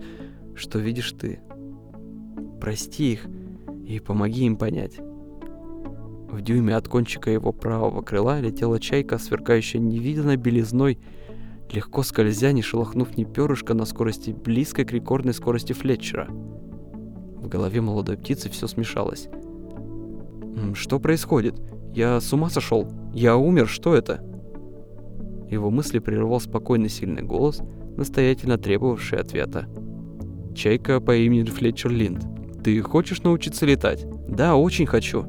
что 0.55 0.79
видишь 0.79 1.13
ты. 1.13 1.41
Прости 2.61 3.13
их 3.13 3.27
и 3.87 4.01
помоги 4.01 4.47
им 4.47 4.57
понять. 4.57 4.99
В 4.99 6.41
дюйме 6.41 6.75
от 6.75 6.89
кончика 6.89 7.31
его 7.31 7.53
правого 7.53 8.03
крыла 8.03 8.41
летела 8.41 8.81
чайка, 8.81 9.19
сверкающая 9.19 9.79
невиданной 9.79 10.37
белизной, 10.37 10.99
легко 11.71 12.03
скользя, 12.03 12.53
не 12.53 12.63
шелохнув 12.63 13.17
ни 13.17 13.25
перышка 13.25 13.75
на 13.75 13.85
скорости 13.85 14.31
близкой 14.31 14.85
к 14.85 14.93
рекордной 14.93 15.35
скорости 15.35 15.73
Флетчера. 15.73 16.27
В 16.29 17.47
голове 17.49 17.83
молодой 17.83 18.17
птицы 18.17 18.49
все 18.49 18.67
смешалось. 18.67 19.29
Что 20.75 20.99
происходит? 20.99 21.55
Я 21.95 22.21
с 22.21 22.33
ума 22.33 22.51
сошел? 22.51 22.89
Я 23.13 23.37
умер? 23.37 23.69
Что 23.69 23.95
это? 23.95 24.21
Его 25.49 25.71
мысли 25.71 26.01
прервал 26.01 26.41
спокойный 26.41 26.89
сильный 26.89 27.23
голос, 27.23 27.63
настоятельно 27.97 28.59
требовавший 28.59 29.21
ответа. 29.21 29.67
Чайка 30.55 31.01
по 31.01 31.15
имени 31.17 31.45
Флетчер 31.45 31.91
Линд. 31.91 32.25
Ты 32.63 32.81
хочешь 32.83 33.23
научиться 33.23 33.67
летать? 33.67 34.07
Да, 34.29 34.57
очень 34.57 34.87
хочу. 34.87 35.27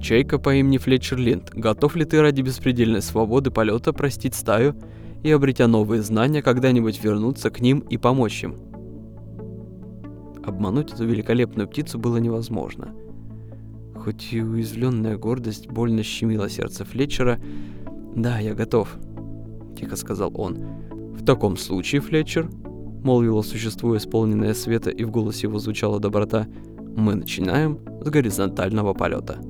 Чайка 0.00 0.38
по 0.38 0.54
имени 0.54 0.78
Флетчер 0.78 1.18
Линд. 1.18 1.50
Готов 1.52 1.96
ли 1.96 2.04
ты 2.04 2.20
ради 2.20 2.42
беспредельной 2.42 3.02
свободы 3.02 3.50
полета 3.50 3.92
простить 3.92 4.34
стаю 4.34 4.76
и, 5.22 5.30
обретя 5.30 5.66
новые 5.66 6.02
знания, 6.02 6.42
когда-нибудь 6.42 7.02
вернуться 7.02 7.50
к 7.50 7.60
ним 7.60 7.80
и 7.80 7.96
помочь 7.96 8.44
им? 8.44 8.56
Обмануть 10.44 10.92
эту 10.92 11.04
великолепную 11.06 11.68
птицу 11.68 11.98
было 11.98 12.18
невозможно– 12.18 12.94
Хоть 14.06 14.32
и 14.32 14.40
уязвленная 14.40 15.16
гордость 15.16 15.66
больно 15.66 16.04
щемила 16.04 16.48
сердце 16.48 16.84
Флетчера. 16.84 17.40
«Да, 18.14 18.38
я 18.38 18.54
готов»,— 18.54 18.96
тихо 19.76 19.96
сказал 19.96 20.30
он. 20.40 20.58
«В 21.16 21.24
таком 21.24 21.56
случае, 21.56 22.00
Флетчер»,— 22.00 22.48
молвило 23.02 23.42
существо, 23.42 23.96
исполненное 23.96 24.54
света, 24.54 24.90
и 24.90 25.02
в 25.02 25.10
голосе 25.10 25.48
его 25.48 25.58
звучала 25.58 25.98
доброта, 25.98 26.46
«мы 26.96 27.16
начинаем 27.16 27.80
с 28.00 28.08
горизонтального 28.08 28.94
полета». 28.94 29.40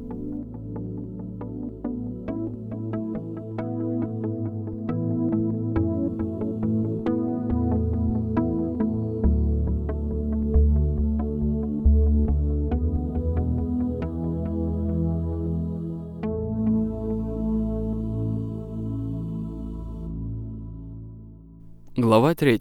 Глава 22.17 22.35
3. 22.35 22.59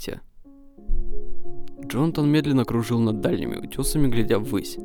Джонатан 1.87 2.29
медленно 2.29 2.65
кружил 2.65 2.99
над 2.99 3.21
дальними 3.21 3.55
утесами, 3.55 4.09
глядя 4.09 4.37
ввысь. 4.37 4.77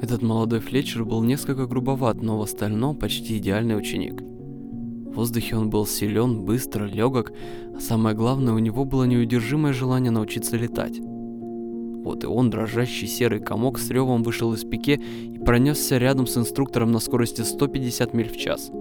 Этот 0.00 0.22
молодой 0.22 0.60
Флетчер 0.60 1.04
был 1.04 1.24
несколько 1.24 1.66
грубоват, 1.66 2.22
но 2.22 2.38
в 2.38 2.42
остальном 2.42 2.96
почти 2.96 3.38
идеальный 3.38 3.76
ученик. 3.76 4.20
В 4.22 5.16
воздухе 5.16 5.56
он 5.56 5.68
был 5.68 5.84
силен, 5.84 6.44
быстро, 6.44 6.84
легок, 6.84 7.32
а 7.74 7.80
самое 7.80 8.14
главное, 8.14 8.54
у 8.54 8.60
него 8.60 8.84
было 8.84 9.02
неудержимое 9.02 9.72
желание 9.72 10.12
научиться 10.12 10.56
летать. 10.56 11.00
Вот 11.00 12.22
и 12.22 12.28
он, 12.28 12.50
дрожащий 12.50 13.08
серый 13.08 13.40
комок, 13.40 13.80
с 13.80 13.90
ревом 13.90 14.22
вышел 14.22 14.54
из 14.54 14.62
пике 14.62 14.94
и 14.94 15.40
пронесся 15.40 15.98
рядом 15.98 16.28
с 16.28 16.36
инструктором 16.36 16.92
на 16.92 17.00
скорости 17.00 17.42
150 17.42 18.14
миль 18.14 18.28
в 18.28 18.36
час– 18.36 18.70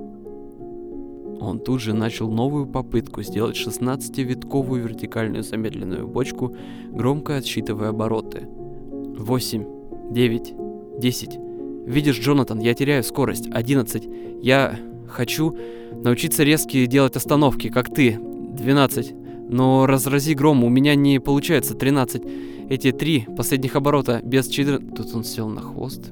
он 1.39 1.59
тут 1.59 1.81
же 1.81 1.93
начал 1.93 2.29
новую 2.29 2.67
попытку 2.67 3.23
сделать 3.23 3.55
16-витковую 3.55 4.81
вертикальную 4.81 5.43
замедленную 5.43 6.07
бочку, 6.07 6.55
громко 6.91 7.37
отсчитывая 7.37 7.89
обороты. 7.89 8.47
8, 8.47 10.11
9, 10.11 10.53
10. 10.99 11.39
Видишь, 11.85 12.19
Джонатан, 12.19 12.59
я 12.59 12.73
теряю 12.73 13.03
скорость. 13.03 13.47
11. 13.51 14.07
Я 14.41 14.77
хочу 15.07 15.57
научиться 15.91 16.43
резкие 16.43 16.87
делать 16.87 17.15
остановки, 17.15 17.69
как 17.69 17.93
ты. 17.93 18.19
12. 18.19 19.13
Но 19.49 19.85
разрази 19.85 20.33
гром, 20.35 20.63
у 20.63 20.69
меня 20.69 20.95
не 20.95 21.19
получается 21.19 21.73
13. 21.73 22.21
Эти 22.69 22.91
три 22.91 23.25
последних 23.35 23.75
оборота 23.75 24.21
без 24.23 24.47
14... 24.47 24.93
Тут 24.93 25.15
он 25.15 25.23
сел 25.23 25.49
на 25.49 25.61
хвост 25.61 26.11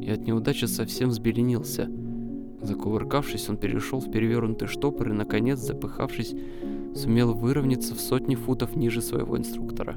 и 0.00 0.10
от 0.10 0.24
неудачи 0.24 0.66
совсем 0.66 1.08
взбеленился. 1.08 1.90
Закувыркавшись, 2.66 3.48
он 3.48 3.58
перешел 3.58 4.00
в 4.00 4.10
перевернутый 4.10 4.66
штопор 4.66 5.10
и, 5.10 5.12
наконец, 5.12 5.60
запыхавшись, 5.60 6.34
сумел 6.96 7.32
выровняться 7.32 7.94
в 7.94 8.00
сотни 8.00 8.34
футов 8.34 8.74
ниже 8.74 9.02
своего 9.02 9.38
инструктора. 9.38 9.94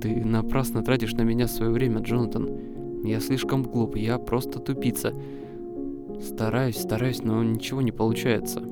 «Ты 0.00 0.24
напрасно 0.24 0.82
тратишь 0.82 1.12
на 1.12 1.22
меня 1.22 1.46
свое 1.46 1.70
время, 1.70 2.00
Джонатан. 2.00 3.04
Я 3.04 3.20
слишком 3.20 3.62
глуп, 3.62 3.94
я 3.94 4.18
просто 4.18 4.58
тупица. 4.58 5.14
Стараюсь, 6.20 6.78
стараюсь, 6.78 7.22
но 7.22 7.44
ничего 7.44 7.80
не 7.80 7.92
получается». 7.92 8.64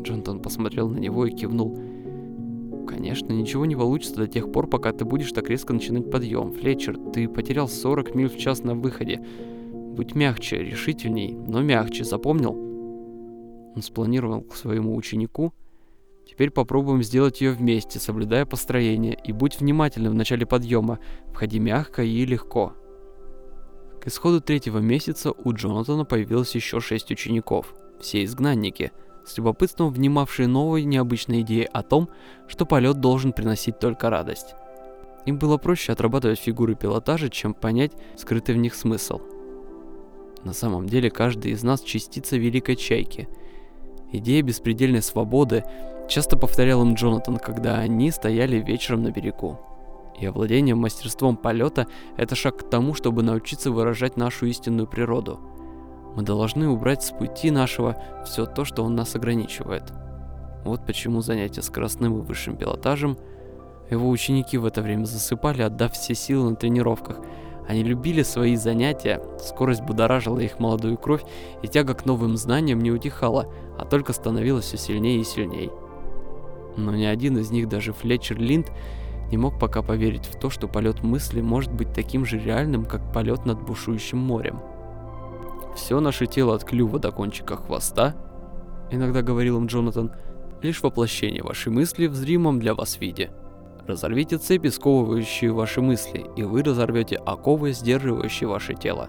Джонатан 0.00 0.40
посмотрел 0.40 0.88
на 0.88 0.98
него 0.98 1.26
и 1.26 1.30
кивнул. 1.30 1.78
«Конечно, 2.88 3.34
ничего 3.34 3.66
не 3.66 3.76
получится 3.76 4.16
до 4.16 4.26
тех 4.26 4.50
пор, 4.50 4.66
пока 4.66 4.92
ты 4.92 5.04
будешь 5.04 5.32
так 5.32 5.50
резко 5.50 5.74
начинать 5.74 6.10
подъем. 6.10 6.52
Флетчер, 6.52 6.96
ты 7.12 7.28
потерял 7.28 7.68
40 7.68 8.14
миль 8.14 8.30
в 8.30 8.38
час 8.38 8.62
на 8.64 8.74
выходе. 8.74 9.20
Будь 9.96 10.14
мягче, 10.14 10.58
решительней, 10.58 11.32
но 11.32 11.62
мягче, 11.62 12.04
запомнил? 12.04 12.52
Он 13.74 13.80
спланировал 13.80 14.42
к 14.42 14.54
своему 14.54 14.94
ученику. 14.94 15.54
Теперь 16.28 16.50
попробуем 16.50 17.02
сделать 17.02 17.40
ее 17.40 17.52
вместе, 17.52 17.98
соблюдая 17.98 18.44
построение, 18.44 19.16
и 19.24 19.32
будь 19.32 19.58
внимательным 19.58 20.12
в 20.12 20.16
начале 20.16 20.44
подъема, 20.44 20.98
входи 21.32 21.58
мягко 21.58 22.02
и 22.02 22.26
легко. 22.26 22.74
К 24.02 24.08
исходу 24.08 24.42
третьего 24.42 24.80
месяца 24.80 25.32
у 25.32 25.54
Джонатана 25.54 26.04
появилось 26.04 26.54
еще 26.54 26.78
шесть 26.80 27.10
учеников, 27.10 27.74
все 27.98 28.22
изгнанники, 28.22 28.92
с 29.24 29.38
любопытством 29.38 29.90
внимавшие 29.90 30.46
новой 30.46 30.84
необычной 30.84 31.40
идеи 31.40 31.66
о 31.72 31.82
том, 31.82 32.10
что 32.48 32.66
полет 32.66 33.00
должен 33.00 33.32
приносить 33.32 33.78
только 33.78 34.10
радость. 34.10 34.56
Им 35.24 35.38
было 35.38 35.56
проще 35.56 35.92
отрабатывать 35.92 36.38
фигуры 36.38 36.74
пилотажа, 36.74 37.30
чем 37.30 37.54
понять 37.54 37.92
скрытый 38.18 38.54
в 38.54 38.58
них 38.58 38.74
смысл– 38.74 39.22
На 40.46 40.52
самом 40.52 40.88
деле 40.88 41.10
каждый 41.10 41.50
из 41.50 41.64
нас 41.64 41.80
частица 41.80 42.36
великой 42.36 42.76
чайки. 42.76 43.28
Идея 44.12 44.42
беспредельной 44.42 45.02
свободы 45.02 45.64
часто 46.08 46.36
повторял 46.36 46.82
им 46.82 46.94
Джонатан, 46.94 47.38
когда 47.38 47.78
они 47.78 48.12
стояли 48.12 48.58
вечером 48.58 49.02
на 49.02 49.10
берегу. 49.10 49.58
И 50.20 50.24
овладение 50.24 50.76
мастерством 50.76 51.36
полета– 51.36 51.88
это 52.16 52.36
шаг 52.36 52.58
к 52.58 52.70
тому, 52.70 52.94
чтобы 52.94 53.24
научиться 53.24 53.72
выражать 53.72 54.16
нашу 54.16 54.46
истинную 54.46 54.86
природу. 54.86 55.40
Мы 56.14 56.22
должны 56.22 56.68
убрать 56.68 57.02
с 57.02 57.10
пути 57.10 57.50
нашего 57.50 58.00
все 58.24 58.46
то, 58.46 58.64
что 58.64 58.84
он 58.84 58.94
нас 58.94 59.16
ограничивает. 59.16 59.92
Вот 60.64 60.86
почему 60.86 61.22
занятия 61.22 61.62
скоростным 61.62 62.18
и 62.18 62.22
высшим 62.22 62.56
пилотажем– 62.56 63.18
его 63.90 64.10
ученики 64.10 64.58
в 64.58 64.64
это 64.66 64.82
время 64.82 65.04
засыпали, 65.04 65.62
отдав 65.62 65.92
все 65.92 66.14
силы 66.14 66.50
на 66.50 66.56
тренировках. 66.56 67.20
Они 67.68 67.82
любили 67.82 68.22
свои 68.22 68.54
занятия, 68.56 69.20
скорость 69.40 69.82
будоражила 69.82 70.38
их 70.38 70.60
молодую 70.60 70.96
кровь, 70.96 71.22
и 71.62 71.68
тяга 71.68 71.94
к 71.94 72.06
новым 72.06 72.36
знаниям 72.36 72.80
не 72.80 72.92
утихала, 72.92 73.52
а 73.78 73.84
только 73.84 74.12
становилась 74.12 74.66
все 74.66 74.76
сильнее 74.76 75.20
и 75.20 75.24
сильнее. 75.24 75.70
Но 76.76 76.94
ни 76.94 77.04
один 77.04 77.38
из 77.38 77.50
них, 77.50 77.68
даже 77.68 77.92
Флетчер 77.92 78.38
Линд, 78.38 78.70
не 79.30 79.36
мог 79.36 79.58
пока 79.58 79.82
поверить 79.82 80.26
в 80.26 80.38
то, 80.38 80.50
что 80.50 80.68
полет 80.68 81.02
мысли 81.02 81.40
может 81.40 81.72
быть 81.72 81.92
таким 81.92 82.24
же 82.24 82.38
реальным, 82.38 82.84
как 82.84 83.12
полет 83.12 83.44
над 83.44 83.60
бушующим 83.60 84.18
морем. 84.18 84.60
Все 85.74 85.98
наше 85.98 86.26
тело 86.26 86.54
от 86.54 86.64
клюва 86.64 87.00
до 87.00 87.10
кончика 87.10 87.56
хвоста, 87.56 88.14
иногда 88.92 89.22
говорил 89.22 89.58
им 89.58 89.66
Джонатан, 89.66 90.12
лишь 90.62 90.82
воплощение 90.82 91.42
вашей 91.42 91.72
мысли 91.72 92.06
в 92.06 92.14
зримом 92.14 92.60
для 92.60 92.74
вас 92.74 93.00
виде– 93.00 93.30
Разорвите 93.86 94.38
цепи, 94.38 94.66
сковывающие 94.66 95.52
ваши 95.52 95.80
мысли, 95.80 96.26
и 96.34 96.42
вы 96.42 96.64
разорвете 96.64 97.16
оковы, 97.16 97.72
сдерживающие 97.72 98.48
ваше 98.48 98.74
тело. 98.74 99.08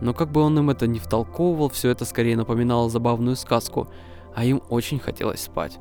Но 0.00 0.12
как 0.12 0.32
бы 0.32 0.40
он 0.40 0.58
им 0.58 0.70
это 0.70 0.88
не 0.88 0.98
втолковывал, 0.98 1.68
все 1.68 1.90
это 1.90 2.04
скорее 2.04 2.36
напоминало 2.36 2.90
забавную 2.90 3.36
сказку, 3.36 3.86
а 4.34 4.44
им 4.44 4.60
очень 4.70 4.98
хотелось 4.98 5.42
спать. 5.42 5.78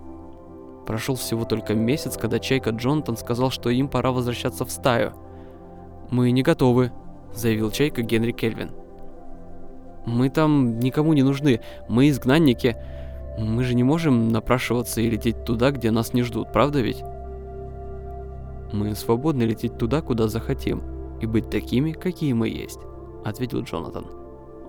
Прошел 0.86 1.16
всего 1.16 1.46
только 1.46 1.74
месяц, 1.74 2.16
когда 2.16 2.38
Чайка 2.38 2.70
Джонатан 2.70 3.18
сказал, 3.18 3.50
что 3.50 3.72
им 3.72 3.88
пора 3.88 4.12
возвращаться 4.12 4.66
в 4.66 4.72
стаю. 4.72 5.14
«Мы 6.12 6.30
не 6.30 6.44
готовы»,— 6.44 6.92
заявил 7.34 7.72
Чайка 7.72 8.04
Генри 8.04 8.34
Кельвин. 8.34 8.70
«Мы 10.06 10.30
там 10.30 10.78
никому 10.78 11.14
не 11.14 11.24
нужны, 11.24 11.62
мы 11.90 12.10
изгнанники. 12.10 12.78
Мы 13.40 13.64
же 13.64 13.74
не 13.74 13.84
можем 13.84 14.30
напрашиваться 14.30 15.02
и 15.02 15.10
лететь 15.10 15.44
туда, 15.44 15.72
где 15.72 15.90
нас 15.90 16.14
не 16.14 16.22
ждут, 16.22 16.54
правда 16.54 16.82
ведь?» 16.82 17.04
Мы 18.72 18.96
свободны 18.96 19.44
лететь 19.44 19.78
туда, 19.78 20.02
куда 20.02 20.28
захотим, 20.28 20.82
и 21.22 21.26
быть 21.26 21.50
такими, 21.50 21.92
какие 21.92 22.34
мы 22.34 22.50
есть, 22.50 22.80
ответил 23.24 23.62
Джонатан. 23.62 24.06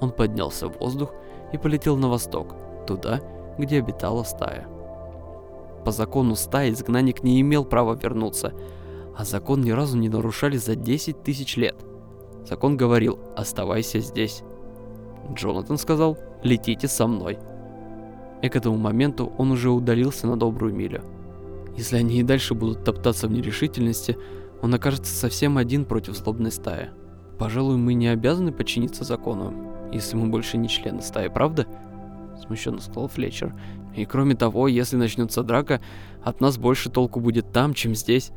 Он 0.01 0.11
поднялся 0.11 0.69
в 0.69 0.79
воздух 0.79 1.13
и 1.53 1.59
полетел 1.59 1.97
на 1.97 2.09
восток, 2.09 2.55
туда, 2.87 3.21
где 3.59 3.79
обитала 3.79 4.23
стая. 4.23 4.69
По 5.85 5.93
закону 5.93 6.35
стаи 6.35 6.73
изгнанник 6.73 7.23
не 7.23 7.41
имел 7.41 7.65
права 7.65 7.95
вернуться, 7.95 8.53
а 9.17 9.25
закон 9.25 9.63
ни 9.63 9.71
разу 9.71 9.97
не 9.97 10.09
нарушали 10.09 10.57
за 10.57 10.77
10 10.77 11.23
тысяч 11.23 11.57
лет. 11.57 11.77
Закон 12.45 12.77
говорил 12.77 13.19
«оставайся 13.37 14.01
здесь». 14.01 14.43
Джонатан 15.33 15.79
сказал 15.79 16.19
«летите 16.43 16.87
со 16.89 17.07
мной». 17.07 17.39
И 18.43 18.49
к 18.49 18.57
этому 18.57 18.77
моменту 18.77 19.33
он 19.39 19.51
уже 19.51 19.71
удалился 19.71 20.27
на 20.27 20.37
добрую 20.37 20.75
милю. 20.75 21.03
Если 21.77 21.97
они 21.97 22.21
и 22.21 22.23
дальше 22.23 22.55
будут 22.55 22.85
топтаться 22.85 23.29
в 23.29 23.33
нерешительности, 23.33 24.17
он 24.63 24.75
окажется 24.75 25.15
совсем 25.15 25.59
один 25.59 25.85
против 25.85 26.17
злобной 26.17 26.51
стаи. 26.51 26.91
Пожалуй, 27.39 27.77
мы 27.77 27.95
не 27.95 28.09
обязаны 28.09 28.51
подчиниться 28.51 29.05
закону, 29.05 29.91
если 29.93 30.17
мы 30.17 30.29
больше 30.29 30.57
не 30.57 30.69
члены 30.69 31.03
стаи, 31.03 31.29
правда? 31.29 31.67
Смущенно 32.41 32.81
сказал 32.81 33.09
Флетчер. 33.09 33.55
И 33.95 34.05
кроме 34.05 34.35
того, 34.35 34.69
если 34.69 34.97
начнется 34.97 35.43
драка, 35.43 35.81
от 36.23 36.41
нас 36.41 36.59
больше 36.59 36.91
толку 36.91 37.21
будет 37.21 37.53
там, 37.53 37.75
чем 37.75 37.95
здесь. 37.95 38.31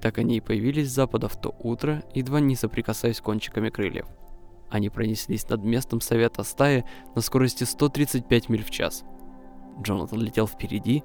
Так 0.00 0.18
они 0.18 0.36
и 0.36 0.40
появились 0.40 0.90
с 0.90 0.94
запада 0.94 1.28
в 1.28 1.40
то 1.40 1.54
утро, 1.58 2.02
едва 2.14 2.40
не 2.40 2.56
соприкасаясь 2.56 3.20
кончиками 3.20 3.70
крыльев. 3.70 4.06
Они 4.70 4.88
пронеслись 4.88 5.48
над 5.48 5.62
местом 5.64 6.00
совета 6.00 6.42
стаи 6.42 6.84
на 7.14 7.20
скорости 7.20 7.64
135 7.64 8.48
миль 8.48 8.64
в 8.64 8.70
час. 8.70 9.04
Джонатан 9.82 10.20
летел 10.20 10.46
впереди, 10.46 11.02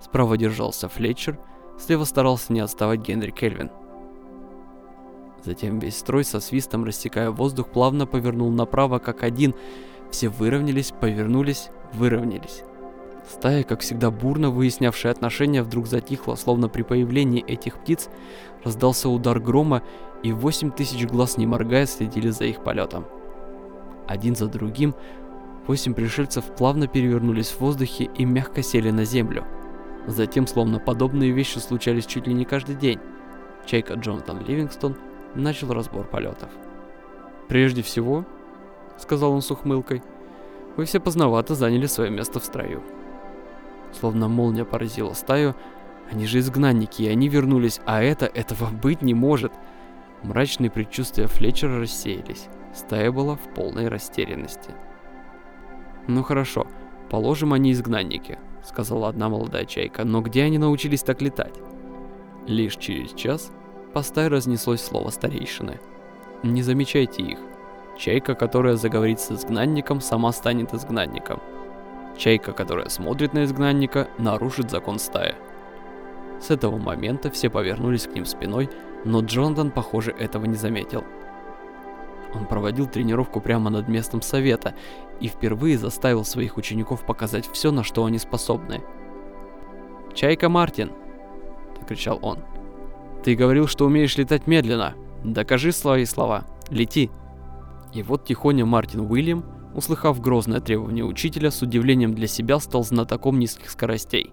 Справа 0.00 0.36
держался 0.36 0.88
Флетчер, 0.88 1.38
слева 1.78 2.04
старался 2.04 2.52
не 2.52 2.60
отставать 2.60 3.00
Генри 3.00 3.30
Кельвин. 3.30 3.70
Затем 5.44 5.78
весь 5.78 5.98
строй 5.98 6.24
со 6.24 6.40
свистом, 6.40 6.84
рассекая 6.84 7.30
воздух, 7.30 7.68
плавно 7.68 8.06
повернул 8.06 8.50
направо, 8.50 8.98
как 8.98 9.22
один. 9.22 9.54
Все 10.10 10.28
выровнялись, 10.28 10.92
повернулись, 10.92 11.70
выровнялись. 11.94 12.62
Стая, 13.28 13.62
как 13.62 13.80
всегда 13.80 14.10
бурно 14.10 14.50
выяснявшая 14.50 15.12
отношения, 15.12 15.62
вдруг 15.62 15.86
затихла, 15.86 16.34
словно 16.34 16.68
при 16.68 16.82
появлении 16.82 17.44
этих 17.44 17.78
птиц 17.78 18.08
раздался 18.64 19.08
удар 19.08 19.38
грома, 19.38 19.82
и 20.22 20.32
восемь 20.32 20.70
тысяч 20.70 21.06
глаз 21.06 21.36
не 21.36 21.46
моргая 21.46 21.86
следили 21.86 22.30
за 22.30 22.44
их 22.44 22.62
полетом. 22.62 23.06
Один 24.06 24.34
за 24.34 24.46
другим 24.48 24.94
восемь 25.66 25.94
пришельцев 25.94 26.44
плавно 26.56 26.86
перевернулись 26.88 27.48
в 27.48 27.60
воздухе 27.60 28.04
и 28.04 28.24
мягко 28.24 28.62
сели 28.62 28.90
на 28.90 29.04
землю– 29.04 29.46
Затем, 30.10 30.48
словно 30.48 30.80
подобные 30.80 31.30
вещи 31.30 31.58
случались 31.58 32.04
чуть 32.04 32.26
ли 32.26 32.34
не 32.34 32.44
каждый 32.44 32.74
день, 32.74 32.98
Чайка 33.64 33.94
Джонатан 33.94 34.44
Ливингстон 34.44 34.96
начал 35.36 35.72
разбор 35.72 36.04
полетов. 36.04 36.50
«Прежде 37.48 37.82
всего»,— 37.82 38.24
сказал 38.98 39.32
он 39.32 39.40
с 39.40 39.50
ухмылкой,— 39.52 40.02
«вы 40.76 40.84
все 40.84 40.98
поздновато 40.98 41.54
заняли 41.54 41.86
свое 41.86 42.10
место 42.10 42.40
в 42.40 42.44
строю». 42.44 42.82
Словно 43.92 44.26
молния 44.26 44.64
поразила 44.64 45.12
стаю, 45.12 45.54
они 46.10 46.26
же 46.26 46.40
изгнанники, 46.40 47.02
и 47.02 47.08
они 47.08 47.28
вернулись, 47.28 47.80
а 47.86 48.02
это, 48.02 48.26
этого 48.26 48.68
быть 48.68 49.02
не 49.02 49.14
может. 49.14 49.52
Мрачные 50.24 50.72
предчувствия 50.72 51.28
Флетчера 51.28 51.78
рассеялись. 51.78 52.48
Стая 52.74 53.12
была 53.12 53.36
в 53.36 53.54
полной 53.54 53.86
растерянности. 53.86 54.70
Ну 56.08 56.24
хорошо, 56.24 56.66
положим, 57.10 57.52
они 57.52 57.70
изгнанники,— 57.70 58.38
сказала 58.64 59.08
одна 59.08 59.28
молодая 59.28 59.64
чайка,— 59.64 60.04
но 60.04 60.20
где 60.20 60.44
они 60.44 60.58
научились 60.58 61.02
так 61.02 61.22
летать? 61.22 61.54
Лишь 62.46 62.76
через 62.76 63.12
час 63.12 63.50
по 63.92 64.02
стае 64.02 64.28
разнеслось 64.28 64.82
слово 64.82 65.10
старейшины. 65.10 65.80
Не 66.42 66.62
замечайте 66.62 67.22
их. 67.22 67.38
Чайка, 67.98 68.34
которая 68.34 68.76
заговорит 68.76 69.20
с 69.20 69.30
изгнанником, 69.30 70.00
сама 70.00 70.32
станет 70.32 70.72
изгнанником. 70.72 71.40
Чайка, 72.16 72.52
которая 72.52 72.88
смотрит 72.88 73.34
на 73.34 73.44
изгнанника, 73.44 74.08
нарушит 74.18 74.70
закон 74.70 74.98
стаи. 74.98 75.34
С 76.40 76.50
этого 76.50 76.78
момента 76.78 77.30
все 77.30 77.50
повернулись 77.50 78.06
к 78.06 78.14
ним 78.14 78.24
спиной, 78.24 78.70
но 79.04 79.20
Джонатан, 79.20 79.70
похоже, 79.70 80.12
этого 80.12 80.46
не 80.46 80.56
заметил. 80.56 81.04
Он 82.34 82.46
проводил 82.46 82.86
тренировку 82.86 83.40
прямо 83.40 83.70
над 83.70 83.88
местом 83.88 84.22
совета 84.22 84.74
и 85.20 85.28
впервые 85.28 85.78
заставил 85.78 86.24
своих 86.24 86.56
учеников 86.56 87.04
показать 87.04 87.48
все, 87.52 87.70
на 87.72 87.82
что 87.82 88.04
они 88.04 88.18
способны. 88.18 88.82
«Чайка 90.14 90.48
Мартин!»– 90.48 90.92
кричал 91.88 92.18
он. 92.22 92.38
«Ты 93.24 93.34
говорил, 93.34 93.66
что 93.66 93.86
умеешь 93.86 94.16
летать 94.16 94.46
медленно. 94.46 94.94
Докажи 95.24 95.72
свои 95.72 96.04
слова. 96.04 96.44
Лети!» 96.70 97.10
И 97.92 98.02
вот 98.02 98.24
тихоня 98.24 98.64
Мартин 98.64 99.00
Уильям, 99.00 99.44
услыхав 99.74 100.20
грозное 100.20 100.60
требование 100.60 101.04
учителя, 101.04 101.50
с 101.50 101.62
удивлением 101.62 102.14
для 102.14 102.26
себя 102.26 102.58
стал 102.60 102.84
знатоком 102.84 103.38
низких 103.38 103.70
скоростей. 103.70 104.32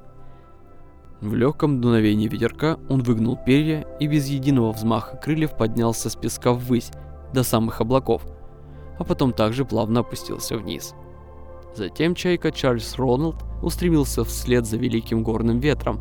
В 1.20 1.34
легком 1.34 1.82
дуновении 1.82 2.28
ветерка 2.28 2.78
он 2.90 3.02
выгнул 3.02 3.38
перья 3.44 3.88
и 4.00 4.06
без 4.06 4.28
единого 4.28 4.72
взмаха 4.72 5.18
крыльев 5.18 5.58
поднялся 5.58 6.12
с 6.12 6.16
песка 6.16 6.54
ввысь, 6.54 6.92
до 7.34 7.44
самых 7.44 7.82
облаков, 7.82 8.24
а 9.00 9.04
потом 9.04 9.34
также 9.34 9.66
плавно 9.66 10.02
опустился 10.02 10.58
вниз. 10.58 10.96
Затем 11.76 12.16
чайка 12.16 12.52
Чарльз 12.52 12.96
Роналд 12.96 13.44
устремился 13.62 14.24
вслед 14.24 14.66
за 14.66 14.78
великим 14.78 15.24
горным 15.24 15.60
ветром 15.60 16.00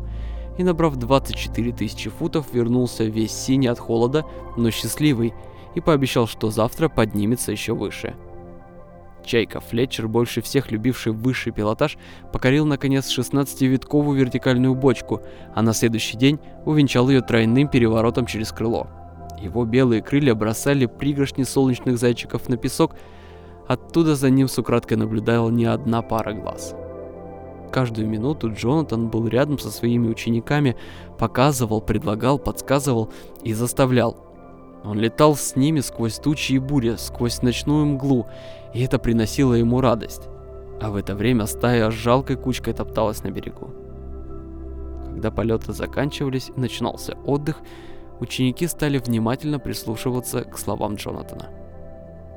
и, 0.57 0.63
набрав 0.63 0.95
24 0.95 1.71
тысячи 1.71 2.09
футов, 2.09 2.51
вернулся 2.51 3.03
весь 3.03 3.31
синий 3.31 3.67
от 3.67 3.77
холода, 3.77 4.25
но 4.55 4.71
счастливый, 4.71 5.33
и 5.75 5.81
пообещал, 5.81 6.25
что 6.25 6.49
завтра 6.49 6.89
поднимется 6.89 7.51
еще 7.51 7.75
выше. 7.75 8.15
Чайка 9.23 9.59
Флетчер, 9.59 10.07
больше 10.07 10.41
всех 10.41 10.71
любивший 10.71 11.11
высший 11.11 11.51
пилотаж, 11.51 11.97
покорил 12.33 12.65
наконец 12.65 13.15
16-витковую 13.15 14.15
вертикальную 14.15 14.73
бочку, 14.73 15.21
а 15.53 15.61
на 15.61 15.73
следующий 15.73 16.17
день 16.17 16.39
увенчал 16.65 17.09
ее 17.09 17.21
тройным 17.21 17.67
переворотом 17.67 18.25
через 18.25 18.51
крыло. 18.51 18.87
Его 19.41 19.65
белые 19.65 20.01
крылья 20.01 20.33
бросали 20.33 20.85
пригоршни 20.85 21.43
солнечных 21.43 21.97
зайчиков 21.97 22.49
на 22.49 22.57
песок, 22.57 22.95
оттуда 23.67 24.15
за 24.15 24.29
ним 24.29 24.47
с 24.47 24.57
украдкой 24.57 24.97
наблюдала 24.97 25.49
не 25.49 25.65
одна 25.65 26.01
пара 26.01 26.33
глаз. 26.33 26.75
Каждую 27.71 28.07
минуту 28.07 28.51
Джонатан 28.51 29.09
был 29.09 29.27
рядом 29.27 29.59
со 29.59 29.69
своими 29.69 30.07
учениками, 30.07 30.75
показывал, 31.17 31.81
предлагал, 31.81 32.39
подсказывал 32.39 33.11
и 33.43 33.53
заставлял. 33.53 34.17
Он 34.83 34.97
летал 34.97 35.35
с 35.35 35.55
ними 35.55 35.81
сквозь 35.81 36.17
тучи 36.17 36.53
и 36.53 36.59
бури, 36.59 36.95
сквозь 36.97 37.41
ночную 37.41 37.85
мглу, 37.85 38.27
и 38.73 38.83
это 38.83 38.99
приносило 38.99 39.53
ему 39.53 39.81
радость. 39.81 40.29
А 40.79 40.89
в 40.89 40.95
это 40.95 41.15
время 41.15 41.45
стая 41.45 41.91
жалкой 41.91 42.37
кучкой 42.37 42.73
топталась 42.73 43.23
на 43.23 43.31
берегу. 43.31 43.69
Когда 45.05 45.31
полеты 45.31 45.73
заканчивались 45.73 46.51
и 46.55 46.59
начинался 46.59 47.17
отдых, 47.25 47.57
ученики 48.19 48.67
стали 48.67 48.97
внимательно 48.97 49.59
прислушиваться 49.59 50.43
к 50.43 50.57
словам 50.57 50.95
Джонатана. 50.95 51.49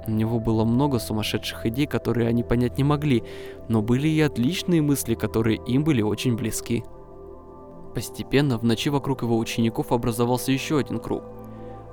У 0.06 0.10
него 0.10 0.40
было 0.40 0.64
много 0.64 0.98
сумасшедших 0.98 1.66
идей, 1.66 1.86
которые 1.86 2.28
они 2.28 2.42
понять 2.42 2.78
не 2.78 2.84
могли, 2.84 3.22
но 3.68 3.82
были 3.82 4.08
и 4.08 4.20
отличные 4.20 4.82
мысли, 4.82 5.14
которые 5.14 5.58
им 5.66 5.84
были 5.84 6.02
очень 6.02 6.36
близки. 6.36 6.84
Постепенно 7.94 8.58
в 8.58 8.64
ночи 8.64 8.88
вокруг 8.88 9.22
его 9.22 9.36
учеников 9.38 9.92
образовался 9.92 10.52
еще 10.52 10.78
один 10.78 11.00
круг. 11.00 11.24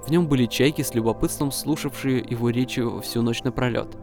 В 0.05 0.09
нем 0.09 0.27
были 0.27 0.45
чайки 0.45 0.83
с 0.83 0.93
любопытством 0.93 1.51
слушавшие 1.51 2.25
его 2.27 2.49
речи 2.49 2.81
всю 3.01 3.21
ночь 3.21 3.43
напролет, 3.43 3.97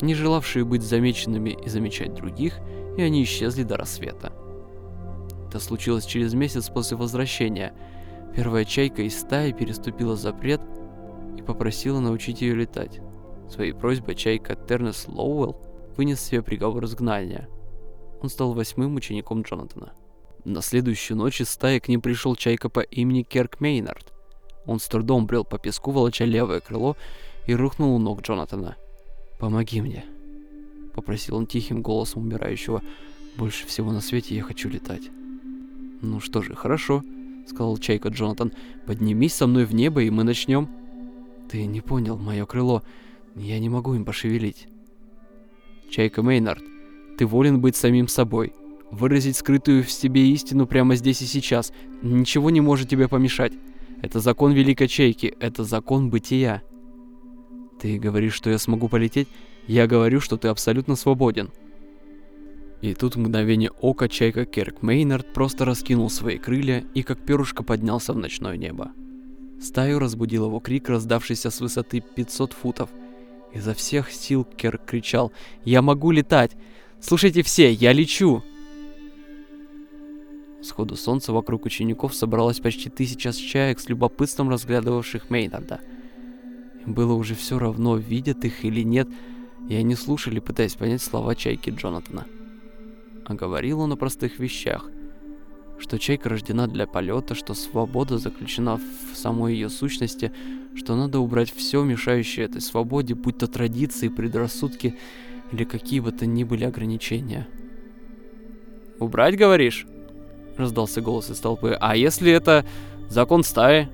не 0.00 0.14
желавшие 0.14 0.64
быть 0.64 0.82
замеченными 0.82 1.50
и 1.50 1.68
замечать 1.68 2.14
других, 2.14 2.58
и 2.96 3.02
они 3.02 3.22
исчезли 3.22 3.64
до 3.64 3.76
рассвета. 3.76 4.32
Это 5.48 5.58
случилось 5.58 6.06
через 6.06 6.32
месяц 6.32 6.68
после 6.68 6.96
возвращения. 6.96 7.74
Первая 8.34 8.64
чайка 8.64 9.02
из 9.02 9.18
стаи 9.18 9.52
переступила 9.52 10.16
запрет 10.16 10.60
и 11.36 11.42
попросила 11.42 12.00
научить 12.00 12.40
ее 12.42 12.54
летать. 12.54 13.00
Своей 13.48 13.72
просьбой 13.72 14.14
чайка 14.14 14.54
Тернес 14.54 15.06
Лоуэлл 15.08 15.56
вынес 15.96 16.20
себе 16.20 16.42
приговор 16.42 16.84
изгнания. 16.84 17.48
Он 18.22 18.28
стал 18.28 18.52
восьмым 18.52 18.94
учеником 18.94 19.42
Джонатана. 19.42 19.92
На 20.44 20.62
следующую 20.62 21.16
ночь 21.16 21.40
из 21.40 21.50
стаи 21.50 21.80
к 21.80 21.88
ним 21.88 22.00
пришел 22.00 22.36
чайка 22.36 22.68
по 22.68 22.80
имени 22.80 23.22
Керк 23.22 23.60
Мейнард. 23.60 24.12
Он 24.64 24.78
с 24.78 24.86
трудом 24.86 25.26
брел 25.26 25.44
по 25.44 25.58
песку, 25.58 25.90
волоча 25.90 26.24
левое 26.24 26.60
крыло, 26.60 26.96
и 27.46 27.54
рухнул 27.54 27.96
у 27.96 27.98
ног 27.98 28.22
Джонатана. 28.22 28.76
«Помоги 29.38 29.80
мне»,— 29.80 30.04
попросил 30.94 31.36
он 31.36 31.46
тихим 31.46 31.82
голосом 31.82 32.22
умирающего. 32.22 32.82
«Больше 33.36 33.66
всего 33.66 33.90
на 33.90 34.00
свете 34.00 34.36
я 34.36 34.42
хочу 34.42 34.68
летать». 34.68 35.10
«Ну 36.02 36.20
что 36.20 36.42
же, 36.42 36.54
хорошо»,— 36.54 37.02
сказал 37.46 37.76
Чайка 37.78 38.08
Джонатан. 38.08 38.52
«Поднимись 38.86 39.34
со 39.34 39.46
мной 39.46 39.64
в 39.64 39.74
небо, 39.74 40.02
и 40.02 40.10
мы 40.10 40.24
начнем». 40.24 40.68
«Ты 41.50 41.66
не 41.66 41.80
понял, 41.80 42.16
мое 42.16 42.46
крыло. 42.46 42.82
Я 43.34 43.58
не 43.58 43.68
могу 43.68 43.94
им 43.94 44.04
пошевелить». 44.04 44.68
«Чайка 45.90 46.22
Мейнард, 46.22 46.62
ты 47.18 47.26
волен 47.26 47.60
быть 47.60 47.76
самим 47.76 48.06
собой, 48.08 48.52
выразить 48.90 49.36
скрытую 49.36 49.82
в 49.82 49.90
себе 49.90 50.28
истину 50.30 50.66
прямо 50.66 50.94
здесь 50.94 51.22
и 51.22 51.26
сейчас. 51.26 51.72
Ничего 52.02 52.50
не 52.50 52.60
может 52.60 52.88
тебе 52.88 53.08
помешать. 53.08 53.52
Это 54.02 54.20
закон 54.20 54.52
Великой 54.52 54.88
Чайки, 54.88 55.34
это 55.40 55.64
закон 55.64 56.10
бытия». 56.10 56.62
«Ты 57.80 57.98
говоришь, 57.98 58.34
что 58.34 58.50
я 58.50 58.58
смогу 58.58 58.88
полететь? 58.88 59.28
Я 59.66 59.86
говорю, 59.86 60.20
что 60.20 60.36
ты 60.36 60.48
абсолютно 60.48 60.96
свободен», 60.96 61.50
и 62.80 62.94
тут 62.94 63.14
в 63.14 63.18
мгновение 63.18 63.70
ока 63.80 64.08
чайка 64.08 64.46
Керк 64.46 64.82
Мейнард 64.82 65.32
просто 65.32 65.64
раскинул 65.64 66.08
свои 66.08 66.38
крылья 66.38 66.84
и 66.94 67.02
как 67.02 67.18
перышко 67.18 67.62
поднялся 67.62 68.12
в 68.12 68.18
ночное 68.18 68.56
небо. 68.56 68.92
Стаю 69.60 69.98
разбудил 69.98 70.46
его 70.46 70.60
крик, 70.60 70.88
раздавшийся 70.88 71.50
с 71.50 71.60
высоты 71.60 72.00
500 72.00 72.54
футов. 72.54 72.88
Изо 73.52 73.74
всех 73.74 74.10
сил 74.10 74.44
Керк 74.44 74.84
кричал 74.86 75.32
«Я 75.64 75.82
могу 75.82 76.10
летать! 76.10 76.52
Слушайте 77.00 77.42
все, 77.42 77.70
я 77.70 77.92
лечу!» 77.92 78.42
Сходу 80.62 80.96
солнца 80.96 81.32
вокруг 81.32 81.66
учеников 81.66 82.14
собралось 82.14 82.60
почти 82.60 82.88
тысяча 82.88 83.32
чаек 83.32 83.80
с 83.80 83.88
любопытством 83.88 84.48
разглядывавших 84.48 85.28
Мейнарда. 85.28 85.80
Им 86.86 86.94
было 86.94 87.12
уже 87.12 87.34
все 87.34 87.58
равно, 87.58 87.96
видят 87.96 88.44
их 88.44 88.64
или 88.64 88.82
нет, 88.82 89.08
и 89.68 89.74
они 89.74 89.94
слушали, 89.94 90.38
пытаясь 90.38 90.74
понять 90.74 91.02
слова 91.02 91.34
чайки 91.34 91.70
Джонатана 91.70 92.26
а 93.24 93.34
говорил 93.34 93.80
он 93.80 93.92
о 93.92 93.96
простых 93.96 94.38
вещах, 94.38 94.88
что 95.78 95.98
чайка 95.98 96.28
рождена 96.28 96.66
для 96.66 96.86
полета, 96.86 97.34
что 97.34 97.54
свобода 97.54 98.18
заключена 98.18 98.76
в 98.76 99.16
самой 99.16 99.54
ее 99.54 99.68
сущности, 99.68 100.32
что 100.74 100.94
надо 100.94 101.20
убрать 101.20 101.52
все 101.52 101.82
мешающее 101.82 102.46
этой 102.46 102.60
свободе, 102.60 103.14
будь 103.14 103.38
то 103.38 103.46
традиции, 103.46 104.08
предрассудки 104.08 104.94
или 105.52 105.64
какие 105.64 106.00
бы 106.00 106.12
то 106.12 106.26
ни 106.26 106.44
были 106.44 106.64
ограничения. 106.64 107.48
«Убрать, 108.98 109.36
говоришь?»— 109.36 109.86
раздался 110.56 111.00
голос 111.00 111.30
из 111.30 111.38
толпы. 111.38 111.76
«А 111.80 111.96
если 111.96 112.30
это 112.30 112.66
закон 113.08 113.42
стаи?» 113.42 113.88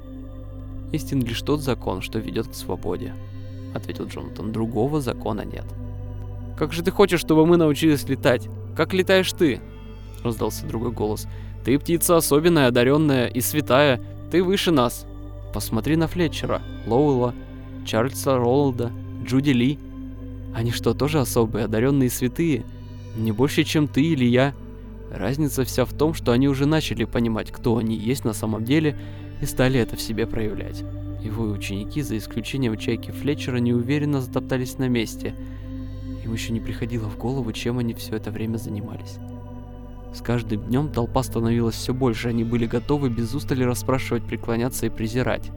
«Истин 0.92 1.22
лишь 1.22 1.42
тот 1.42 1.60
закон, 1.60 2.00
что 2.00 2.18
ведет 2.18 2.48
к 2.48 2.54
свободе»,— 2.54 3.14
ответил 3.74 4.06
Джонатан. 4.06 4.52
«Другого 4.52 5.00
закона 5.00 5.42
нет». 5.42 5.64
«Как 6.58 6.72
же 6.72 6.82
ты 6.82 6.90
хочешь, 6.90 7.20
чтобы 7.20 7.46
мы 7.46 7.56
научились 7.56 8.08
летать?» 8.08 8.48
Как 8.76 8.92
летаешь 8.92 9.32
ты?» 9.32 9.60
Раздался 10.22 10.66
другой 10.66 10.92
голос. 10.92 11.26
«Ты 11.64 11.78
птица 11.78 12.16
особенная, 12.16 12.68
одаренная 12.68 13.26
и 13.26 13.40
святая. 13.40 14.00
Ты 14.30 14.42
выше 14.42 14.70
нас. 14.70 15.06
Посмотри 15.54 15.96
на 15.96 16.06
Флетчера, 16.06 16.60
Лоуэлла, 16.86 17.34
Чарльза 17.86 18.36
Роллда, 18.36 18.92
Джуди 19.24 19.50
Ли. 19.50 19.78
Они 20.54 20.70
что, 20.70 20.94
тоже 20.94 21.20
особые, 21.20 21.64
одаренные 21.64 22.08
и 22.08 22.10
святые? 22.10 22.64
Не 23.16 23.32
больше, 23.32 23.64
чем 23.64 23.88
ты 23.88 24.02
или 24.02 24.24
я. 24.24 24.54
Разница 25.10 25.64
вся 25.64 25.84
в 25.84 25.92
том, 25.92 26.12
что 26.12 26.32
они 26.32 26.48
уже 26.48 26.66
начали 26.66 27.04
понимать, 27.04 27.50
кто 27.50 27.78
они 27.78 27.96
есть 27.96 28.24
на 28.24 28.32
самом 28.32 28.64
деле, 28.64 28.98
и 29.40 29.46
стали 29.46 29.80
это 29.80 29.96
в 29.96 30.00
себе 30.00 30.26
проявлять. 30.26 30.84
Его 31.22 31.44
ученики, 31.44 32.02
за 32.02 32.18
исключением 32.18 32.76
Чайки 32.76 33.10
Флетчера, 33.10 33.56
неуверенно 33.58 34.20
затоптались 34.20 34.78
на 34.78 34.88
месте– 34.88 35.34
им 36.26 36.32
еще 36.32 36.52
не 36.52 36.60
приходило 36.60 37.08
в 37.08 37.16
голову, 37.16 37.52
чем 37.52 37.78
они 37.78 37.94
все 37.94 38.16
это 38.16 38.30
время 38.30 38.58
занимались. 38.58 39.16
С 40.12 40.20
каждым 40.20 40.62
днем 40.64 40.88
толпа 40.90 41.22
становилась 41.22 41.74
все 41.74 41.92
больше, 41.94 42.28
они 42.28 42.44
были 42.44 42.66
готовы 42.66 43.10
без 43.10 43.34
устали 43.34 43.62
расспрашивать, 43.62 44.24
преклоняться 44.24 44.86
и 44.86 44.90
презирать. 44.90 45.50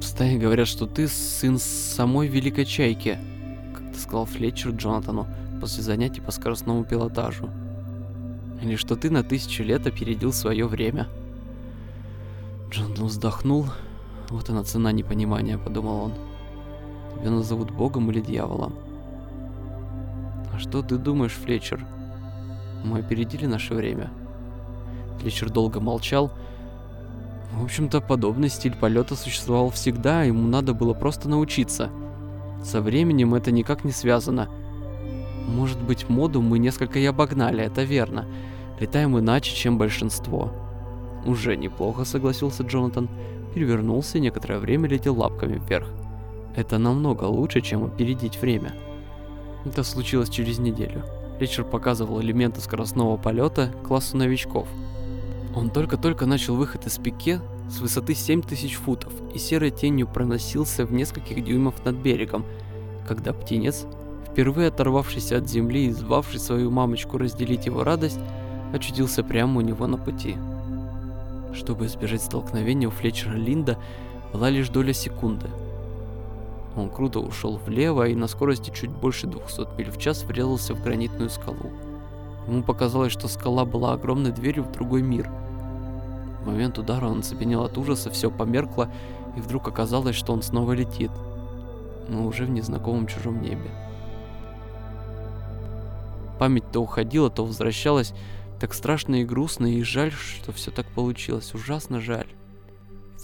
В 0.00 0.38
говорят, 0.38 0.68
что 0.68 0.86
ты 0.86 1.08
сын 1.08 1.58
самой 1.58 2.28
Великой 2.28 2.64
Чайки, 2.64 3.18
как 3.74 3.92
ты 3.92 3.98
сказал 3.98 4.26
Флетчер 4.26 4.72
Джонатану 4.72 5.26
после 5.60 5.82
занятий 5.82 6.20
по 6.20 6.30
скоростному 6.30 6.84
пилотажу. 6.84 7.48
Или 8.62 8.76
что 8.76 8.96
ты 8.96 9.10
на 9.10 9.22
тысячу 9.22 9.62
лет 9.62 9.86
опередил 9.86 10.32
свое 10.32 10.66
время. 10.66 11.08
Джонатан 12.70 13.06
вздохнул. 13.06 13.66
Вот 14.28 14.50
она 14.50 14.64
цена 14.64 14.92
непонимания, 14.92 15.56
подумал 15.56 16.04
он. 16.04 16.12
Тебя 17.14 17.30
назовут 17.30 17.70
богом 17.70 18.10
или 18.10 18.20
дьяволом. 18.20 18.74
А 20.56 20.58
что 20.58 20.80
ты 20.80 20.96
думаешь, 20.96 21.34
Флетчер? 21.34 21.84
Мы 22.82 23.00
опередили 23.00 23.44
наше 23.44 23.74
время. 23.74 24.10
Флетчер 25.18 25.50
долго 25.50 25.80
молчал. 25.80 26.32
В 27.52 27.62
общем-то, 27.62 28.00
подобный 28.00 28.48
стиль 28.48 28.74
полета 28.74 29.16
существовал 29.16 29.68
всегда, 29.68 30.22
ему 30.22 30.48
надо 30.48 30.72
было 30.72 30.94
просто 30.94 31.28
научиться. 31.28 31.90
Со 32.64 32.80
временем 32.80 33.34
это 33.34 33.50
никак 33.50 33.84
не 33.84 33.92
связано. 33.92 34.48
Может 35.46 35.82
быть, 35.82 36.08
моду 36.08 36.40
мы 36.40 36.58
несколько 36.58 36.98
и 37.00 37.04
обогнали, 37.04 37.62
это 37.62 37.82
верно. 37.82 38.24
Летаем 38.80 39.18
иначе, 39.18 39.54
чем 39.54 39.76
большинство. 39.76 40.50
Уже 41.26 41.54
неплохо, 41.58 42.06
согласился 42.06 42.62
Джонатан. 42.62 43.10
Перевернулся 43.54 44.16
и 44.16 44.22
некоторое 44.22 44.58
время 44.58 44.88
летел 44.88 45.18
лапками 45.18 45.58
вверх. 45.58 45.88
Это 46.56 46.78
намного 46.78 47.24
лучше, 47.24 47.60
чем 47.60 47.84
опередить 47.84 48.40
время. 48.40 48.72
Это 49.66 49.82
случилось 49.82 50.28
через 50.28 50.58
неделю. 50.58 51.02
Ричер 51.40 51.64
показывал 51.64 52.20
элементы 52.22 52.60
скоростного 52.60 53.16
полета 53.16 53.72
классу 53.84 54.16
новичков. 54.16 54.68
Он 55.56 55.70
только-только 55.70 56.24
начал 56.24 56.54
выход 56.54 56.86
из 56.86 56.98
пике 56.98 57.40
с 57.68 57.80
высоты 57.80 58.14
7000 58.14 58.74
футов 58.74 59.12
и 59.34 59.38
серой 59.38 59.72
тенью 59.72 60.06
проносился 60.06 60.86
в 60.86 60.92
нескольких 60.92 61.42
дюймов 61.44 61.84
над 61.84 61.96
берегом, 61.96 62.44
когда 63.08 63.32
птенец, 63.32 63.86
впервые 64.30 64.68
оторвавшийся 64.68 65.38
от 65.38 65.48
земли 65.48 65.86
и 65.86 65.90
звавший 65.90 66.38
свою 66.38 66.70
мамочку 66.70 67.18
разделить 67.18 67.66
его 67.66 67.82
радость, 67.82 68.20
очутился 68.72 69.24
прямо 69.24 69.58
у 69.58 69.62
него 69.62 69.88
на 69.88 69.98
пути. 69.98 70.36
Чтобы 71.52 71.86
избежать 71.86 72.22
столкновения 72.22 72.86
у 72.86 72.92
Флетчера 72.92 73.34
Линда 73.34 73.78
была 74.32 74.48
лишь 74.48 74.68
доля 74.68 74.92
секунды– 74.92 75.48
он 76.76 76.90
круто 76.90 77.20
ушел 77.20 77.56
влево 77.56 78.06
и 78.06 78.14
на 78.14 78.28
скорости 78.28 78.70
чуть 78.70 78.90
больше 78.90 79.26
200 79.26 79.76
миль 79.78 79.90
в 79.90 79.98
час 79.98 80.24
врезался 80.24 80.74
в 80.74 80.82
гранитную 80.82 81.30
скалу. 81.30 81.70
Ему 82.46 82.62
показалось, 82.62 83.12
что 83.12 83.28
скала 83.28 83.64
была 83.64 83.94
огромной 83.94 84.30
дверью 84.30 84.64
в 84.64 84.72
другой 84.72 85.02
мир. 85.02 85.30
В 86.42 86.46
момент 86.46 86.78
удара 86.78 87.06
он 87.06 87.22
цепенел 87.22 87.64
от 87.64 87.78
ужаса, 87.78 88.10
все 88.10 88.30
померкло, 88.30 88.90
и 89.36 89.40
вдруг 89.40 89.66
оказалось, 89.66 90.14
что 90.14 90.32
он 90.32 90.42
снова 90.42 90.72
летит, 90.72 91.10
но 92.08 92.26
уже 92.26 92.44
в 92.44 92.50
незнакомом 92.50 93.06
чужом 93.06 93.40
небе. 93.40 93.70
Память 96.38 96.70
то 96.70 96.80
уходила, 96.80 97.30
то 97.30 97.44
возвращалась, 97.44 98.12
так 98.60 98.74
страшно 98.74 99.16
и 99.16 99.24
грустно, 99.24 99.66
и 99.66 99.82
жаль, 99.82 100.12
что 100.12 100.52
все 100.52 100.70
так 100.70 100.86
получилось, 100.86 101.54
ужасно 101.54 102.00
жаль. 102.00 102.28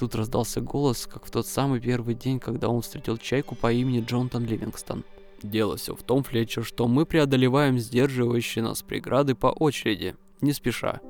Тут 0.03 0.17
раздался 0.17 0.61
голос, 0.61 1.07
как 1.07 1.25
в 1.25 1.31
тот 1.31 1.47
самый 1.47 1.79
первый 1.79 2.17
день, 2.17 2.41
когда 2.41 2.69
он 2.69 2.83
встретил 2.83 3.19
чайку 3.19 3.55
по 3.55 3.73
имени 3.73 4.05
Джонатан 4.05 4.45
Ливингстон. 4.45 5.05
Дело 5.45 5.77
все 5.77 5.95
в 5.95 6.03
том, 6.03 6.25
Флетчер, 6.25 6.65
что 6.65 6.89
мы 6.89 7.07
преодолеваем 7.07 7.79
сдерживающие 7.79 8.65
нас 8.65 8.83
преграды 8.83 9.37
по 9.37 9.47
очереди, 9.47 10.17
не 10.41 10.53
спеша. 10.53 11.01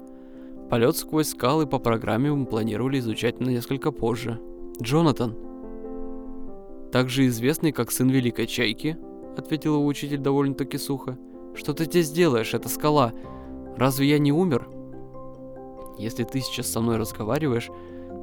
Полет 0.69 0.95
сквозь 0.99 1.31
скалы 1.31 1.67
по 1.67 1.79
программе 1.79 2.35
мы 2.35 2.45
планировали 2.45 2.99
изучать 2.99 3.41
на 3.41 3.49
несколько 3.49 3.93
позже. 3.93 4.39
Джонатан, 4.83 5.39
также 6.93 7.27
известный 7.29 7.73
как 7.73 7.91
сын 7.93 8.11
Великой 8.11 8.47
Чайки, 8.47 8.99
ответил 9.39 9.77
его 9.77 9.87
учитель 9.87 10.19
довольно-таки 10.19 10.77
сухо. 10.77 11.17
Что 11.55 11.73
ты 11.73 11.87
здесь 11.87 12.11
делаешь, 12.11 12.53
это 12.53 12.69
скала? 12.69 13.15
Разве 13.79 14.11
я 14.11 14.19
не 14.19 14.33
умер? 14.33 14.69
Если 15.99 16.25
ты 16.25 16.41
сейчас 16.41 16.67
со 16.67 16.83
мной 16.83 16.99
разговариваешь, 16.99 17.71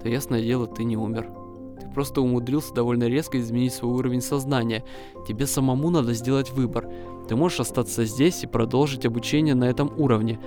то 0.02 0.10
ясное 0.10 0.42
дело, 0.42 0.68
ты 0.68 0.84
не 0.84 0.98
умер. 0.98 1.32
Ты 1.80 1.88
просто 1.94 2.22
умудрился 2.22 2.74
довольно 2.74 3.06
резко 3.06 3.40
изменить 3.40 3.74
свой 3.74 3.92
уровень 3.92 4.22
сознания. 4.22 4.84
Тебе 5.28 5.48
самому 5.48 5.90
надо 5.90 6.14
сделать 6.14 6.52
выбор. 6.52 6.90
Ты 7.28 7.36
можешь 7.36 7.60
остаться 7.60 8.06
здесь 8.06 8.44
и 8.44 8.48
продолжить 8.48 9.06
обучение 9.06 9.56
на 9.56 9.66
этом 9.66 9.92
уровне, 9.98 10.40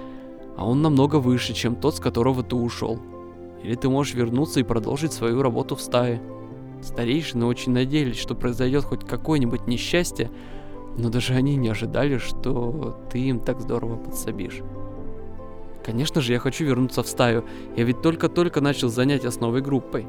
а 0.56 0.66
он 0.66 0.82
намного 0.82 1.16
выше, 1.16 1.54
чем 1.54 1.76
тот, 1.76 1.96
с 1.96 2.00
которого 2.00 2.42
ты 2.42 2.56
ушел. 2.56 2.98
Или 3.62 3.74
ты 3.76 3.88
можешь 3.88 4.14
вернуться 4.14 4.60
и 4.60 4.64
продолжить 4.64 5.12
свою 5.12 5.42
работу 5.42 5.76
в 5.76 5.80
стае. 5.80 6.20
Старейшины 6.82 7.46
очень 7.46 7.72
надеялись, 7.72 8.18
что 8.18 8.34
произойдет 8.34 8.84
хоть 8.84 9.06
какое-нибудь 9.06 9.68
несчастье, 9.68 10.30
но 10.98 11.08
даже 11.08 11.34
они 11.34 11.56
не 11.56 11.68
ожидали, 11.68 12.18
что 12.18 12.98
ты 13.10 13.20
им 13.20 13.38
так 13.40 13.60
здорово 13.60 13.96
подсобишь. 13.96 14.60
Конечно 15.84 16.20
же, 16.20 16.32
я 16.32 16.38
хочу 16.38 16.64
вернуться 16.64 17.02
в 17.02 17.08
стаю. 17.08 17.44
Я 17.76 17.84
ведь 17.84 18.02
только-только 18.02 18.60
начал 18.60 18.88
занятия 18.88 19.30
с 19.30 19.40
новой 19.40 19.62
группой. 19.62 20.06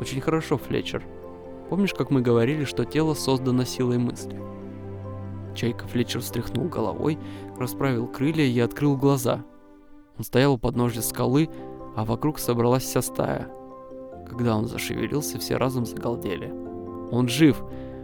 Очень 0.00 0.20
хорошо, 0.20 0.58
Флетчер. 0.58 1.02
Помнишь, 1.68 1.94
как 1.94 2.10
мы 2.10 2.20
говорили, 2.20 2.64
что 2.64 2.84
тело 2.84 3.14
создано 3.14 3.64
силой 3.64 3.98
мысли? 3.98 4.40
Чайка 5.54 5.86
Флетчер 5.88 6.20
встряхнул 6.20 6.68
головой, 6.68 7.18
расправил 7.58 8.06
крылья 8.06 8.44
и 8.44 8.60
открыл 8.60 8.96
глаза. 8.96 9.44
Он 10.16 10.24
стоял 10.24 10.54
у 10.54 10.58
подножья 10.58 11.00
скалы, 11.00 11.48
а 11.96 12.04
вокруг 12.04 12.38
собралась 12.38 12.84
вся 12.84 13.02
стая. 13.02 13.50
Когда 14.28 14.56
он 14.56 14.66
зашевелился, 14.66 15.38
все 15.38 15.56
разом 15.56 15.84
загалдели. 15.84 16.52
Он 17.10 17.28
жив, 17.28 17.62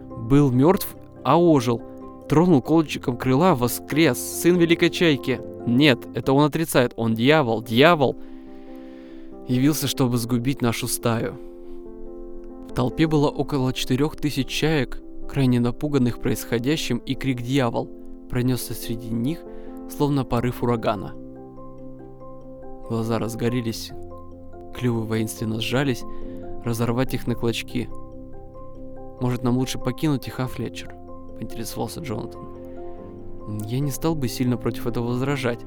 был 0.09 0.51
мертв, 0.51 0.95
а 1.23 1.39
ожил. 1.39 1.81
Тронул 2.27 2.61
колокольчиком 2.61 3.17
крыла, 3.17 3.55
воскрес, 3.55 4.17
сын 4.17 4.57
Великой 4.57 4.89
Чайки. 4.89 5.39
Нет, 5.65 5.99
это 6.13 6.33
он 6.33 6.45
отрицает, 6.45 6.93
он 6.97 7.15
дьявол, 7.15 7.61
дьявол. 7.61 8.17
Явился, 9.47 9.87
чтобы 9.87 10.17
сгубить 10.17 10.61
нашу 10.61 10.87
стаю. 10.87 11.35
В 12.69 12.73
толпе 12.73 13.07
было 13.07 13.29
около 13.29 13.71
четырех 13.73 14.17
тысяч 14.17 14.47
чаек, 14.47 15.01
крайне 15.29 15.59
напуганных 15.59 16.19
происходящим, 16.19 16.97
и 16.97 17.15
крик 17.15 17.41
«Дьявол!» 17.41 17.89
пронесся 18.29 18.73
среди 18.73 19.09
них, 19.09 19.39
словно 19.89 20.25
порыв 20.25 20.63
урагана. 20.63 21.13
Глаза 22.89 23.19
разгорелись, 23.19 23.91
клювы 24.75 25.03
воинственно 25.03 25.61
сжались, 25.61 26.03
разорвать 26.63 27.13
их 27.13 27.25
на 27.25 27.35
клочки. 27.35 27.89
«Может, 29.21 29.43
нам 29.43 29.57
лучше 29.57 29.79
покинуть 29.79 30.27
их, 30.27 30.39
а, 30.39 30.47
Флетчер?»— 30.47 30.93
поинтересовался 31.37 32.01
Джонатан. 32.01 32.41
Я 33.65 33.79
не 33.79 33.91
стал 33.91 34.15
бы 34.15 34.27
сильно 34.27 34.57
против 34.57 34.87
этого 34.87 35.07
возражать. 35.07 35.59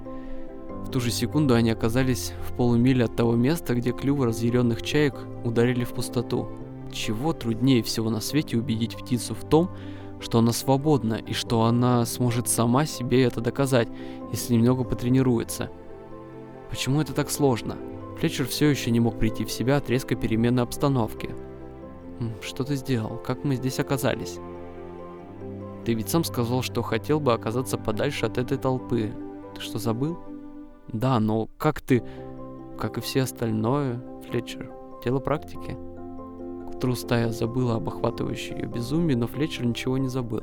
В 0.85 0.91
ту 0.91 1.01
же 1.01 1.11
секунду 1.11 1.55
они 1.55 1.71
оказались 1.71 2.33
в 2.47 2.55
полумиле 2.55 3.05
от 3.05 3.16
того 3.16 3.35
места, 3.35 3.75
где 3.75 3.93
клювы 3.93 4.27
разъяренных 4.27 4.83
чаек 4.83 5.14
ударили 5.45 5.85
в 5.85 5.93
пустоту. 5.93 6.49
Чего 6.93 7.33
труднее 7.33 7.83
всего 7.83 8.11
на 8.11 8.21
свете 8.21 8.59
убедить 8.59 8.97
птицу 8.97 9.35
в 9.35 9.45
том, 9.45 9.71
что 10.21 10.39
она 10.39 10.53
свободна 10.53 11.14
и 11.14 11.33
что 11.33 11.64
она 11.64 12.05
сможет 12.05 12.49
сама 12.49 12.85
себе 12.85 13.23
это 13.23 13.41
доказать, 13.41 13.89
если 14.33 14.55
немного 14.55 14.85
потренируется. 14.85 15.71
Почему 16.68 17.01
это 17.01 17.14
так 17.14 17.31
сложно? 17.31 17.77
Флетчер 18.18 18.47
все 18.47 18.68
еще 18.68 18.91
не 18.91 19.01
мог 19.01 19.18
прийти 19.18 19.45
в 19.45 19.51
себя 19.51 19.79
от 19.79 19.89
резкой 19.89 20.16
перемены 20.16 20.61
обстановки. 20.61 21.31
«Что 22.43 22.64
ты 22.64 22.77
сделал? 22.77 23.16
Как 23.16 23.45
мы 23.45 23.57
здесь 23.57 23.79
оказались?» 23.79 24.39
«Ты 25.85 25.95
ведь 25.95 26.09
сам 26.09 26.24
сказал, 26.24 26.62
что 26.62 26.83
хотел 26.83 27.20
бы 27.20 27.33
оказаться 27.33 27.78
подальше 27.78 28.26
от 28.26 28.39
этой 28.39 28.59
толпы. 28.59 29.12
Ты 29.55 29.61
что, 29.61 29.78
забыл?» 29.78 30.18
«Да, 30.89 31.20
но 31.20 31.49
как 31.59 31.81
ты...» 31.81 32.03
«Как 32.78 32.99
и 32.99 33.01
все 33.01 33.22
остальное, 33.22 34.01
Флетчер, 34.28 34.72
дело 35.05 35.18
практики». 35.18 35.76
К 36.66 36.76
утру 36.76 36.95
стая 36.95 37.31
забыла 37.31 37.76
об 37.76 37.89
охватывающей 37.89 38.55
ее 38.55 38.66
безумии, 38.66 39.14
но 39.14 39.26
Флетчер 39.26 39.66
ничего 39.66 39.99
не 39.99 40.09
забыл. 40.09 40.43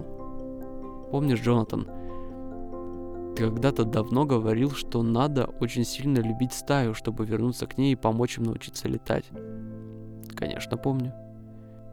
«Помнишь, 1.12 1.42
Джонатан, 1.42 1.88
ты 3.38 3.44
когда-то 3.44 3.86
давно 3.86 4.26
говорил, 4.26 4.72
что 4.72 5.04
надо 5.04 5.46
очень 5.60 5.84
сильно 5.84 6.18
любить 6.18 6.54
стаю, 6.54 6.96
чтобы 6.96 7.24
вернуться 7.24 7.68
к 7.68 7.78
ней 7.78 7.94
и 7.94 7.96
помочь 7.96 8.40
им 8.40 8.46
научиться 8.46 8.88
летать. 8.88 9.26
Конечно, 10.36 10.76
помню. 10.76 11.14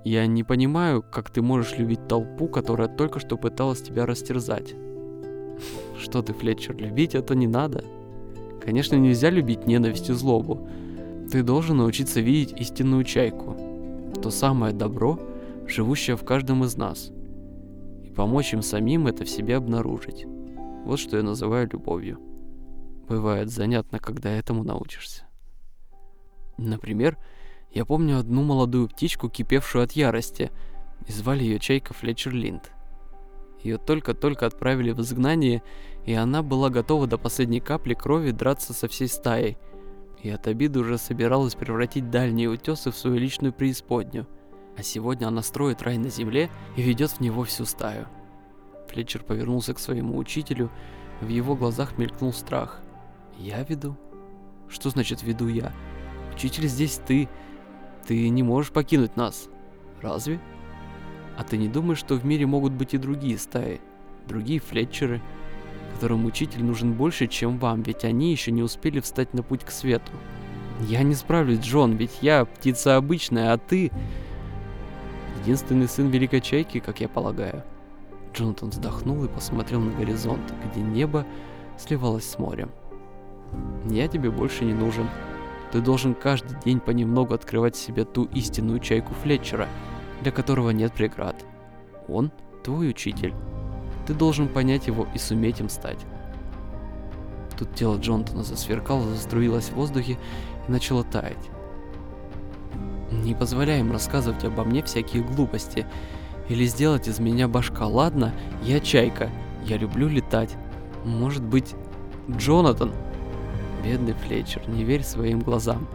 Я 0.04 0.26
не 0.26 0.44
понимаю, 0.44 1.02
как 1.02 1.30
ты 1.30 1.40
можешь 1.40 1.78
любить 1.78 2.06
толпу, 2.06 2.46
которая 2.46 2.88
только 2.88 3.20
что 3.20 3.38
пыталась 3.38 3.80
тебя 3.80 4.04
растерзать. 4.04 4.74
Что 5.98 6.20
ты, 6.20 6.34
Флетчер, 6.34 6.76
любить 6.76 7.14
это 7.14 7.34
не 7.34 7.46
надо. 7.46 7.84
Конечно, 8.60 8.96
нельзя 8.96 9.30
любить 9.30 9.66
ненависть 9.66 10.10
и 10.10 10.12
злобу. 10.12 10.68
Ты 11.30 11.42
должен 11.42 11.78
научиться 11.78 12.20
видеть 12.20 12.60
истинную 12.60 13.04
чайку. 13.04 13.56
То 14.22 14.30
самое 14.30 14.74
добро, 14.74 15.18
живущее 15.66 16.16
в 16.16 16.24
каждом 16.24 16.64
из 16.64 16.76
нас. 16.76 17.10
И 18.02 18.10
помочь 18.10 18.52
им 18.52 18.60
самим 18.60 19.06
это 19.06 19.24
в 19.24 19.30
себе 19.30 19.56
обнаружить. 19.56 20.26
Вот 20.84 20.98
что 20.98 21.16
я 21.16 21.22
называю 21.22 21.68
любовью. 21.72 22.18
Бывает 23.08 23.50
занятно, 23.50 23.98
когда 23.98 24.30
этому 24.30 24.64
научишься. 24.64 25.24
Например, 26.58 27.16
я 27.74 27.84
помню 27.84 28.18
одну 28.18 28.44
молодую 28.44 28.88
птичку, 28.88 29.28
кипевшую 29.28 29.84
от 29.84 29.92
ярости, 29.92 30.52
и 31.06 31.12
звали 31.12 31.42
ее 31.42 31.58
Чайка 31.58 31.92
Флетчер 31.92 32.32
Линд. 32.32 32.70
Ее 33.62 33.78
только-только 33.78 34.46
отправили 34.46 34.92
в 34.92 35.00
изгнание, 35.00 35.62
и 36.04 36.14
она 36.14 36.42
была 36.42 36.70
готова 36.70 37.06
до 37.06 37.18
последней 37.18 37.60
капли 37.60 37.94
крови 37.94 38.30
драться 38.30 38.72
со 38.72 38.86
всей 38.86 39.08
стаей, 39.08 39.58
и 40.22 40.30
от 40.30 40.46
обиды 40.46 40.78
уже 40.78 40.98
собиралась 40.98 41.56
превратить 41.56 42.10
дальние 42.10 42.48
утесы 42.48 42.90
в 42.90 42.96
свою 42.96 43.16
личную 43.16 43.52
преисподнюю. 43.52 44.28
А 44.76 44.82
сегодня 44.82 45.26
она 45.26 45.42
строит 45.42 45.82
рай 45.82 45.98
на 45.98 46.10
земле 46.10 46.50
и 46.76 46.82
ведет 46.82 47.10
в 47.10 47.20
него 47.20 47.42
всю 47.44 47.64
стаю. 47.64 48.06
Флетчер 48.88 49.22
повернулся 49.24 49.74
к 49.74 49.78
своему 49.78 50.16
учителю. 50.16 50.70
В 51.20 51.28
его 51.28 51.56
глазах 51.56 51.98
мелькнул 51.98 52.32
страх. 52.32 52.80
«Я 53.38 53.62
веду? 53.64 53.96
Что 54.68 54.90
значит 54.90 55.22
веду 55.22 55.48
я? 55.48 55.72
Учитель 56.34 56.68
здесь 56.68 57.00
ты. 57.06 57.28
Ты 58.06 58.28
не 58.28 58.42
можешь 58.42 58.72
покинуть 58.72 59.16
нас. 59.16 59.48
Разве? 60.02 60.40
А 61.36 61.44
ты 61.44 61.56
не 61.56 61.68
думаешь, 61.68 61.98
что 61.98 62.14
в 62.14 62.24
мире 62.24 62.46
могут 62.46 62.72
быть 62.72 62.94
и 62.94 62.98
другие 62.98 63.38
стаи? 63.38 63.80
Другие 64.28 64.60
Флетчеры, 64.60 65.20
которым 65.94 66.24
учитель 66.26 66.64
нужен 66.64 66.92
больше, 66.92 67.26
чем 67.26 67.58
вам, 67.58 67.82
ведь 67.82 68.04
они 68.04 68.30
еще 68.30 68.50
не 68.52 68.62
успели 68.62 69.00
встать 69.00 69.34
на 69.34 69.42
путь 69.42 69.64
к 69.64 69.70
свету. 69.70 70.12
Я 70.80 71.02
не 71.02 71.14
справлюсь, 71.14 71.60
Джон, 71.60 71.92
ведь 71.96 72.18
я 72.20 72.44
птица 72.44 72.96
обычная, 72.96 73.52
а 73.52 73.58
ты... 73.58 73.90
Единственный 75.42 75.88
сын 75.88 76.08
Великой 76.08 76.40
Чайки, 76.40 76.80
как 76.80 77.00
я 77.00 77.08
полагаю. 77.08 77.62
Джонатан 78.32 78.70
вздохнул 78.70 79.24
и 79.24 79.28
посмотрел 79.28 79.80
на 79.80 79.92
горизонт, 79.92 80.52
где 80.64 80.80
небо 80.80 81.26
сливалось 81.78 82.28
с 82.28 82.38
морем. 82.38 82.70
«Я 83.88 84.08
тебе 84.08 84.30
больше 84.30 84.64
не 84.64 84.72
нужен. 84.72 85.06
Ты 85.74 85.80
должен 85.80 86.14
каждый 86.14 86.56
день 86.64 86.78
понемногу 86.78 87.34
открывать 87.34 87.74
себе 87.74 88.04
ту 88.04 88.26
истинную 88.26 88.78
чайку 88.78 89.12
Флетчера, 89.14 89.66
для 90.22 90.30
которого 90.30 90.70
нет 90.70 90.92
преград. 90.92 91.44
Он 92.06 92.30
твой 92.62 92.90
учитель. 92.90 93.34
Ты 94.06 94.14
должен 94.14 94.46
понять 94.46 94.86
его 94.86 95.08
и 95.12 95.18
суметь 95.18 95.58
им 95.58 95.68
стать». 95.68 95.98
Тут 97.58 97.74
тело 97.74 97.96
Джонатана 97.96 98.44
засверкало, 98.44 99.02
заструилось 99.02 99.70
в 99.70 99.74
воздухе 99.74 100.16
и 100.68 100.70
начало 100.70 101.02
таять. 101.02 101.50
«Не 103.10 103.34
позволяй 103.34 103.80
им 103.80 103.90
рассказывать 103.90 104.44
обо 104.44 104.62
мне 104.62 104.80
всякие 104.84 105.24
глупости», 105.24 105.88
или 106.48 106.66
сделать 106.66 107.08
из 107.08 107.18
меня 107.18 107.48
башка. 107.48 107.88
Ладно, 107.88 108.32
я 108.62 108.78
чайка. 108.78 109.28
Я 109.64 109.76
люблю 109.76 110.06
летать. 110.06 110.54
Может 111.04 111.42
быть, 111.42 111.74
Джонатан? 112.30 112.92
Бедный 113.84 114.14
Флетчер, 114.14 114.66
не 114.66 114.82
верь 114.82 115.02
своим 115.02 115.40
глазам. 115.40 115.86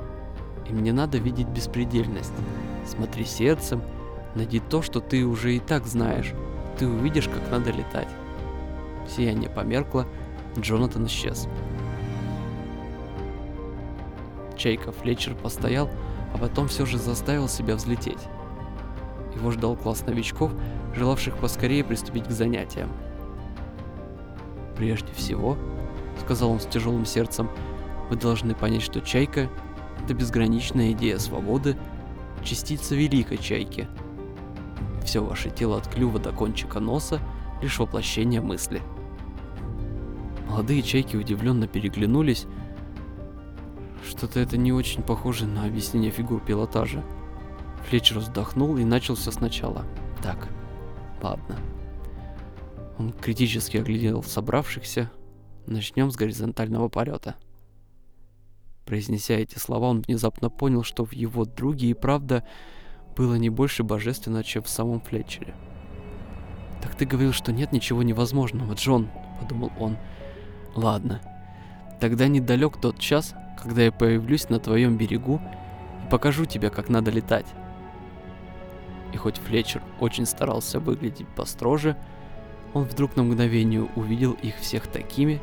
И 0.69 0.73
мне 0.73 0.93
надо 0.93 1.17
видеть 1.17 1.47
беспредельность. 1.47 2.33
Смотри 2.85 3.25
сердцем, 3.25 3.81
найди 4.35 4.59
то, 4.59 4.83
что 4.83 4.99
ты 4.99 5.25
уже 5.25 5.55
и 5.55 5.59
так 5.59 5.87
знаешь. 5.87 6.33
Ты 6.77 6.87
увидишь, 6.87 7.27
как 7.27 7.49
надо 7.51 7.71
летать. 7.71 8.07
Сияние 9.07 9.49
померкло, 9.49 10.05
Джонатан 10.55 11.07
исчез. 11.07 11.47
Чайка 14.55 14.91
Флетчер 14.91 15.33
постоял, 15.33 15.89
а 16.35 16.37
потом 16.37 16.67
все 16.67 16.85
же 16.85 16.99
заставил 16.99 17.47
себя 17.47 17.75
взлететь. 17.75 18.27
Его 19.33 19.49
ждал 19.49 19.75
класс 19.75 20.05
новичков, 20.05 20.51
желавших 20.95 21.37
поскорее 21.37 21.83
приступить 21.83 22.27
к 22.27 22.31
занятиям. 22.31 22.89
«Прежде 24.77 25.11
всего»,— 25.13 25.57
сказал 26.23 26.51
он 26.51 26.59
с 26.59 26.65
тяжелым 26.65 27.05
сердцем,— 27.05 27.49
«вы 28.09 28.15
должны 28.15 28.55
понять, 28.55 28.81
что 28.81 29.01
чайка— 29.01 29.49
это 30.03 30.13
безграничная 30.13 30.91
идея 30.91 31.17
свободы, 31.17 31.77
частица 32.43 32.95
великой 32.95 33.37
чайки. 33.37 33.87
Все 35.03 35.23
ваше 35.23 35.49
тело 35.49 35.77
от 35.77 35.87
клюва 35.87 36.19
до 36.19 36.31
кончика 36.31 36.79
носа— 36.79 37.19
лишь 37.61 37.79
воплощение 37.79 38.41
мысли». 38.41 38.81
Молодые 40.47 40.81
чайки 40.81 41.15
удивленно 41.15 41.67
переглянулись. 41.67 42.47
Что-то 44.07 44.39
это 44.39 44.57
не 44.57 44.73
очень 44.73 45.03
похоже 45.03 45.45
на 45.45 45.65
объяснение 45.65 46.09
фигур 46.09 46.41
пилотажа. 46.41 47.03
Флетчер 47.87 48.17
вздохнул 48.17 48.75
и 48.77 48.83
начал 48.83 49.15
все 49.15 49.31
сначала. 49.31 49.85
Так, 50.23 50.49
ладно. 51.21 51.57
Он 52.97 53.11
критически 53.13 53.77
оглядел 53.77 54.23
собравшихся. 54.23 55.11
Начнем 55.67 56.09
с 56.09 56.15
горизонтального 56.15 56.89
полета. 56.89 57.35
Произнеся 58.89 59.35
эти 59.35 59.59
слова, 59.59 59.89
он 59.89 60.01
внезапно 60.01 60.49
понял, 60.49 60.81
что 60.81 61.05
в 61.05 61.13
его 61.13 61.45
друге 61.45 61.91
и 61.91 61.93
правда 61.93 62.43
было 63.15 63.35
не 63.35 63.51
больше 63.51 63.83
божественно, 63.83 64.43
чем 64.43 64.63
в 64.63 64.67
самом 64.67 64.99
Флетчере. 65.01 65.53
«Так 66.81 66.95
ты 66.95 67.05
говорил, 67.05 67.31
что 67.31 67.51
нет 67.51 67.71
ничего 67.71 68.01
невозможного, 68.01 68.73
Джон»,— 68.73 69.07
подумал 69.39 69.71
он. 69.79 69.97
«Ладно, 70.73 71.21
тогда 71.99 72.27
недалек 72.27 72.81
тот 72.81 72.97
час, 72.97 73.35
когда 73.61 73.83
я 73.83 73.91
появлюсь 73.91 74.49
на 74.49 74.59
твоем 74.59 74.97
берегу 74.97 75.39
и 76.03 76.09
покажу 76.09 76.45
тебе, 76.45 76.71
как 76.71 76.89
надо 76.89 77.11
летать». 77.11 77.45
И 79.13 79.17
хоть 79.17 79.37
Флетчер 79.37 79.83
очень 79.99 80.25
старался 80.25 80.79
выглядеть 80.79 81.27
построже, 81.27 81.95
он 82.73 82.85
вдруг 82.85 83.15
на 83.15 83.21
мгновение 83.21 83.87
увидел 83.95 84.31
их 84.31 84.55
всех 84.55 84.87
такими, 84.87 85.39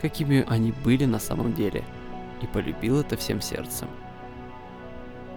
какими 0.00 0.46
они 0.48 0.72
были 0.72 1.04
на 1.04 1.18
самом 1.18 1.52
деле, 1.52 1.84
и 2.42 2.46
полюбил 2.46 3.00
это 3.00 3.16
всем 3.16 3.40
сердцем. 3.40 3.88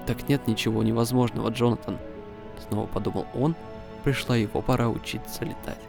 «Так 0.06 0.28
нет 0.28 0.47
ничего 0.47 0.84
невозможного, 0.84 1.50
Джонатан»,— 1.50 1.97
снова 2.68 2.88
подумал 2.88 3.28
он, 3.34 3.56
пришла 4.04 4.36
его 4.36 4.62
пора 4.62 4.89
учиться 4.89 5.45
летать. 5.45 5.88